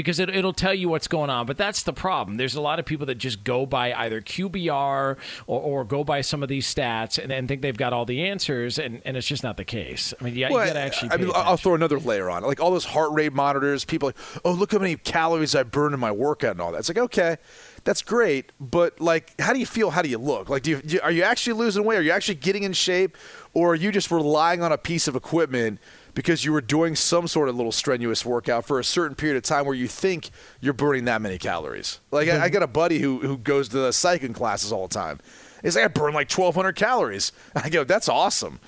Because 0.00 0.18
it, 0.18 0.30
it'll 0.30 0.54
tell 0.54 0.72
you 0.72 0.88
what's 0.88 1.08
going 1.08 1.28
on, 1.28 1.44
but 1.44 1.58
that's 1.58 1.82
the 1.82 1.92
problem. 1.92 2.38
There's 2.38 2.54
a 2.54 2.60
lot 2.62 2.78
of 2.78 2.86
people 2.86 3.04
that 3.04 3.16
just 3.16 3.44
go 3.44 3.66
by 3.66 3.92
either 3.92 4.22
QBR 4.22 5.18
or, 5.46 5.60
or 5.60 5.84
go 5.84 6.04
by 6.04 6.22
some 6.22 6.42
of 6.42 6.48
these 6.48 6.72
stats 6.72 7.22
and, 7.22 7.30
and 7.30 7.46
think 7.46 7.60
they've 7.60 7.76
got 7.76 7.92
all 7.92 8.06
the 8.06 8.22
answers, 8.24 8.78
and, 8.78 9.02
and 9.04 9.18
it's 9.18 9.26
just 9.26 9.42
not 9.42 9.58
the 9.58 9.64
case. 9.64 10.14
I 10.18 10.24
mean, 10.24 10.34
yeah, 10.34 10.50
Well, 10.50 10.60
you 10.66 10.68
got 10.72 10.72
to 10.72 10.80
actually. 10.80 11.10
I 11.10 11.18
mean, 11.18 11.30
I'll 11.34 11.58
throw 11.58 11.74
another 11.74 11.98
layer 11.98 12.30
on 12.30 12.44
it. 12.44 12.46
Like 12.46 12.60
all 12.60 12.70
those 12.70 12.86
heart 12.86 13.12
rate 13.12 13.34
monitors, 13.34 13.84
people 13.84 14.08
like, 14.08 14.16
oh, 14.42 14.52
look 14.52 14.72
how 14.72 14.78
many 14.78 14.96
calories 14.96 15.54
I 15.54 15.64
burned 15.64 15.92
in 15.92 16.00
my 16.00 16.12
workout 16.12 16.52
and 16.52 16.62
all 16.62 16.72
that. 16.72 16.78
It's 16.78 16.88
like, 16.88 16.96
okay, 16.96 17.36
that's 17.84 18.00
great, 18.00 18.52
but 18.58 19.00
like, 19.02 19.38
how 19.38 19.52
do 19.52 19.58
you 19.58 19.66
feel? 19.66 19.90
How 19.90 20.00
do 20.00 20.08
you 20.08 20.18
look? 20.18 20.48
Like, 20.48 20.62
do 20.62 20.80
you- 20.84 21.00
are 21.02 21.10
you 21.10 21.24
actually 21.24 21.54
losing 21.54 21.84
weight? 21.84 21.98
Are 21.98 22.02
you 22.02 22.12
actually 22.12 22.36
getting 22.36 22.62
in 22.62 22.72
shape, 22.72 23.16
or 23.52 23.72
are 23.72 23.74
you 23.74 23.92
just 23.92 24.10
relying 24.10 24.62
on 24.62 24.72
a 24.72 24.78
piece 24.78 25.08
of 25.08 25.14
equipment? 25.14 25.78
Because 26.14 26.44
you 26.44 26.52
were 26.52 26.60
doing 26.60 26.96
some 26.96 27.28
sort 27.28 27.48
of 27.48 27.56
little 27.56 27.72
strenuous 27.72 28.24
workout 28.24 28.66
for 28.66 28.78
a 28.78 28.84
certain 28.84 29.14
period 29.14 29.36
of 29.36 29.42
time 29.42 29.64
where 29.64 29.74
you 29.74 29.88
think 29.88 30.30
you're 30.60 30.72
burning 30.72 31.04
that 31.04 31.22
many 31.22 31.38
calories. 31.38 32.00
Like 32.10 32.28
I, 32.28 32.44
I 32.44 32.48
got 32.48 32.62
a 32.62 32.66
buddy 32.66 32.98
who 32.98 33.20
who 33.20 33.38
goes 33.38 33.68
to 33.70 33.78
the 33.78 33.92
cycling 33.92 34.32
classes 34.32 34.72
all 34.72 34.88
the 34.88 34.94
time. 34.94 35.20
He's 35.62 35.76
like, 35.76 35.84
I 35.84 35.88
burn 35.88 36.14
like 36.14 36.30
1,200 36.30 36.72
calories. 36.74 37.32
I 37.54 37.68
go, 37.68 37.84
that's 37.84 38.08
awesome. 38.08 38.60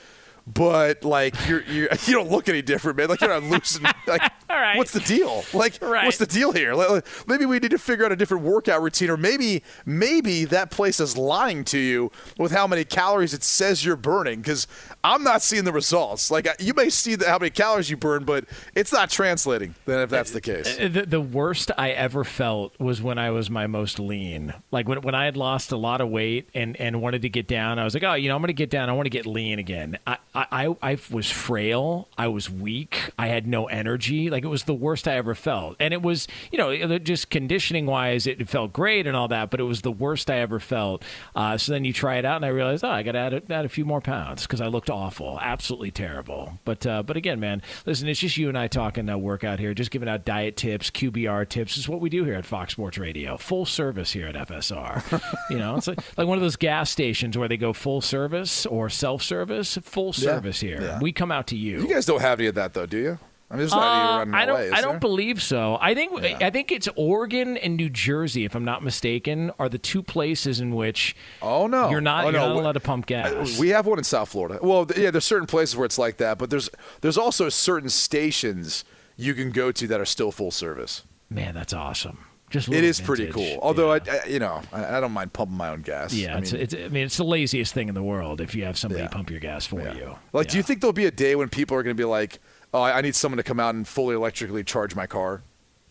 But 0.46 1.04
like 1.04 1.34
you're, 1.48 1.62
you're 1.64 1.88
you 2.06 2.14
don't 2.14 2.30
look 2.30 2.48
any 2.48 2.62
different, 2.62 2.96
man. 2.98 3.08
Like 3.08 3.20
you're 3.20 3.30
not 3.30 3.44
losing. 3.44 3.84
Like, 4.04 4.20
All 4.50 4.56
right. 4.58 4.76
what's 4.76 4.90
the 4.90 5.00
deal? 5.00 5.44
Like, 5.54 5.76
what's 5.80 6.18
the 6.18 6.26
deal 6.26 6.50
here? 6.50 6.74
Like, 6.74 7.06
maybe 7.28 7.46
we 7.46 7.60
need 7.60 7.70
to 7.70 7.78
figure 7.78 8.04
out 8.04 8.10
a 8.10 8.16
different 8.16 8.42
workout 8.42 8.82
routine, 8.82 9.10
or 9.10 9.16
maybe 9.16 9.62
maybe 9.86 10.44
that 10.46 10.70
place 10.72 10.98
is 10.98 11.16
lying 11.16 11.62
to 11.66 11.78
you 11.78 12.10
with 12.36 12.50
how 12.50 12.66
many 12.66 12.84
calories 12.84 13.32
it 13.32 13.44
says 13.44 13.84
you're 13.84 13.94
burning. 13.96 14.40
Because 14.40 14.66
I'm 15.04 15.22
not 15.22 15.40
seeing 15.42 15.62
the 15.64 15.72
results. 15.72 16.30
Like 16.32 16.48
you 16.58 16.74
may 16.74 16.90
see 16.90 17.14
the, 17.14 17.28
how 17.28 17.38
many 17.38 17.50
calories 17.50 17.90
you 17.90 17.96
burn, 17.96 18.24
but 18.24 18.44
it's 18.74 18.92
not 18.92 19.08
translating. 19.08 19.76
Then 19.86 20.00
if 20.00 20.10
that's 20.10 20.32
the 20.32 20.40
case, 20.40 20.76
Uh, 20.78 20.88
The, 20.88 21.06
the 21.06 21.20
worst 21.20 21.70
I 21.78 21.90
ever 21.90 22.24
felt 22.24 22.78
was 22.80 23.00
when 23.00 23.18
I 23.18 23.30
was 23.30 23.48
my 23.50 23.68
most 23.68 23.98
lean. 24.00 24.52
Like 24.72 24.88
when, 24.88 25.00
when 25.02 25.14
I 25.14 25.26
had 25.26 25.36
lost 25.36 25.70
a 25.70 25.76
lot 25.76 26.00
of 26.00 26.08
weight 26.08 26.48
and, 26.54 26.76
and 26.80 27.00
wanted 27.00 27.22
to 27.22 27.28
get 27.28 27.46
down, 27.46 27.78
I 27.78 27.84
was 27.84 27.94
like, 27.94 28.02
oh, 28.02 28.14
you 28.14 28.28
know, 28.28 28.34
I'm 28.34 28.42
going 28.42 28.48
to 28.48 28.52
get 28.52 28.70
down. 28.70 28.90
I 28.90 28.92
want 28.94 29.06
to 29.06 29.10
get 29.10 29.26
lean 29.26 29.58
again. 29.60 29.98
I, 30.06 30.16
I, 30.34 30.74
I- 30.82 30.98
was 31.10 31.30
frail. 31.30 32.08
I 32.16 32.28
was 32.28 32.48
weak. 32.48 33.10
I 33.18 33.26
had 33.28 33.46
no 33.46 33.66
energy. 33.66 34.30
Like 34.30 34.44
it 34.44 34.48
was 34.48 34.64
the 34.64 34.74
worst 34.74 35.06
I 35.08 35.16
ever 35.16 35.34
felt. 35.34 35.76
And 35.80 35.92
it 35.92 36.00
was, 36.00 36.26
you 36.50 36.58
know, 36.58 36.98
just 36.98 37.28
conditioning 37.28 37.86
wise, 37.86 38.26
it 38.26 38.48
felt 38.48 38.72
great 38.72 39.06
and 39.06 39.16
all 39.16 39.28
that, 39.28 39.50
but 39.50 39.60
it 39.60 39.64
was 39.64 39.82
the 39.82 39.90
worst 39.92 40.30
I 40.30 40.38
ever 40.38 40.58
felt. 40.60 41.02
Uh, 41.34 41.58
so 41.58 41.72
then 41.72 41.84
you 41.84 41.92
try 41.92 42.16
it 42.16 42.24
out, 42.24 42.36
and 42.36 42.44
I 42.44 42.48
realized, 42.48 42.84
oh, 42.84 42.90
I 42.90 43.02
got 43.02 43.12
to 43.12 43.18
add, 43.18 43.42
add 43.50 43.64
a 43.64 43.68
few 43.68 43.84
more 43.84 44.00
pounds 44.00 44.42
because 44.42 44.60
I 44.60 44.68
looked 44.68 44.90
awful, 44.90 45.38
absolutely 45.40 45.90
terrible. 45.90 46.58
But 46.64 46.86
uh, 46.86 47.02
but 47.02 47.16
again, 47.16 47.40
man, 47.40 47.60
listen, 47.84 48.08
it's 48.08 48.20
just 48.20 48.36
you 48.36 48.48
and 48.48 48.56
I 48.56 48.68
talking 48.68 49.08
uh, 49.08 49.18
workout 49.18 49.58
here, 49.58 49.74
just 49.74 49.90
giving 49.90 50.08
out 50.08 50.24
diet 50.24 50.56
tips, 50.56 50.90
QBR 50.90 51.48
tips. 51.48 51.76
Is 51.76 51.88
what 51.88 52.00
we 52.00 52.08
do 52.08 52.24
here 52.24 52.34
at 52.34 52.46
Fox 52.46 52.72
Sports 52.72 52.96
Radio, 52.98 53.36
full 53.36 53.66
service 53.66 54.12
here 54.12 54.26
at 54.28 54.34
FSR. 54.48 55.22
you 55.50 55.58
know, 55.58 55.76
it's 55.76 55.88
like, 55.88 55.98
like 56.16 56.26
one 56.26 56.38
of 56.38 56.42
those 56.42 56.56
gas 56.56 56.90
stations 56.90 57.36
where 57.36 57.48
they 57.48 57.56
go 57.56 57.72
full 57.72 58.00
service 58.00 58.64
or 58.66 58.88
self 58.88 59.22
service, 59.22 59.76
full 59.82 60.12
Yeah, 60.16 60.21
service 60.24 60.60
here. 60.60 60.80
yeah. 60.80 60.98
We 61.00 61.12
come 61.12 61.30
out 61.32 61.46
to 61.48 61.56
you. 61.56 61.80
you 61.82 61.88
guys 61.88 62.06
don't 62.06 62.20
have 62.20 62.38
any 62.40 62.48
of 62.48 62.54
that 62.56 62.74
though, 62.74 62.86
do 62.86 62.98
you? 62.98 63.18
I 63.50 63.54
mean, 63.54 63.58
there's 63.58 63.72
not 63.72 63.82
any 63.82 64.08
Uh, 64.12 64.16
around 64.18 64.34
I 64.34 64.46
don't. 64.46 64.74
I 64.74 64.80
don't 64.80 64.98
believe 65.00 65.42
so. 65.42 65.76
I 65.78 65.94
think. 65.94 66.12
I 66.42 66.48
think 66.48 66.72
it's 66.72 66.88
Oregon 66.96 67.58
and 67.58 67.76
New 67.76 67.90
Jersey, 67.90 68.46
if 68.46 68.54
I'm 68.54 68.64
not 68.64 68.82
mistaken, 68.82 69.50
are 69.58 69.68
the 69.68 69.76
two 69.76 70.02
places 70.02 70.58
in 70.60 70.74
which. 70.74 71.14
Oh 71.42 71.66
no, 71.66 71.90
you're 71.90 72.00
not. 72.00 72.24
Oh, 72.24 72.30
you're 72.30 72.40
no. 72.40 72.48
not 72.48 72.56
allowed 72.56 72.72
to 72.72 72.80
pump 72.80 73.04
gas. 73.06 73.58
We 73.58 73.68
have 73.68 73.86
one 73.86 73.98
in 73.98 74.04
South 74.04 74.30
Florida. 74.30 74.58
Well, 74.62 74.86
yeah, 74.96 75.10
there's 75.10 75.26
certain 75.26 75.46
places 75.46 75.76
where 75.76 75.84
it's 75.84 75.98
like 75.98 76.16
that, 76.16 76.38
but 76.38 76.48
there's 76.48 76.70
there's 77.02 77.18
also 77.18 77.50
certain 77.50 77.90
stations 77.90 78.86
you 79.18 79.34
can 79.34 79.50
go 79.50 79.70
to 79.70 79.86
that 79.86 80.00
are 80.00 80.06
still 80.06 80.32
full 80.32 80.50
service. 80.50 81.02
Man, 81.28 81.54
that's 81.54 81.74
awesome. 81.74 82.24
Just 82.52 82.68
it 82.68 82.84
is 82.84 83.00
pretty 83.00 83.28
cool. 83.28 83.58
Although 83.62 83.92
I, 83.92 83.96
I, 83.96 84.26
you 84.28 84.38
know, 84.38 84.60
I, 84.74 84.98
I 84.98 85.00
don't 85.00 85.12
mind 85.12 85.32
pumping 85.32 85.56
my 85.56 85.70
own 85.70 85.80
gas. 85.80 86.12
Yeah, 86.12 86.36
I 86.36 86.38
it's, 86.38 86.52
mean, 86.52 86.60
it's. 86.60 86.74
I 86.74 86.88
mean, 86.88 87.06
it's 87.06 87.16
the 87.16 87.24
laziest 87.24 87.72
thing 87.72 87.88
in 87.88 87.94
the 87.94 88.02
world 88.02 88.42
if 88.42 88.54
you 88.54 88.64
have 88.64 88.76
somebody 88.76 89.08
pump 89.08 89.30
your 89.30 89.40
gas 89.40 89.64
for 89.64 89.80
you. 89.80 90.16
like, 90.34 90.48
do 90.48 90.58
you 90.58 90.62
think 90.62 90.82
there'll 90.82 90.92
be 90.92 91.06
a 91.06 91.10
day 91.10 91.34
when 91.34 91.48
people 91.48 91.78
are 91.78 91.82
going 91.82 91.96
to 91.96 92.00
be 92.00 92.04
like, 92.04 92.40
"Oh, 92.74 92.82
I 92.82 93.00
need 93.00 93.14
someone 93.14 93.38
to 93.38 93.42
come 93.42 93.58
out 93.58 93.74
and 93.74 93.88
fully 93.88 94.14
electrically 94.14 94.62
charge 94.64 94.94
my 94.94 95.06
car"? 95.06 95.42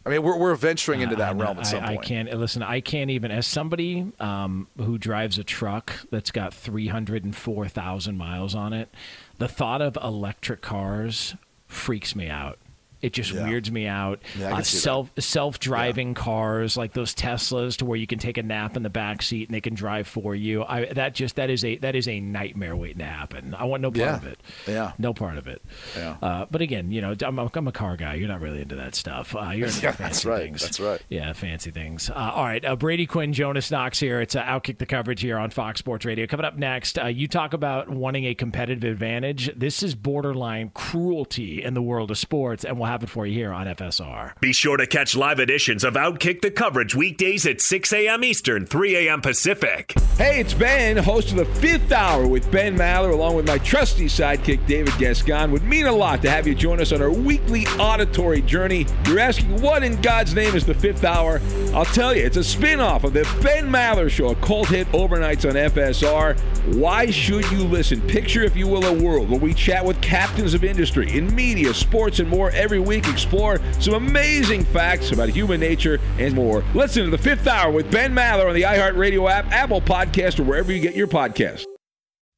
I 0.06 0.10
mean, 0.10 0.22
we're 0.22 0.38
we're 0.38 0.54
venturing 0.54 1.02
into 1.02 1.16
that 1.16 1.36
I- 1.36 1.38
realm 1.40 1.58
at 1.58 1.66
some 1.66 1.84
I, 1.84 1.96
point. 1.96 2.00
I 2.00 2.04
can't 2.04 2.40
listen. 2.40 2.62
I 2.62 2.80
can't 2.80 3.10
even 3.10 3.32
as 3.32 3.48
somebody 3.48 4.12
um, 4.20 4.68
who 4.78 5.00
drives 5.00 5.40
a 5.40 5.44
truck 5.44 5.94
that's 6.12 6.30
got 6.30 6.54
three 6.54 6.90
hundred 6.90 7.24
and 7.24 7.36
four 7.36 7.68
thousand 7.68 8.18
miles 8.18 8.54
on 8.54 8.72
it. 8.72 8.94
The 9.40 9.48
thought 9.48 9.82
of 9.82 9.98
electric 9.98 10.62
cars 10.62 11.34
freaks 11.68 12.16
me 12.16 12.30
out. 12.30 12.60
It 13.02 13.14
just 13.14 13.32
Yeah. 13.32 13.48
weirds 13.48 13.72
me 13.72 13.88
out. 13.88 14.22
Yeah, 14.38 14.48
uh, 14.52 14.56
can 14.56 14.64
see 14.64 14.78
that. 14.78 14.82
self 14.82 15.12
self 15.20 15.60
driving 15.60 16.14
cars 16.14 16.78
like 16.78 16.94
those 16.94 17.14
Teslas, 17.16 17.78
to 17.78 17.86
where 17.86 17.98
you 17.98 18.08
can 18.08 18.20
take 18.20 18.38
a 18.38 18.44
nap 18.44 18.78
in 18.78 18.84
the 18.84 18.90
back 18.90 19.22
seat 19.22 19.48
and 19.50 19.56
they 19.56 19.62
can 19.62 19.74
drive 19.74 20.08
for 20.08 20.36
you. 20.36 20.64
I, 20.64 20.86
that 20.86 21.14
just 21.16 21.36
that 21.36 21.50
is 21.50 21.64
a 21.66 21.78
that 21.78 21.96
is 21.96 22.08
a 22.08 22.20
nightmare 22.20 22.76
waiting 22.76 23.00
to 23.00 23.06
happen. 23.06 23.56
I 23.58 23.66
want 23.66 23.82
no 23.82 23.90
part 23.92 23.98
Yeah. 24.00 24.16
of 24.18 24.26
it. 24.26 24.40
Yeah. 24.68 24.92
no 24.98 25.14
part 25.14 25.38
of 25.38 25.48
it. 25.48 25.62
Yeah. 25.98 26.16
Uh, 26.22 26.46
but 26.52 26.62
again, 26.62 26.92
you 26.92 27.02
know, 27.02 27.16
I'm 27.24 27.40
a, 27.40 27.50
I'm 27.54 27.68
a 27.68 27.72
car 27.72 27.98
guy. 27.98 28.16
You're 28.16 28.28
not 28.28 28.42
really 28.42 28.62
into 28.62 28.76
that 28.76 28.96
stuff. 28.96 29.36
Uh, 29.36 29.50
you're 29.52 29.68
into 29.68 29.82
Yeah, 29.84 29.92
fancy 29.92 30.04
that's 30.04 30.26
right. 30.26 30.42
things. 30.44 30.62
That's 30.62 30.80
right. 30.80 31.02
Yeah, 31.10 31.34
fancy 31.34 31.72
things. 31.72 32.10
Uh, 32.10 32.14
all 32.14 32.44
right, 32.46 32.64
uh, 32.64 32.76
Brady 32.76 33.06
Quinn, 33.06 33.34
Jonas 33.34 33.72
Knox 33.72 34.00
here. 34.00 34.22
It's 34.22 34.36
uh, 34.36 34.44
Outkick 34.44 34.78
the 34.78 34.86
coverage 34.86 35.22
here 35.22 35.38
on 35.38 35.50
Fox 35.50 35.80
Sports 35.80 36.06
Radio. 36.06 36.28
Coming 36.28 36.46
up 36.46 36.58
next, 36.58 37.00
uh, 37.00 37.08
you 37.08 37.28
talk 37.28 37.54
about 37.54 37.90
wanting 37.90 38.26
a 38.26 38.36
competitive 38.36 38.84
advantage. 38.92 39.50
This 39.58 39.82
is 39.84 39.96
borderline 39.96 40.70
cruelty 40.74 41.64
in 41.64 41.74
the 41.74 41.82
world 41.82 42.12
of 42.12 42.18
sports, 42.18 42.64
and 42.64 42.78
we'll 42.80 42.90
have 42.92 43.02
have 43.02 43.10
it 43.10 43.12
for 43.12 43.26
you 43.26 43.34
here 43.34 43.54
on 43.54 43.68
FSR. 43.68 44.40
Be 44.40 44.54
sure 44.54 44.78
to 44.78 44.86
catch 44.86 45.16
live 45.16 45.40
editions 45.40 45.84
of 45.84 45.96
Outkick 45.96 46.42
the 46.42 46.52
coverage 46.52 46.94
weekdays 46.94 47.46
at 47.46 47.62
6 47.62 47.94
a.m. 47.94 48.24
Eastern, 48.24 48.66
3 48.66 49.08
a.m. 49.08 49.22
Pacific. 49.22 49.94
Hey, 50.18 50.42
it's 50.42 50.54
Ben, 50.54 50.98
host 50.98 51.32
of 51.32 51.38
the 51.38 51.46
fifth 51.46 51.92
hour 51.92 52.28
with 52.28 52.52
Ben 52.52 52.78
Maller, 52.78 53.14
along 53.14 53.36
with 53.36 53.48
my 53.48 53.58
trusty 53.60 54.06
sidekick, 54.06 54.66
David 54.68 54.94
Gascon. 54.98 55.52
Would 55.52 55.64
mean 55.64 55.86
a 55.86 55.92
lot 55.92 56.22
to 56.24 56.30
have 56.30 56.46
you 56.46 56.54
join 56.54 56.82
us 56.82 56.92
on 56.92 57.02
our 57.02 57.12
weekly 57.12 57.66
auditory 57.80 58.42
journey. 58.42 58.86
You're 59.08 59.20
asking, 59.20 59.62
what 59.62 59.84
in 59.84 60.00
God's 60.02 60.36
name 60.36 60.56
is 60.56 60.66
the 60.66 60.74
fifth 60.74 61.04
hour? 61.04 61.42
I'll 61.74 61.86
tell 61.86 62.16
you, 62.16 62.24
it's 62.24 62.38
a 62.38 62.44
spin 62.44 62.80
off 62.80 63.04
of 63.04 63.14
the 63.14 63.24
Ben 63.42 63.70
Maller 63.70 64.10
Show, 64.10 64.30
a 64.30 64.36
cult 64.36 64.68
hit 64.68 64.88
overnights 64.92 65.48
on 65.50 65.56
FSR. 65.56 66.38
Why 66.76 67.10
should 67.10 67.50
you 67.52 67.64
listen? 67.64 68.02
Picture, 68.02 68.44
if 68.44 68.56
you 68.56 68.68
will, 68.68 68.86
a 68.86 68.94
world 68.94 69.30
where 69.30 69.40
we 69.40 69.54
chat 69.54 69.84
with 69.84 70.00
captains 70.02 70.54
of 70.54 70.64
industry 70.64 71.10
in 71.18 71.34
media, 71.34 71.74
sports, 71.74 72.20
and 72.20 72.30
more 72.30 72.52
every 72.52 72.81
week. 72.82 73.08
Explore 73.08 73.60
some 73.80 73.94
amazing 73.94 74.64
facts 74.66 75.12
about 75.12 75.30
human 75.30 75.60
nature 75.60 76.00
and 76.18 76.34
more. 76.34 76.64
Listen 76.74 77.06
to 77.06 77.10
the 77.12 77.18
fifth 77.18 77.48
hour 77.48 77.72
with 77.72 77.92
Ben 77.92 78.14
Maller 78.14 78.48
on 78.48 78.54
the 78.54 78.64
iHeartRadio 78.64 79.30
app, 79.30 79.52
Apple 79.52 79.82
Podcast, 79.82 80.40
or 80.40 80.44
wherever 80.44 80.72
you 80.72 80.80
get 80.80 80.96
your 80.96 81.08
podcasts. 81.08 81.71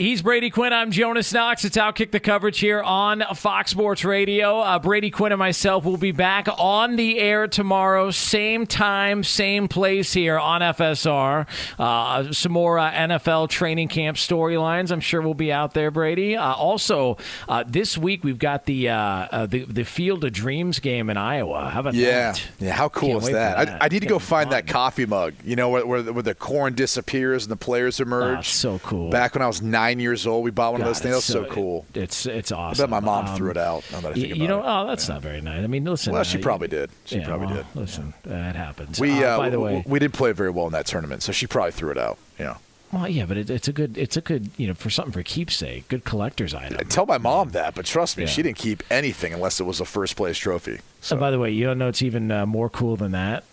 He's 0.00 0.22
Brady 0.22 0.48
Quinn. 0.50 0.72
I'm 0.72 0.92
Jonas 0.92 1.32
Knox. 1.32 1.64
It's 1.64 1.76
Outkick 1.76 2.12
the 2.12 2.20
coverage 2.20 2.60
here 2.60 2.80
on 2.80 3.20
Fox 3.34 3.72
Sports 3.72 4.04
Radio. 4.04 4.60
Uh, 4.60 4.78
Brady 4.78 5.10
Quinn 5.10 5.32
and 5.32 5.40
myself 5.40 5.84
will 5.84 5.96
be 5.96 6.12
back 6.12 6.46
on 6.56 6.94
the 6.94 7.18
air 7.18 7.48
tomorrow, 7.48 8.12
same 8.12 8.64
time, 8.64 9.24
same 9.24 9.66
place 9.66 10.12
here 10.12 10.38
on 10.38 10.60
FSR. 10.60 11.48
Uh, 11.80 12.32
some 12.32 12.52
more 12.52 12.78
uh, 12.78 12.92
NFL 12.92 13.48
training 13.48 13.88
camp 13.88 14.16
storylines. 14.18 14.92
I'm 14.92 15.00
sure 15.00 15.20
we'll 15.20 15.34
be 15.34 15.50
out 15.50 15.74
there, 15.74 15.90
Brady. 15.90 16.36
Uh, 16.36 16.52
also, 16.54 17.16
uh, 17.48 17.64
this 17.66 17.98
week 17.98 18.22
we've 18.22 18.38
got 18.38 18.66
the, 18.66 18.90
uh, 18.90 18.94
uh, 18.96 19.46
the 19.46 19.64
the 19.64 19.84
Field 19.84 20.22
of 20.22 20.32
Dreams 20.32 20.78
game 20.78 21.10
in 21.10 21.16
Iowa. 21.16 21.70
How 21.70 21.80
about 21.80 21.94
Yeah, 21.94 22.30
that? 22.30 22.44
yeah. 22.60 22.72
How 22.72 22.88
cool 22.88 23.14
Can't 23.14 23.22
is 23.24 23.28
that? 23.30 23.66
that. 23.66 23.82
I, 23.82 23.86
I 23.86 23.88
need 23.88 24.02
to 24.02 24.06
go 24.08 24.20
find 24.20 24.52
that 24.52 24.68
coffee 24.68 25.06
mug. 25.06 25.34
You 25.44 25.56
know, 25.56 25.70
where, 25.70 25.84
where, 25.84 26.02
the- 26.02 26.12
where 26.12 26.22
the 26.22 26.36
corn 26.36 26.74
disappears 26.76 27.42
and 27.46 27.50
the 27.50 27.56
players 27.56 27.98
emerge. 27.98 28.38
Ah, 28.38 28.42
so 28.42 28.78
cool. 28.78 29.10
Back 29.10 29.34
when 29.34 29.42
I 29.42 29.48
was 29.48 29.60
nine 29.60 29.87
years 29.98 30.26
old, 30.26 30.44
we 30.44 30.50
bought 30.50 30.72
one 30.72 30.80
of 30.82 30.86
those 30.86 30.98
things. 30.98 31.12
That 31.12 31.16
was 31.16 31.24
it's 31.24 31.32
so, 31.32 31.44
so- 31.44 31.50
cool. 31.50 31.86
It's 31.94 32.26
it's 32.26 32.52
awesome. 32.52 32.82
I 32.82 32.86
bet 32.86 32.90
my 32.90 33.00
mom 33.00 33.26
Um, 33.28 33.36
threw 33.36 33.50
it 33.50 33.56
out. 33.56 33.84
Now 33.90 34.00
that 34.00 34.10
I 34.12 34.14
think 34.14 34.36
you 34.36 34.46
know, 34.48 34.58
it. 34.60 34.64
oh, 34.66 34.86
that's 34.86 35.08
not 35.08 35.22
very 35.22 35.40
nice. 35.40 35.64
I 35.64 35.66
mean, 35.66 35.84
listen. 35.84 36.12
Well, 36.12 36.24
she 36.24 36.38
uh, 36.38 36.42
probably 36.42 36.68
did. 36.68 36.90
She 37.06 37.18
yeah, 37.18 37.26
probably 37.26 37.46
well, 37.46 37.56
did. 37.56 37.66
Listen, 37.74 38.14
that 38.24 38.54
happens. 38.54 39.00
We, 39.00 39.24
Uh, 39.24 39.28
uh, 39.28 39.38
by 39.38 39.48
the 39.50 39.60
way, 39.60 39.82
we 39.86 39.98
didn't 39.98 40.14
play 40.14 40.32
very 40.32 40.50
well 40.50 40.66
in 40.66 40.72
that 40.72 40.86
tournament, 40.86 41.22
so 41.22 41.32
she 41.32 41.46
probably 41.46 41.72
threw 41.72 41.90
it 41.90 41.98
out. 41.98 42.18
Yeah. 42.38 42.56
well, 42.92 43.08
yeah, 43.08 43.26
but 43.26 43.36
it, 43.36 43.50
it's 43.50 43.68
a 43.68 43.72
good, 43.72 43.98
it's 43.98 44.16
a 44.16 44.20
good, 44.22 44.48
you 44.56 44.66
know, 44.66 44.74
for 44.74 44.88
something 44.90 45.12
for 45.12 45.22
keepsake, 45.22 45.88
good 45.88 46.04
collector's 46.04 46.54
item. 46.54 46.78
I 46.80 46.84
Tell 46.84 47.04
my 47.06 47.18
mom 47.18 47.50
that, 47.50 47.74
but 47.74 47.84
trust 47.84 48.16
me, 48.16 48.22
Yeah. 48.24 48.30
she 48.30 48.42
didn't 48.42 48.56
keep 48.58 48.82
anything 48.90 49.32
unless 49.34 49.60
it 49.60 49.64
was 49.64 49.78
a 49.80 49.84
first 49.84 50.16
place 50.16 50.38
trophy. 50.38 50.80
And 51.10 51.20
by 51.20 51.30
the 51.30 51.38
way, 51.38 51.50
you 51.50 51.64
don't 51.64 51.78
know 51.78 51.88
it's 51.88 52.00
even 52.02 52.30
uh, 52.30 52.46
more 52.46 52.70
cool 52.70 52.96
than 52.96 53.12
that. 53.12 53.44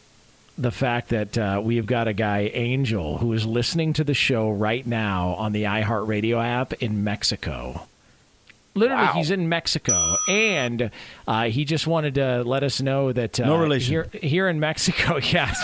The 0.58 0.72
fact 0.72 1.10
that 1.10 1.38
uh, 1.38 1.62
we've 1.64 1.86
got 1.86 2.08
a 2.08 2.14
guy, 2.14 2.50
Angel, 2.54 3.18
who 3.18 3.34
is 3.34 3.46
listening 3.46 3.92
to 3.94 4.06
the 4.06 4.14
show 4.14 4.50
right 4.50 4.86
now 4.88 5.30
on 5.38 5.52
the 5.52 5.64
iHeartRadio 5.64 6.42
app 6.42 6.72
in 6.82 7.04
Mexico. 7.04 7.88
Literally, 8.74 9.04
Wow. 9.06 9.14
he's 9.14 9.32
in 9.32 9.48
Mexico, 9.48 10.16
and 10.30 10.92
uh, 11.28 11.44
he 11.46 11.64
just 11.64 11.88
wanted 11.88 12.16
to 12.16 12.44
let 12.44 12.62
us 12.64 12.82
know 12.82 13.12
that 13.14 13.40
uh, 13.40 13.46
No 13.46 13.58
relation. 13.58 13.90
here 13.92 14.10
here 14.22 14.48
in 14.50 14.60
Mexico. 14.60 15.18
Yes, 15.24 15.62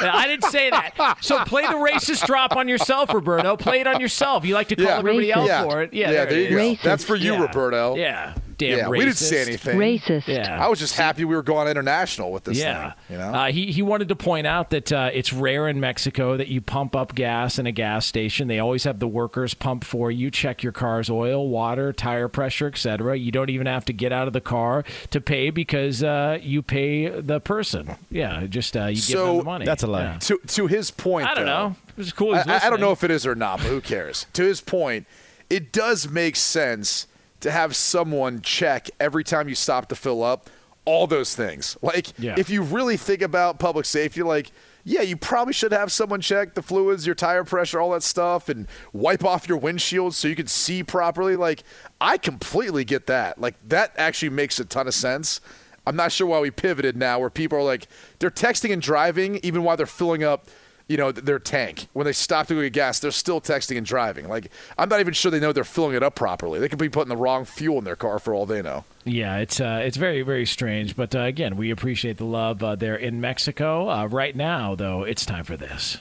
I 0.00 0.26
didn't 0.26 0.44
say 0.50 0.68
that. 0.70 0.92
So 1.22 1.38
play 1.44 1.62
the 1.62 1.74
racist 1.74 2.26
drop 2.26 2.56
on 2.56 2.68
yourself, 2.68 3.12
Roberto. 3.14 3.56
Play 3.56 3.80
it 3.80 3.86
on 3.86 3.98
yourself. 4.00 4.44
You 4.44 4.54
like 4.54 4.68
to 4.68 4.76
call 4.76 4.86
Yeah. 4.86 4.98
everybody 4.98 5.32
else 5.32 5.48
Yeah. 5.48 5.64
for 5.64 5.82
it. 5.82 5.94
Yeah, 5.94 6.06
Yeah, 6.10 6.12
there, 6.12 6.26
there 6.26 6.40
you 6.40 6.50
go. 6.50 6.58
is. 6.72 6.82
That's 6.82 7.04
for 7.04 7.16
you, 7.16 7.32
Yeah. 7.34 7.42
Roberto. 7.42 7.96
Yeah, 7.96 8.34
damn 8.60 8.78
yeah, 8.78 8.84
racist. 8.84 8.90
we 8.90 8.98
didn't 9.00 9.16
say 9.16 9.42
anything. 9.42 9.78
Racist. 9.78 10.28
Yeah, 10.28 10.64
I 10.64 10.68
was 10.68 10.78
just 10.78 10.96
happy 10.96 11.24
we 11.24 11.34
were 11.34 11.42
going 11.42 11.66
international 11.68 12.30
with 12.30 12.44
this 12.44 12.58
yeah. 12.58 12.92
thing. 12.92 13.16
You 13.16 13.18
know. 13.18 13.32
uh, 13.32 13.46
he 13.46 13.72
he 13.72 13.82
wanted 13.82 14.08
to 14.08 14.16
point 14.16 14.46
out 14.46 14.70
that 14.70 14.92
uh, 14.92 15.10
it's 15.12 15.32
rare 15.32 15.68
in 15.68 15.80
Mexico 15.80 16.36
that 16.36 16.48
you 16.48 16.60
pump 16.60 16.94
up 16.94 17.14
gas 17.14 17.58
in 17.58 17.66
a 17.66 17.72
gas 17.72 18.06
station. 18.06 18.48
They 18.48 18.58
always 18.58 18.84
have 18.84 18.98
the 18.98 19.08
workers 19.08 19.54
pump 19.54 19.84
for 19.84 20.10
you, 20.10 20.30
check 20.30 20.62
your 20.62 20.72
car's 20.72 21.08
oil, 21.08 21.48
water, 21.48 21.92
tire 21.92 22.28
pressure, 22.28 22.66
etc. 22.66 23.16
You 23.16 23.32
don't 23.32 23.50
even 23.50 23.66
have 23.66 23.84
to 23.86 23.92
get 23.92 24.12
out 24.12 24.26
of 24.26 24.32
the 24.32 24.40
car 24.40 24.84
to 25.10 25.20
pay 25.20 25.50
because 25.50 26.02
uh, 26.02 26.38
you 26.40 26.62
pay 26.62 27.08
the 27.08 27.40
person. 27.40 27.96
Yeah, 28.10 28.46
just 28.46 28.76
uh, 28.76 28.86
you 28.86 29.00
give 29.00 29.18
them 29.18 29.38
the 29.38 29.44
money. 29.44 29.64
That's 29.64 29.82
a 29.82 29.86
lie. 29.86 30.02
Yeah. 30.02 30.18
To 30.18 30.38
to 30.38 30.66
his 30.66 30.90
point, 30.90 31.26
I 31.26 31.34
don't 31.34 31.46
though, 31.46 31.68
know. 31.68 31.76
It 31.88 31.96
was 31.96 32.12
cool. 32.12 32.34
I, 32.34 32.42
he's 32.42 32.46
I- 32.46 32.66
I 32.66 32.70
don't 32.70 32.80
know 32.80 32.92
if 32.92 33.02
it 33.02 33.10
is 33.10 33.26
or 33.26 33.34
not, 33.34 33.58
but 33.58 33.68
who 33.68 33.80
cares? 33.80 34.26
to 34.34 34.44
his 34.44 34.60
point, 34.60 35.06
it 35.48 35.72
does 35.72 36.08
make 36.08 36.36
sense 36.36 37.06
to 37.40 37.50
have 37.50 37.74
someone 37.76 38.40
check 38.42 38.88
every 38.98 39.24
time 39.24 39.48
you 39.48 39.54
stop 39.54 39.88
to 39.88 39.94
fill 39.94 40.22
up 40.22 40.48
all 40.84 41.06
those 41.06 41.34
things. 41.34 41.76
Like, 41.82 42.08
Yeah. 42.18 42.34
if 42.38 42.50
you 42.50 42.62
really 42.62 42.96
think 42.96 43.22
about 43.22 43.58
public 43.58 43.84
safety, 43.86 44.22
like, 44.22 44.50
yeah, 44.82 45.02
you 45.02 45.16
probably 45.16 45.52
should 45.52 45.72
have 45.72 45.92
someone 45.92 46.20
check 46.22 46.54
the 46.54 46.62
fluids, 46.62 47.04
your 47.06 47.14
tire 47.14 47.44
pressure, 47.44 47.78
all 47.80 47.90
that 47.90 48.02
stuff, 48.02 48.48
and 48.48 48.66
wipe 48.94 49.24
off 49.24 49.46
your 49.46 49.58
windshield 49.58 50.14
so 50.14 50.26
you 50.26 50.34
can 50.34 50.46
see 50.46 50.82
properly. 50.82 51.36
Like, 51.36 51.62
I 52.00 52.16
completely 52.16 52.84
get 52.84 53.06
that. 53.06 53.38
Like, 53.40 53.56
that 53.68 53.92
actually 53.96 54.30
makes 54.30 54.58
a 54.58 54.64
ton 54.64 54.88
of 54.88 54.94
sense. 54.94 55.40
I'm 55.86 55.96
not 55.96 56.12
sure 56.12 56.26
why 56.26 56.40
we 56.40 56.50
pivoted 56.50 56.96
now, 56.96 57.18
where 57.18 57.30
people 57.30 57.58
are 57.58 57.62
like, 57.62 57.88
they're 58.18 58.30
texting 58.30 58.72
and 58.72 58.80
driving 58.80 59.38
even 59.42 59.62
while 59.64 59.76
they're 59.76 59.86
filling 59.86 60.24
up 60.24 60.46
you 60.90 60.96
know, 60.96 61.12
their 61.12 61.38
tank. 61.38 61.86
When 61.92 62.04
they 62.04 62.12
stop 62.12 62.48
to 62.48 62.60
get 62.60 62.72
gas, 62.72 62.98
they're 62.98 63.12
still 63.12 63.40
texting 63.40 63.76
and 63.76 63.86
driving. 63.86 64.28
Like, 64.28 64.50
I'm 64.76 64.88
not 64.88 64.98
even 64.98 65.14
sure 65.14 65.30
they 65.30 65.38
know 65.38 65.52
they're 65.52 65.62
filling 65.62 65.94
it 65.94 66.02
up 66.02 66.16
properly. 66.16 66.58
They 66.58 66.68
could 66.68 66.80
be 66.80 66.88
putting 66.88 67.10
the 67.10 67.16
wrong 67.16 67.44
fuel 67.44 67.78
in 67.78 67.84
their 67.84 67.94
car 67.94 68.18
for 68.18 68.34
all 68.34 68.44
they 68.44 68.60
know. 68.60 68.84
Yeah, 69.04 69.36
it's 69.36 69.60
uh, 69.60 69.80
it's 69.84 69.96
very 69.96 70.22
very 70.22 70.44
strange, 70.44 70.96
but 70.96 71.14
uh, 71.14 71.20
again, 71.20 71.56
we 71.56 71.70
appreciate 71.70 72.16
the 72.16 72.24
love 72.24 72.62
uh, 72.62 72.74
there 72.74 72.96
in 72.96 73.20
Mexico. 73.20 73.88
Uh, 73.88 74.06
right 74.06 74.34
now, 74.34 74.74
though, 74.74 75.04
it's 75.04 75.24
time 75.24 75.44
for 75.44 75.56
this. 75.56 75.98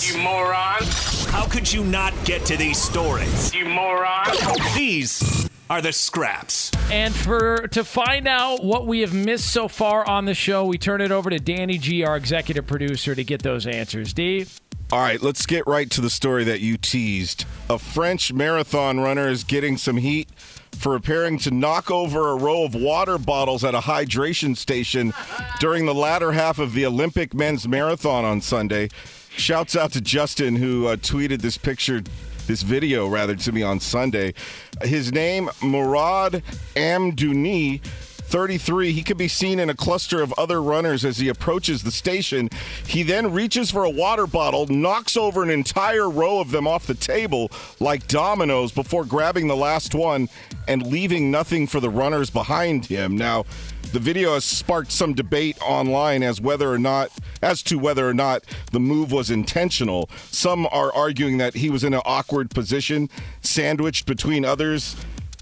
You 0.00 0.18
moron. 0.18 0.82
How 1.28 1.46
could 1.46 1.70
you 1.70 1.84
not 1.84 2.14
get 2.24 2.46
to 2.46 2.56
these 2.56 2.80
stories? 2.80 3.54
You 3.54 3.66
moron. 3.66 4.26
These 4.74 5.47
are 5.70 5.82
the 5.82 5.92
scraps. 5.92 6.70
And 6.90 7.14
for 7.14 7.68
to 7.68 7.84
find 7.84 8.26
out 8.26 8.64
what 8.64 8.86
we 8.86 9.00
have 9.00 9.12
missed 9.12 9.52
so 9.52 9.68
far 9.68 10.08
on 10.08 10.24
the 10.24 10.34
show, 10.34 10.64
we 10.64 10.78
turn 10.78 11.00
it 11.00 11.10
over 11.10 11.30
to 11.30 11.38
Danny 11.38 11.78
G, 11.78 12.04
our 12.04 12.16
executive 12.16 12.66
producer, 12.66 13.14
to 13.14 13.24
get 13.24 13.42
those 13.42 13.66
answers. 13.66 14.12
D. 14.12 14.46
All 14.90 15.00
right, 15.00 15.20
let's 15.20 15.44
get 15.44 15.66
right 15.66 15.90
to 15.90 16.00
the 16.00 16.08
story 16.08 16.44
that 16.44 16.60
you 16.60 16.78
teased. 16.78 17.44
A 17.68 17.78
French 17.78 18.32
marathon 18.32 19.00
runner 19.00 19.28
is 19.28 19.44
getting 19.44 19.76
some 19.76 19.98
heat 19.98 20.30
for 20.72 20.96
appearing 20.96 21.38
to 21.40 21.50
knock 21.50 21.90
over 21.90 22.30
a 22.30 22.36
row 22.36 22.64
of 22.64 22.74
water 22.74 23.18
bottles 23.18 23.64
at 23.64 23.74
a 23.74 23.80
hydration 23.80 24.56
station 24.56 25.12
during 25.60 25.84
the 25.84 25.94
latter 25.94 26.32
half 26.32 26.58
of 26.58 26.72
the 26.72 26.86
Olympic 26.86 27.34
men's 27.34 27.68
marathon 27.68 28.24
on 28.24 28.40
Sunday. 28.40 28.88
Shouts 29.30 29.76
out 29.76 29.92
to 29.92 30.00
Justin 30.00 30.56
who 30.56 30.86
uh, 30.86 30.96
tweeted 30.96 31.42
this 31.42 31.58
picture, 31.58 32.02
this 32.48 32.62
video 32.62 33.06
rather, 33.06 33.36
to 33.36 33.52
me 33.52 33.62
on 33.62 33.78
Sunday. 33.78 34.34
His 34.82 35.12
name, 35.12 35.46
Morhad 35.60 36.42
Amdouni. 36.74 37.80
33. 38.28 38.92
He 38.92 39.02
could 39.02 39.16
be 39.16 39.28
seen 39.28 39.58
in 39.58 39.70
a 39.70 39.74
cluster 39.74 40.20
of 40.20 40.34
other 40.36 40.60
runners 40.60 41.02
as 41.06 41.16
he 41.16 41.30
approaches 41.30 41.82
the 41.82 41.90
station. 41.90 42.50
He 42.86 43.02
then 43.02 43.32
reaches 43.32 43.70
for 43.70 43.84
a 43.84 43.90
water 43.90 44.26
bottle, 44.26 44.66
knocks 44.66 45.16
over 45.16 45.42
an 45.42 45.48
entire 45.48 46.10
row 46.10 46.38
of 46.38 46.50
them 46.50 46.66
off 46.66 46.86
the 46.86 46.94
table 46.94 47.50
like 47.80 48.06
dominoes 48.06 48.70
before 48.70 49.06
grabbing 49.06 49.48
the 49.48 49.56
last 49.56 49.94
one 49.94 50.28
and 50.66 50.86
leaving 50.86 51.30
nothing 51.30 51.66
for 51.66 51.80
the 51.80 51.88
runners 51.88 52.28
behind 52.28 52.84
him. 52.84 53.16
Now, 53.16 53.46
the 53.92 53.98
video 53.98 54.34
has 54.34 54.44
sparked 54.44 54.92
some 54.92 55.14
debate 55.14 55.56
online 55.62 56.22
as 56.22 56.40
whether 56.40 56.70
or 56.70 56.78
not 56.78 57.10
as 57.42 57.62
to 57.64 57.78
whether 57.78 58.08
or 58.08 58.14
not 58.14 58.44
the 58.72 58.80
move 58.80 59.12
was 59.12 59.30
intentional. 59.30 60.10
Some 60.30 60.66
are 60.70 60.92
arguing 60.92 61.38
that 61.38 61.54
he 61.54 61.70
was 61.70 61.84
in 61.84 61.94
an 61.94 62.02
awkward 62.04 62.50
position, 62.50 63.08
sandwiched 63.40 64.06
between 64.06 64.44
others 64.44 64.96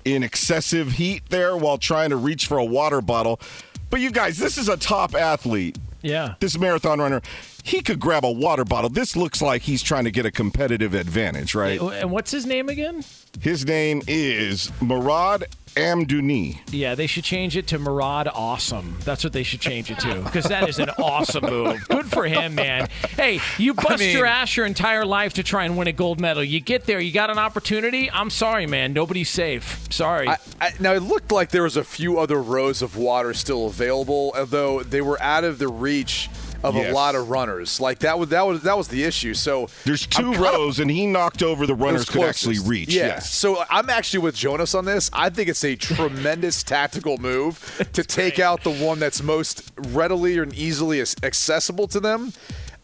in 0.05 0.23
excessive 0.23 0.93
heat 0.93 1.23
there 1.31 1.57
while 1.57 1.79
trying 1.79 2.11
to 2.11 2.17
reach 2.17 2.47
for 2.47 2.59
a 2.59 2.65
water 2.65 3.01
bottle. 3.01 3.41
But 3.91 4.01
you 4.01 4.11
guys, 4.11 4.39
this 4.39 4.59
is 4.59 4.69
a 4.69 4.77
top 4.77 5.15
athlete. 5.15 5.79
Yeah. 6.03 6.35
This 6.41 6.57
marathon 6.59 7.01
runner, 7.01 7.23
he 7.67 7.83
could 7.83 7.99
grab 7.99 8.25
a 8.25 8.31
water 8.31 8.65
bottle. 8.65 8.89
This 8.89 9.17
looks 9.17 9.43
like 9.43 9.63
he's 9.63 9.83
trying 9.83 10.05
to 10.05 10.13
get 10.13 10.25
a 10.25 10.31
competitive 10.31 10.95
advantage, 10.95 11.53
right? 11.53 11.81
And 11.81 12.13
what's 12.13 12.31
his 12.31 12.47
name 12.47 12.69
again? 12.69 13.03
His 13.41 13.67
name 13.67 14.03
is 14.07 14.71
Morhad 14.81 15.43
Amdouni. 15.75 16.61
Yeah, 16.71 16.95
they 16.95 17.09
should 17.09 17.25
change 17.25 17.57
it 17.57 17.67
to 17.69 17.79
Morhad 17.81 18.31
Awesome. 18.33 18.97
That's 19.05 19.25
what 19.25 19.33
they 19.33 19.43
should 19.43 19.61
change 19.61 19.91
it 19.91 19.99
to 19.99 20.15
because 20.23 20.45
that 20.45 20.69
is 20.69 20.79
an 20.79 20.91
awesome 20.99 21.45
move. 21.45 21.87
Good 21.89 22.07
for 22.07 22.25
him, 22.25 22.55
man. 22.55 22.89
Hey, 23.11 23.41
you 23.59 23.75
bust 23.75 23.99
mean- 23.99 24.17
your 24.17 24.27
ass 24.27 24.57
your 24.57 24.65
entire 24.65 25.05
life 25.05 25.35
to 25.35 25.43
try 25.43 25.65
and 25.65 25.77
win 25.77 25.89
a 25.89 25.93
gold 25.93 26.21
medal. 26.21 26.45
You 26.45 26.61
get 26.61 26.85
there, 26.85 27.01
you 27.01 27.11
got 27.13 27.31
an 27.31 27.39
opportunity. 27.39 28.09
I'm 28.13 28.31
sorry, 28.31 28.67
man. 28.67 28.93
Nobody's 28.93 29.29
safe. 29.29 29.93
Sorry. 29.93 30.29
I, 30.29 30.37
I, 30.61 30.71
now, 30.79 30.95
it 30.95 31.03
looked 31.03 31.33
like 31.33 31.51
there 31.51 31.65
was 31.65 31.77
a 31.77 31.85
few 31.85 32.21
other 32.21 32.41
rows 32.41 32.81
of 32.81 32.97
water 32.97 33.35
still 33.35 33.67
available, 33.67 34.33
although 34.37 34.85
they 34.85 35.01
were 35.01 35.21
out 35.21 35.43
of 35.43 35.59
the 35.59 35.69
reach 35.69 36.31
of 36.67 36.75
Yes. 36.75 36.91
a 36.91 36.95
lot 36.95 37.15
of 37.15 37.31
runners. 37.31 37.81
Like 37.81 38.01
that 38.01 38.19
was 38.19 38.29
that 38.31 38.47
was 38.47 38.63
that 38.63 38.77
was 38.77 38.89
the 38.89 39.05
issue. 39.05 39.35
So 39.35 39.69
There's 39.85 40.07
2 40.07 40.33
I'm 40.35 40.41
rows, 40.43 40.81
and 40.81 40.91
he 40.91 41.07
knocked 41.07 41.43
over 41.43 41.67
the 41.67 41.75
runners 41.75 42.09
could 42.09 42.23
actually 42.23 42.59
reach. 42.59 42.93
Yeah. 42.93 43.07
Yes. 43.07 43.31
So 43.33 43.65
I'm 43.71 43.89
actually 43.89 44.21
with 44.21 44.35
Jonas 44.35 44.75
on 44.75 44.85
this. 44.85 45.09
I 45.13 45.31
think 45.31 45.49
it's 45.49 45.65
a 45.65 45.77
tremendous 45.77 46.63
tactical 46.75 47.19
move 47.19 47.87
to 47.93 48.03
take 48.03 48.39
out 48.39 48.65
the 48.65 48.73
one 48.73 48.99
that's 48.99 49.23
most 49.23 49.71
readily 49.89 50.39
and 50.39 50.53
easily 50.55 51.01
accessible 51.01 51.87
to 51.89 52.01
them. 52.01 52.33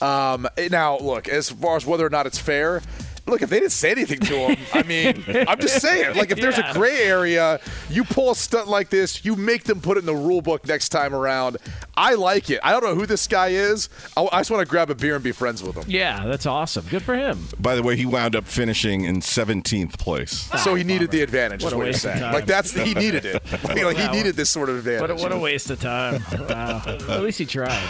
Um, 0.01 0.49
now, 0.71 0.99
look, 0.99 1.29
as 1.29 1.51
far 1.51 1.77
as 1.77 1.87
whether 1.87 2.05
or 2.07 2.11
not 2.11 2.27
it's 2.27 2.39
fair. 2.39 2.83
Look, 3.27 3.41
if 3.41 3.51
they 3.51 3.61
didn't 3.61 3.73
say 3.73 3.93
anything 3.93 4.19
to 4.21 4.35
him, 4.35 4.57
I 4.75 4.83
mean, 4.83 5.25
I'm 5.49 5.59
just 5.61 5.81
saying. 5.81 6.17
Like, 6.17 6.31
if 6.33 6.39
there's 6.41 6.59
Yeah. 6.59 6.71
a 6.71 6.75
gray 6.75 7.03
area, 7.03 7.61
you 7.89 8.03
pull 8.05 8.33
a 8.33 8.35
stunt 8.35 8.67
like 8.69 8.91
this, 8.91 9.25
you 9.25 9.37
make 9.37 9.65
them 9.65 9.81
put 9.81 9.97
it 9.97 10.01
in 10.01 10.07
the 10.07 10.15
rule 10.15 10.43
book 10.43 10.67
next 10.67 10.89
time 10.89 11.15
around. 11.15 11.57
I 11.97 12.15
like 12.15 12.51
it. 12.51 12.59
I 12.65 12.73
don't 12.73 12.83
know 12.83 12.95
who 12.95 13.07
this 13.07 13.29
guy 13.29 13.49
is. 13.49 13.89
I, 14.17 14.29
I 14.33 14.41
just 14.41 14.51
want 14.51 14.67
to 14.67 14.69
grab 14.69 14.91
a 14.91 14.95
beer 14.97 15.15
and 15.15 15.23
be 15.23 15.31
friends 15.33 15.63
with 15.63 15.77
him. 15.77 15.85
yeah, 15.87 16.27
that's 16.27 16.47
awesome. 16.47 16.85
Good 16.91 17.03
for 17.03 17.15
him. 17.15 17.47
By 17.61 17.75
the 17.77 17.83
way, 17.83 17.97
he 17.97 18.07
wound 18.07 18.35
up 18.35 18.47
finishing 18.47 19.05
in 19.05 19.21
17th 19.21 19.99
place. 19.99 20.49
Ah, 20.53 20.57
so 20.57 20.75
he 20.75 20.83
needed 20.83 21.11
the 21.13 21.23
advantage. 21.23 21.63
What 21.63 21.69
is 21.69 21.73
a 21.73 21.77
what 21.77 21.83
you're 21.85 21.93
waste 21.93 22.05
of 22.07 22.13
time. 22.15 22.33
Like 22.35 22.47
that's 22.47 22.73
he 22.73 22.95
needed 23.05 23.25
it. 23.25 23.43
Like, 23.63 23.85
like, 23.85 23.97
he 23.97 24.09
needed 24.09 24.35
this 24.37 24.51
sort 24.51 24.69
of 24.69 24.77
advantage. 24.79 25.01
What 25.01 25.11
a, 25.11 25.15
what 25.15 25.33
a 25.33 25.39
waste 25.39 25.71
of 25.71 25.81
time. 25.81 26.23
Wow. 26.33 26.83
At 26.87 27.23
least 27.23 27.39
he 27.39 27.47
tried. 27.47 27.81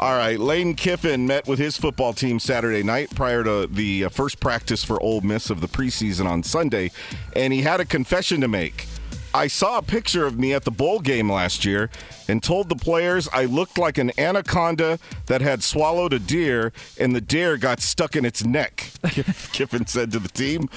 All 0.00 0.16
right, 0.16 0.38
Lane 0.38 0.74
Kiffin 0.74 1.26
met 1.26 1.48
with 1.48 1.58
his 1.58 1.76
football 1.76 2.12
team 2.12 2.38
Saturday 2.38 2.84
night 2.84 3.12
prior 3.16 3.42
to 3.42 3.66
the 3.66 4.04
uh, 4.04 4.08
first 4.08 4.38
practice 4.38 4.84
for 4.84 5.02
Ole 5.02 5.22
Miss 5.22 5.50
of 5.50 5.60
the 5.60 5.66
preseason 5.66 6.24
on 6.24 6.44
Sunday, 6.44 6.92
and 7.34 7.52
he 7.52 7.62
had 7.62 7.80
a 7.80 7.84
confession 7.84 8.40
to 8.42 8.46
make. 8.46 8.86
I 9.34 9.48
saw 9.48 9.78
a 9.78 9.82
picture 9.82 10.24
of 10.24 10.38
me 10.38 10.54
at 10.54 10.64
the 10.64 10.70
bowl 10.70 11.00
game 11.00 11.30
last 11.30 11.64
year 11.64 11.90
and 12.28 12.40
told 12.40 12.68
the 12.68 12.76
players 12.76 13.28
I 13.32 13.46
looked 13.46 13.76
like 13.76 13.98
an 13.98 14.12
anaconda 14.16 15.00
that 15.26 15.40
had 15.40 15.64
swallowed 15.64 16.12
a 16.12 16.20
deer 16.20 16.72
and 16.98 17.14
the 17.14 17.20
deer 17.20 17.56
got 17.56 17.80
stuck 17.80 18.14
in 18.14 18.24
its 18.24 18.44
neck, 18.44 18.92
Kiffin 19.52 19.86
said 19.86 20.12
to 20.12 20.20
the 20.20 20.28
team. 20.28 20.68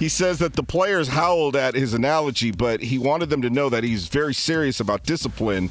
He 0.00 0.08
says 0.08 0.40
that 0.40 0.54
the 0.54 0.64
players 0.64 1.08
howled 1.08 1.54
at 1.54 1.76
his 1.76 1.94
analogy, 1.94 2.50
but 2.50 2.80
he 2.80 2.98
wanted 2.98 3.30
them 3.30 3.40
to 3.42 3.50
know 3.50 3.68
that 3.68 3.84
he's 3.84 4.08
very 4.08 4.34
serious 4.34 4.80
about 4.80 5.04
discipline. 5.04 5.70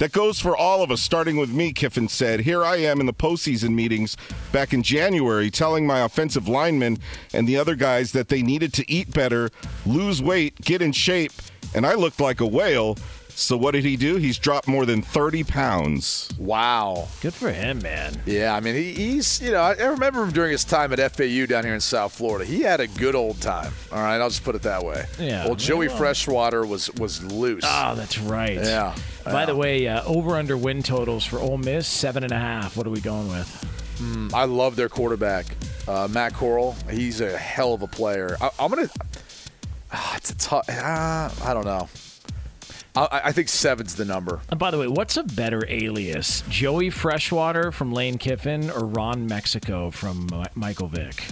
That 0.00 0.12
goes 0.12 0.40
for 0.40 0.56
all 0.56 0.82
of 0.82 0.90
us, 0.90 1.02
starting 1.02 1.36
with 1.36 1.50
me, 1.50 1.74
Kiffin 1.74 2.08
said. 2.08 2.40
Here 2.40 2.64
I 2.64 2.76
am 2.76 3.00
in 3.00 3.06
the 3.06 3.12
postseason 3.12 3.74
meetings 3.74 4.16
back 4.50 4.72
in 4.72 4.82
January 4.82 5.50
telling 5.50 5.86
my 5.86 6.00
offensive 6.00 6.48
linemen 6.48 6.96
and 7.34 7.46
the 7.46 7.58
other 7.58 7.74
guys 7.74 8.12
that 8.12 8.28
they 8.28 8.40
needed 8.40 8.72
to 8.72 8.90
eat 8.90 9.12
better, 9.12 9.50
lose 9.84 10.22
weight, 10.22 10.58
get 10.62 10.80
in 10.80 10.92
shape, 10.92 11.32
and 11.74 11.84
I 11.84 11.96
looked 11.96 12.18
like 12.18 12.40
a 12.40 12.46
whale. 12.46 12.96
So 13.40 13.56
what 13.56 13.70
did 13.72 13.84
he 13.86 13.96
do? 13.96 14.16
He's 14.16 14.38
dropped 14.38 14.68
more 14.68 14.84
than 14.84 15.00
30 15.00 15.44
pounds. 15.44 16.28
Wow. 16.38 17.08
Good 17.22 17.32
for 17.32 17.50
him, 17.50 17.80
man. 17.80 18.20
Yeah, 18.26 18.54
I 18.54 18.60
mean, 18.60 18.74
he, 18.74 18.92
he's, 18.92 19.40
you 19.40 19.50
know, 19.52 19.60
I 19.62 19.72
remember 19.72 20.22
him 20.22 20.30
during 20.30 20.52
his 20.52 20.62
time 20.62 20.92
at 20.92 20.98
FAU 21.16 21.46
down 21.46 21.64
here 21.64 21.72
in 21.74 21.80
South 21.80 22.12
Florida. 22.12 22.44
He 22.44 22.60
had 22.60 22.80
a 22.80 22.86
good 22.86 23.14
old 23.14 23.40
time. 23.40 23.72
All 23.90 23.98
right, 23.98 24.20
I'll 24.20 24.28
just 24.28 24.44
put 24.44 24.56
it 24.56 24.62
that 24.62 24.84
way. 24.84 25.06
Yeah. 25.18 25.46
Well, 25.46 25.54
Joey 25.54 25.88
Well- 25.88 25.96
Freshwater 25.96 26.66
was 26.66 26.90
was 26.96 27.22
loose. 27.32 27.64
Oh, 27.66 27.94
that's 27.94 28.18
right. 28.18 28.56
Yeah. 28.56 28.94
By 29.24 29.40
Yeah. 29.40 29.46
the 29.46 29.56
way, 29.56 29.88
uh, 29.88 30.04
over 30.04 30.36
under 30.36 30.56
win 30.58 30.82
totals 30.82 31.24
for 31.24 31.38
Ole 31.40 31.56
Miss 31.58 31.88
seven 31.88 32.22
and 32.24 32.32
a 32.32 32.38
half. 32.38 32.76
What 32.76 32.86
are 32.86 32.90
we 32.90 33.00
going 33.00 33.28
with? 33.28 33.96
Mm, 34.00 34.34
I 34.34 34.44
love 34.44 34.76
their 34.76 34.88
quarterback, 34.90 35.46
uh, 35.88 36.08
Matt 36.10 36.34
Corral. 36.34 36.76
He's 36.90 37.20
a 37.22 37.36
hell 37.38 37.72
of 37.72 37.80
a 37.82 37.86
player. 37.88 38.36
I, 38.40 38.50
I'm 38.58 38.68
gonna. 38.70 38.88
Ah, 39.92 40.16
it's 40.18 40.30
a 40.30 40.36
tough. 40.36 40.68
Uh, 40.68 41.30
I 41.42 41.54
don't 41.54 41.64
know. 41.64 41.88
I, 42.96 43.20
I 43.24 43.32
think 43.32 43.48
seven's 43.48 43.94
the 43.94 44.04
number. 44.04 44.40
And 44.50 44.58
by 44.58 44.70
the 44.70 44.78
way, 44.78 44.88
what's 44.88 45.16
a 45.16 45.22
better 45.22 45.64
alias, 45.68 46.42
Joey 46.48 46.90
Freshwater 46.90 47.70
from 47.72 47.92
Lane 47.92 48.18
Kiffin 48.18 48.70
or 48.70 48.84
Ron 48.84 49.26
Mexico 49.26 49.90
from 49.90 50.26
Mi- 50.26 50.44
Michael 50.54 50.88
Vick? 50.88 51.24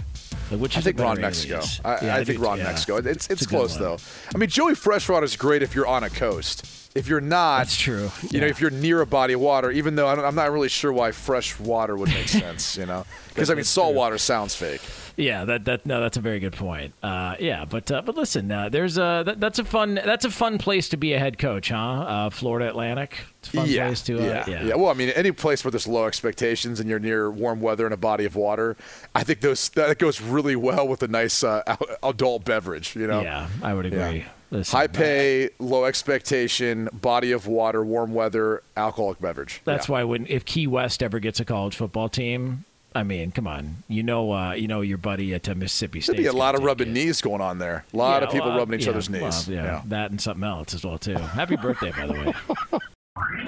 Like, 0.51 0.59
which 0.61 0.77
I 0.77 0.81
think 0.81 0.99
Ron 0.99 1.19
Mexico. 1.21 1.61
I, 1.85 2.05
Yeah, 2.05 2.15
I 2.15 2.23
think 2.23 2.39
do- 2.39 2.45
Ron 2.45 2.57
yeah. 2.59 2.63
Mexico. 2.65 2.97
It's 2.97 3.27
it's, 3.29 3.45
good 3.45 3.49
close 3.49 3.75
though. 3.77 3.97
I 4.33 4.37
mean, 4.37 4.49
Joey 4.49 4.73
Freshwater 4.75 5.25
is 5.25 5.35
great 5.35 5.61
if 5.61 5.75
you're 5.75 5.87
on 5.87 6.03
a 6.03 6.09
coast. 6.09 6.65
If 6.95 7.07
you're 7.07 7.21
not, 7.21 7.59
that's 7.59 7.77
true. 7.77 8.09
You 8.31 8.41
know, 8.41 8.47
if 8.47 8.59
you're 8.59 8.71
near 8.71 9.01
a 9.01 9.05
body 9.05 9.33
of 9.33 9.41
water, 9.41 9.69
even 9.69 9.95
though 9.95 10.07
I 10.07 10.15
don't, 10.15 10.25
I'm 10.25 10.33
not 10.33 10.51
really 10.51 10.69
sure 10.69 10.91
why 10.91 11.11
fresh 11.11 11.59
water 11.59 11.95
would 11.95 12.09
make 12.09 12.27
sense. 12.29 12.77
You 12.77 12.87
know, 12.87 13.05
because 13.27 13.51
I 13.51 13.53
mean, 13.55 13.63
salt 13.63 13.93
water 13.93 14.17
sounds 14.17 14.55
fake. 14.55 14.81
Yeah, 15.19 15.43
that 15.45 15.65
that 15.65 15.85
no, 15.85 15.99
that's 15.99 16.15
a 16.15 16.21
very 16.21 16.39
good 16.39 16.53
point. 16.53 16.93
Uh, 17.03 17.35
yeah, 17.39 17.65
but 17.65 17.91
uh, 17.91 18.01
but 18.01 18.15
listen, 18.15 18.49
uh, 18.49 18.69
there's 18.69 18.97
a 18.97 19.23
that, 19.25 19.39
that's 19.39 19.59
a 19.59 19.65
fun 19.65 19.95
that's 19.95 20.23
a 20.23 20.31
fun 20.31 20.57
place 20.57 20.87
to 20.89 20.97
be 20.97 21.13
a 21.13 21.19
head 21.19 21.37
coach, 21.37 21.69
huh? 21.69 21.77
Uh, 21.77 22.29
Florida 22.29 22.69
Atlantic, 22.69 23.17
it's 23.39 23.49
a 23.49 23.51
fun 23.51 23.69
yeah, 23.69 23.87
place 23.87 24.01
to 24.03 24.17
uh, 24.17 24.21
yeah, 24.23 24.45
yeah. 24.47 24.63
yeah. 24.63 24.75
Well, 24.75 24.89
I 24.89 24.93
mean, 24.93 25.09
any 25.09 25.33
place 25.33 25.63
where 25.65 25.71
there's 25.71 25.87
low 25.87 26.05
expectations 26.05 26.79
and 26.79 26.89
you're 26.89 26.99
near 26.99 27.29
warm 27.29 27.59
weather 27.59 27.83
and 27.85 27.93
a 27.93 27.97
body 27.97 28.23
of 28.23 28.35
water, 28.35 28.77
I 29.13 29.23
think 29.25 29.41
those 29.41 29.67
that 29.69 29.99
goes 29.99 30.21
really 30.21 30.55
well 30.55 30.87
with 30.87 31.03
a 31.03 31.09
nice 31.09 31.43
uh, 31.43 31.63
adult 32.03 32.45
beverage. 32.45 32.95
You 32.95 33.07
know. 33.07 33.21
Yeah, 33.21 33.49
I 33.61 33.73
would 33.73 33.87
agree. 33.87 34.25
Listen, 34.51 34.77
High 34.79 34.87
pay, 34.87 35.49
low 35.59 35.85
expectation, 35.85 36.89
body 36.91 37.31
of 37.33 37.45
water, 37.45 37.83
warm 37.83 38.13
weather, 38.15 38.63
alcoholic 38.75 39.19
beverage. 39.19 39.61
That's 39.63 39.87
Yeah. 39.87 39.93
why 39.93 40.03
when 40.05 40.25
if 40.27 40.43
Key 40.43 40.65
West 40.65 41.03
ever 41.03 41.19
gets 41.19 41.39
a 41.39 41.45
college 41.45 41.75
football 41.75 42.09
team, 42.09 42.65
I 42.99 43.03
mean, 43.03 43.31
come 43.31 43.47
on, 43.47 43.83
you 43.87 44.03
know, 44.03 44.33
uh, 44.33 44.51
you 44.51 44.67
know 44.67 44.81
your 44.81 44.97
buddy 44.97 45.33
at 45.33 45.47
uh, 45.47 45.55
Mississippi 45.55 46.01
State. 46.01 46.17
There'd 46.17 46.23
be 46.23 46.27
a 46.27 46.33
lot 46.33 46.55
of 46.55 46.63
rubbing 46.63 46.91
knees 46.91 47.21
going 47.21 47.39
on 47.39 47.57
there. 47.57 47.85
A 47.93 47.97
lot 47.97 48.23
of 48.23 48.29
people 48.29 48.49
rubbing 48.49 48.77
each 48.77 48.89
other's 48.89 49.09
knees. 49.09 49.47
yeah, 49.47 49.63
yeah. 49.63 49.81
that 49.85 50.11
and 50.11 50.19
something 50.19 50.43
else 50.43 50.73
as 50.73 50.83
well 50.83 50.97
too. 50.97 51.15
Happy 51.15 51.55
birthday, 51.55 51.91
by 51.91 52.07
the 52.07 52.13
way. 52.13 52.33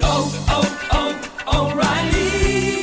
Oh, 0.02 0.44
oh, 0.48 1.40
oh, 1.46 1.70
O'Reilly. 1.72 2.31